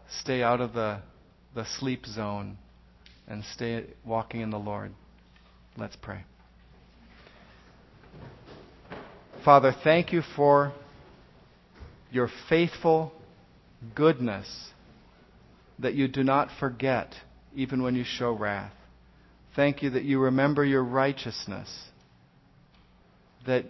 Stay 0.10 0.42
out 0.42 0.60
of 0.60 0.74
the, 0.74 1.00
the 1.54 1.64
sleep 1.78 2.04
zone 2.04 2.58
and 3.28 3.44
stay 3.54 3.86
walking 4.04 4.42
in 4.42 4.50
the 4.50 4.58
Lord. 4.58 4.92
Let's 5.78 5.96
pray. 5.96 6.24
Father, 9.46 9.72
thank 9.84 10.12
you 10.12 10.24
for 10.36 10.74
your 12.12 12.28
faithful 12.50 13.14
goodness 13.94 14.72
that 15.78 15.94
you 15.94 16.08
do 16.08 16.24
not 16.24 16.50
forget 16.60 17.14
even 17.56 17.84
when 17.84 17.94
you 17.94 18.04
show 18.04 18.32
wrath. 18.32 18.74
Thank 19.56 19.84
you 19.84 19.92
that 19.92 20.04
you 20.04 20.20
remember 20.20 20.66
your 20.66 20.84
righteousness, 20.84 21.70
that 23.46 23.66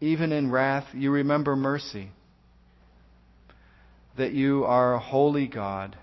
even 0.00 0.30
in 0.30 0.52
wrath 0.52 0.86
you 0.94 1.10
remember 1.10 1.56
mercy, 1.56 2.10
that 4.16 4.32
you 4.32 4.64
are 4.64 4.94
a 4.94 5.00
holy 5.00 5.46
God 5.46 5.96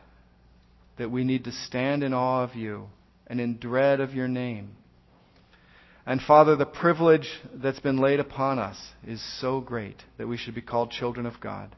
that 0.97 1.11
we 1.11 1.23
need 1.23 1.45
to 1.45 1.51
stand 1.51 2.03
in 2.03 2.13
awe 2.13 2.43
of 2.43 2.55
you 2.55 2.87
and 3.27 3.39
in 3.39 3.57
dread 3.57 3.99
of 3.99 4.13
your 4.13 4.27
name. 4.27 4.75
And 6.05 6.21
Father, 6.21 6.55
the 6.55 6.65
privilege 6.65 7.29
that's 7.53 7.79
been 7.79 7.97
laid 7.97 8.19
upon 8.19 8.59
us 8.59 8.77
is 9.05 9.21
so 9.39 9.61
great 9.61 10.03
that 10.17 10.27
we 10.27 10.37
should 10.37 10.55
be 10.55 10.61
called 10.61 10.91
children 10.91 11.25
of 11.25 11.39
God. 11.39 11.75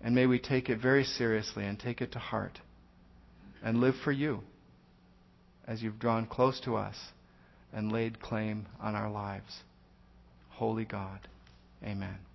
And 0.00 0.14
may 0.14 0.26
we 0.26 0.38
take 0.38 0.68
it 0.68 0.80
very 0.80 1.04
seriously 1.04 1.64
and 1.64 1.78
take 1.78 2.00
it 2.00 2.12
to 2.12 2.18
heart 2.18 2.60
and 3.62 3.80
live 3.80 3.94
for 4.02 4.12
you 4.12 4.40
as 5.66 5.82
you've 5.82 5.98
drawn 5.98 6.26
close 6.26 6.60
to 6.60 6.76
us 6.76 6.96
and 7.72 7.92
laid 7.92 8.20
claim 8.20 8.66
on 8.80 8.94
our 8.94 9.10
lives. 9.10 9.62
Holy 10.50 10.84
God. 10.84 11.20
Amen. 11.82 12.29